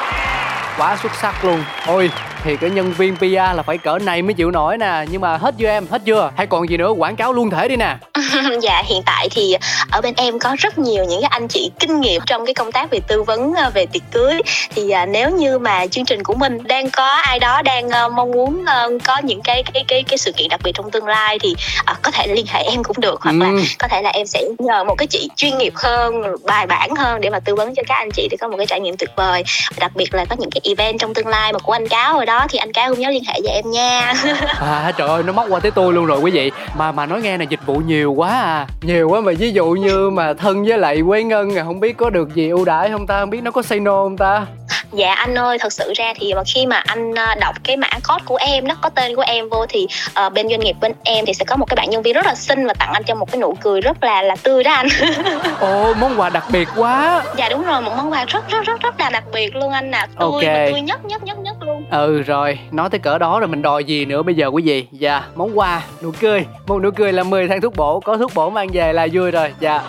Quá 0.79 0.97
xuất 1.03 1.15
sắc 1.15 1.45
luôn. 1.45 1.65
Ôi 1.87 2.11
thì 2.45 2.57
cái 2.57 2.71
nhân 2.71 2.93
viên 2.93 3.17
PR 3.17 3.57
là 3.57 3.63
phải 3.67 3.79
cỡ 3.79 3.99
này 3.99 4.23
mới 4.23 4.35
chịu 4.35 4.51
nổi 4.51 4.79
nè. 4.79 5.05
Nhưng 5.11 5.21
mà 5.21 5.37
hết 5.37 5.55
chưa 5.59 5.69
em? 5.69 5.87
Hết 5.91 6.03
chưa? 6.05 6.31
Hay 6.37 6.47
còn 6.47 6.69
gì 6.69 6.77
nữa? 6.77 6.91
Quảng 6.91 7.17
cáo 7.17 7.33
luôn 7.33 7.51
thể 7.51 7.69
đi 7.69 7.77
nè. 7.77 7.97
Dạ 8.63 8.83
hiện 8.87 9.03
tại 9.07 9.29
thì 9.31 9.57
ở 9.91 10.01
bên 10.01 10.15
em 10.17 10.39
có 10.39 10.57
rất 10.59 10.79
nhiều 10.79 11.05
những 11.05 11.21
cái 11.21 11.29
anh 11.29 11.49
chị 11.49 11.71
kinh 11.81 12.01
nghiệm 12.01 12.21
trong 12.27 12.47
cái 12.47 12.55
công 12.55 12.73
tác 12.73 12.91
về 12.91 13.01
tư 13.09 13.23
vấn 13.23 13.55
ờ, 13.55 13.71
về 13.75 13.87
tiệc 13.87 14.03
cưới. 14.13 14.41
Thì 14.75 14.91
à, 14.91 15.07
nếu 15.07 15.31
như 15.31 15.59
mà 15.59 15.87
chương 15.87 16.05
trình 16.05 16.23
của 16.23 16.35
mình 16.35 16.59
đang 16.65 16.91
có 16.91 17.07
ai 17.07 17.39
đó 17.39 17.63
đang 17.63 17.87
uh, 17.87 18.13
mong 18.13 18.31
muốn 18.31 18.65
có 19.05 19.19
những 19.19 19.43
cái 19.43 19.63
cái 19.63 19.85
cái 19.89 20.03
cái 20.03 20.19
sự 20.19 20.33
kiện 20.33 20.49
đặc 20.49 20.61
biệt 20.65 20.73
trong 20.75 20.91
tương 20.91 21.07
lai 21.07 21.39
thì 21.39 21.55
có 22.03 22.11
thể 22.11 22.27
liên 22.27 22.47
hệ 22.49 22.63
em 22.63 22.83
cũng 22.83 23.01
được. 23.01 23.23
Hoặc 23.23 23.33
ừ. 23.33 23.39
là 23.39 23.51
có 23.79 23.89
thể 23.89 24.03
là 24.03 24.11
em 24.11 24.27
sẽ 24.27 24.45
nhờ 24.59 24.85
một 24.85 24.95
cái 24.99 25.07
chị 25.07 25.29
chuyên 25.37 25.59
nghiệp 25.59 25.73
hơn 25.77 26.23
bài 26.45 26.67
bản 26.67 26.95
hơn 26.97 27.21
để 27.21 27.31
mà 27.31 27.41
tư 27.41 27.55
vấn 27.55 27.75
cho 27.75 27.83
các 27.87 27.95
anh 27.95 28.11
chị 28.11 28.29
để 28.31 28.37
có 28.41 28.49
một 28.49 28.57
cái 28.57 28.67
trải 28.67 28.81
nghiệm 28.81 28.97
tuyệt 28.97 29.11
vời. 29.17 29.45
Đặc 29.79 29.93
biệt 29.95 30.15
là 30.15 30.25
có 30.25 30.37
những 30.39 30.51
cái 30.51 30.61
event 30.65 30.99
trong 30.99 31.15
tương 31.15 31.27
lai 31.27 31.53
mà 31.53 31.59
của 31.59 31.73
anh 31.73 31.89
cáo 31.89 32.15
rồi 32.15 32.27
đó 32.27 32.34
thì 32.49 32.59
anh 32.59 32.73
cáo 32.73 32.91
cũng 32.91 33.01
nhớ 33.01 33.11
liên 33.11 33.25
hệ 33.27 33.41
với 33.45 33.53
em 33.53 33.71
nha. 33.71 34.13
À 34.61 34.93
trời 34.97 35.09
ơi 35.09 35.23
nó 35.23 35.33
móc 35.33 35.47
qua 35.49 35.61
tới 35.61 35.71
tôi 35.71 35.93
luôn 35.93 36.07
rồi 36.07 36.21
quý 36.21 36.31
vị. 36.31 36.53
Mà 36.77 36.93
mà 36.93 37.07
nói 37.07 37.23
nghe 37.23 37.39
là 37.39 37.45
dịch 37.45 37.61
vụ 37.67 37.75
nhiều 37.75 38.13
quá 38.13 38.29
à. 38.29 38.67
Nhiều 38.83 39.09
quá 39.09 39.21
mà 39.21 39.33
ví 39.39 39.53
dụ 39.53 39.67
như 39.67 40.11
mà 40.11 40.35
thân 40.35 40.65
với 40.65 40.79
lại 40.79 41.03
quế 41.07 41.23
ngân 41.23 41.51
không 41.65 41.81
biết 41.81 41.97
có 41.97 42.11
được 42.11 42.35
gì 42.35 42.49
ưu 42.49 42.65
đãi 42.65 42.91
không 42.91 43.07
ta? 43.07 43.21
Không 43.21 43.31
biết 43.31 43.41
nó 43.43 43.51
có 43.51 43.63
say 43.63 43.81
no 43.81 44.03
không 44.05 44.17
ta? 44.17 44.47
Dạ 44.95 45.15
anh 45.15 45.39
ơi 45.39 45.59
thật 45.61 45.73
sự 45.73 45.93
ra 45.97 46.13
thì 46.17 46.33
khi 46.47 46.67
mà 46.67 46.77
anh 46.77 47.15
ờ, 47.15 47.35
đọc 47.41 47.55
cái 47.65 47.77
mã 47.77 47.89
code 48.09 48.25
của 48.25 48.37
em 48.37 48.69
nó 48.69 48.75
có 48.81 48.89
tên 48.89 49.17
của 49.17 49.25
em 49.27 49.49
vô 49.49 49.67
thì 49.69 49.87
uh, 50.27 50.33
bên 50.33 50.49
doanh 50.49 50.61
nghiệp 50.61 50.77
bên 50.81 50.93
em 51.05 51.27
thì 51.27 51.35
sẽ 51.35 51.45
có 51.45 51.57
một 51.57 51.67
cái 51.67 51.77
bạn 51.77 51.91
nhân 51.91 52.03
viên 52.03 52.15
rất 52.15 52.27
là 52.27 52.35
xinh 52.35 52.67
và 52.67 52.75
tặng 52.75 52.91
anh 52.93 53.03
cho 53.05 53.15
một 53.15 53.33
cái 53.33 53.41
nụ 53.41 53.57
cười 53.61 53.81
rất 53.81 54.05
là 54.05 54.23
là 54.23 54.37
tươi 54.43 54.65
đó 54.65 54.73
anh. 54.73 54.87
Ồ 55.61 55.95
món 55.95 56.21
quà 56.21 56.31
đặc 56.31 56.45
biệt 56.53 56.69
quá. 56.77 57.23
Dạ 57.37 57.49
đúng 57.49 57.65
rồi 57.65 57.83
một 57.83 57.93
món 57.97 58.13
quà 58.13 58.25
rất 58.25 58.49
rất 58.49 58.65
rất 58.65 58.81
rất 58.81 59.01
là 59.01 59.11
đặc 59.11 59.25
biệt 59.33 59.57
luôn 59.57 59.73
anh 59.73 59.91
nè. 59.91 59.99
À. 59.99 60.07
tươi 60.21 60.31
okay. 60.33 60.73
tươi 60.73 60.81
nhất 60.81 61.05
nhất 61.05 61.25
nhất 61.25 61.39
nhất 61.39 61.57
luôn. 61.61 61.85
Ừ 61.91 62.23
rồi 62.25 62.59
nói 62.71 62.91
tới 62.91 62.99
cỡ 62.99 63.19
đó 63.19 63.41
rồi 63.41 63.49
mình 63.49 63.63
đòi 63.63 63.85
gì 63.85 64.05
nữa 64.05 64.23
bây 64.23 64.35
giờ 64.35 64.47
quý 64.47 64.63
vị? 64.63 64.87
Dạ 64.93 65.23
món 65.35 65.59
quà 65.59 65.83
nụ 66.03 66.11
cười. 66.21 66.47
Một 66.67 66.83
nụ 66.83 66.91
cười 66.91 67.13
là 67.13 67.23
10 67.23 67.49
thang 67.49 67.61
thuốc 67.61 67.77
bổ 67.77 68.01
có 68.01 68.17
thuốc 68.17 68.35
bổ 68.35 68.51
mang 68.51 68.69
về 68.73 68.93
là 68.93 69.07
vui 69.13 69.31
rồi. 69.31 69.55
Dạ 69.61 69.83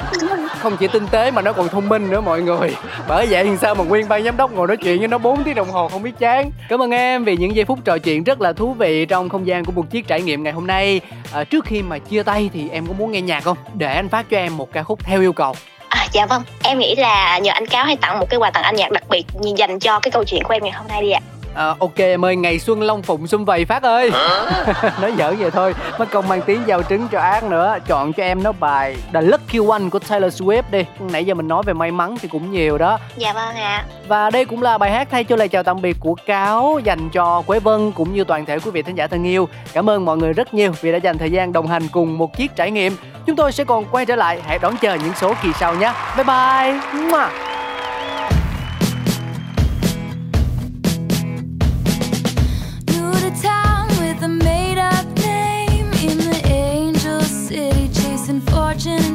không 0.59 0.77
chỉ 0.77 0.88
tinh 0.88 1.07
tế 1.07 1.31
mà 1.31 1.41
nó 1.41 1.53
còn 1.53 1.69
thông 1.69 1.89
minh 1.89 2.09
nữa 2.09 2.21
mọi 2.21 2.41
người. 2.41 2.75
Bởi 3.07 3.27
vậy 3.29 3.43
thì 3.43 3.57
sao 3.61 3.75
mà 3.75 3.83
nguyên 3.83 4.07
ban 4.09 4.23
giám 4.23 4.38
đốc 4.38 4.51
ngồi 4.51 4.67
nói 4.67 4.77
chuyện 4.77 4.99
với 4.99 5.07
nó 5.07 5.17
4 5.17 5.43
tiếng 5.43 5.55
đồng 5.55 5.69
hồ 5.69 5.88
không 5.88 6.03
biết 6.03 6.19
chán. 6.19 6.51
Cảm 6.69 6.81
ơn 6.81 6.91
em 6.91 7.23
vì 7.23 7.38
những 7.38 7.55
giây 7.55 7.65
phút 7.65 7.79
trò 7.86 7.97
chuyện 7.97 8.23
rất 8.23 8.41
là 8.41 8.53
thú 8.53 8.73
vị 8.73 9.05
trong 9.05 9.29
không 9.29 9.47
gian 9.47 9.65
của 9.65 9.71
một 9.71 9.91
chiếc 9.91 10.07
trải 10.07 10.21
nghiệm 10.21 10.43
ngày 10.43 10.53
hôm 10.53 10.67
nay. 10.67 11.01
À, 11.33 11.43
trước 11.43 11.65
khi 11.65 11.81
mà 11.81 11.97
chia 11.97 12.23
tay 12.23 12.49
thì 12.53 12.69
em 12.71 12.88
có 12.88 12.93
muốn 12.93 13.11
nghe 13.11 13.21
nhạc 13.21 13.43
không? 13.43 13.57
Để 13.73 13.95
anh 13.95 14.09
phát 14.09 14.25
cho 14.29 14.38
em 14.38 14.57
một 14.57 14.71
ca 14.73 14.83
khúc 14.83 14.99
theo 15.03 15.21
yêu 15.21 15.33
cầu. 15.33 15.55
À, 15.89 16.07
dạ 16.11 16.25
vâng, 16.25 16.41
em 16.63 16.79
nghĩ 16.79 16.95
là 16.95 17.39
nhờ 17.39 17.51
anh 17.51 17.65
Cáo 17.65 17.86
hay 17.86 17.97
tặng 17.97 18.19
một 18.19 18.29
cái 18.29 18.38
quà 18.38 18.51
tặng 18.51 18.63
âm 18.63 18.75
nhạc 18.75 18.91
đặc 18.91 19.03
biệt 19.09 19.25
dành 19.57 19.79
cho 19.79 19.99
cái 19.99 20.11
câu 20.11 20.23
chuyện 20.23 20.43
của 20.43 20.53
em 20.53 20.63
ngày 20.63 20.71
hôm 20.71 20.88
nay 20.88 21.01
đi 21.01 21.11
ạ. 21.11 21.19
À, 21.55 21.75
ok 21.79 21.95
em 21.95 22.25
ơi, 22.25 22.35
ngày 22.35 22.59
xuân 22.59 22.81
long 22.81 23.01
phụng 23.01 23.27
xung 23.27 23.45
vầy 23.45 23.65
phát 23.65 23.83
ơi. 23.83 24.11
Nói 25.01 25.13
giỡn 25.17 25.35
vậy 25.35 25.51
thôi 25.51 25.75
Mất 25.99 26.05
công 26.11 26.27
mang 26.27 26.41
tiếng 26.41 26.61
giao 26.65 26.83
trứng 26.83 27.07
cho 27.11 27.19
ác 27.19 27.43
nữa 27.43 27.77
Chọn 27.87 28.13
cho 28.13 28.23
em 28.23 28.43
nó 28.43 28.51
bài 28.51 28.97
The 29.13 29.21
Lucky 29.21 29.59
One 29.69 29.89
của 29.91 29.99
Taylor 29.99 30.41
Swift 30.41 30.63
đi. 30.71 30.85
Nãy 30.99 31.25
giờ 31.25 31.33
mình 31.33 31.47
nói 31.47 31.63
về 31.65 31.73
may 31.73 31.91
mắn 31.91 32.15
thì 32.21 32.27
cũng 32.27 32.51
nhiều 32.51 32.77
đó. 32.77 32.99
Dạ 33.17 33.33
vâng 33.33 33.55
ạ. 33.55 33.85
Và 34.07 34.29
đây 34.29 34.45
cũng 34.45 34.61
là 34.61 34.77
bài 34.77 34.91
hát 34.91 35.07
thay 35.11 35.23
cho 35.23 35.35
lời 35.35 35.47
chào 35.47 35.63
tạm 35.63 35.81
biệt 35.81 35.97
của 35.99 36.15
Cáo 36.25 36.79
Dành 36.83 37.09
cho 37.09 37.41
Quế 37.41 37.59
Vân 37.59 37.91
cũng 37.91 38.13
như 38.13 38.23
toàn 38.23 38.45
thể 38.45 38.59
quý 38.59 38.71
vị 38.71 38.81
thính 38.81 38.95
giả 38.95 39.07
thân 39.07 39.23
yêu. 39.23 39.49
Cảm 39.73 39.89
ơn 39.89 40.05
mọi 40.05 40.17
người 40.17 40.33
rất 40.33 40.53
nhiều 40.53 40.71
vì 40.81 40.91
đã 40.91 40.97
dành 40.97 41.17
thời 41.17 41.31
gian 41.31 41.53
đồng 41.53 41.67
hành 41.67 41.87
cùng 41.91 42.17
một 42.17 42.37
chiếc 42.37 42.55
trải 42.55 42.71
nghiệm. 42.71 42.95
Chúng 43.25 43.35
tôi 43.35 43.51
sẽ 43.51 43.63
còn 43.63 43.85
quay 43.91 44.05
trở 44.05 44.15
lại 44.15 44.41
Hãy 44.45 44.59
đón 44.59 44.77
chờ 44.77 44.93
những 44.93 45.13
số 45.15 45.33
kỳ 45.43 45.49
sau 45.59 45.75
nhé. 45.75 45.93
Bye 46.15 46.23
bye 46.23 47.54
imagine 58.88 59.14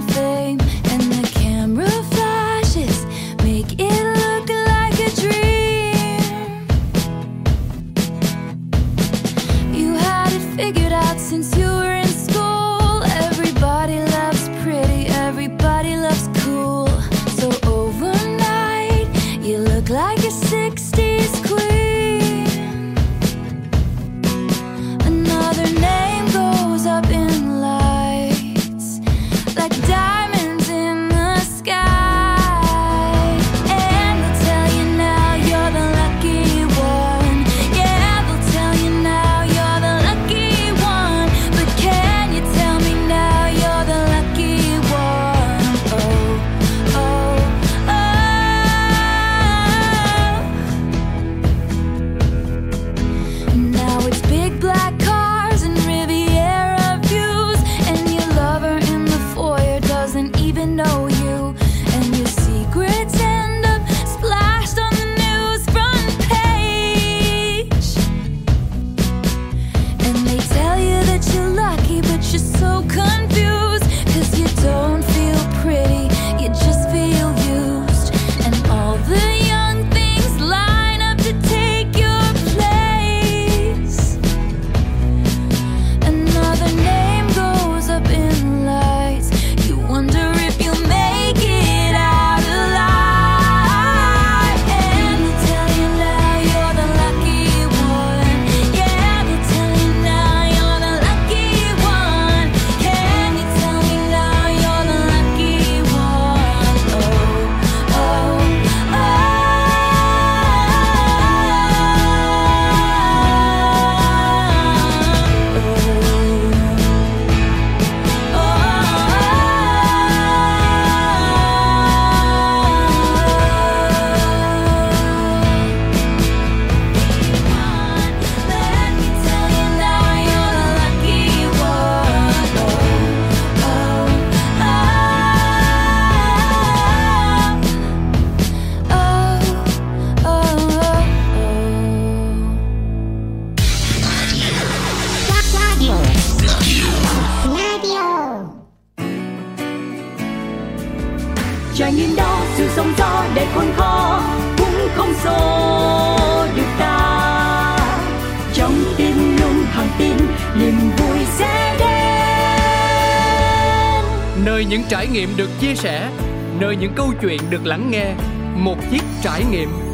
nhờ 166.70 166.76
những 166.80 166.92
câu 166.96 167.12
chuyện 167.22 167.40
được 167.50 167.66
lắng 167.66 167.90
nghe 167.90 168.14
một 168.56 168.76
chiếc 168.90 169.02
trải 169.22 169.44
nghiệm. 169.50 169.89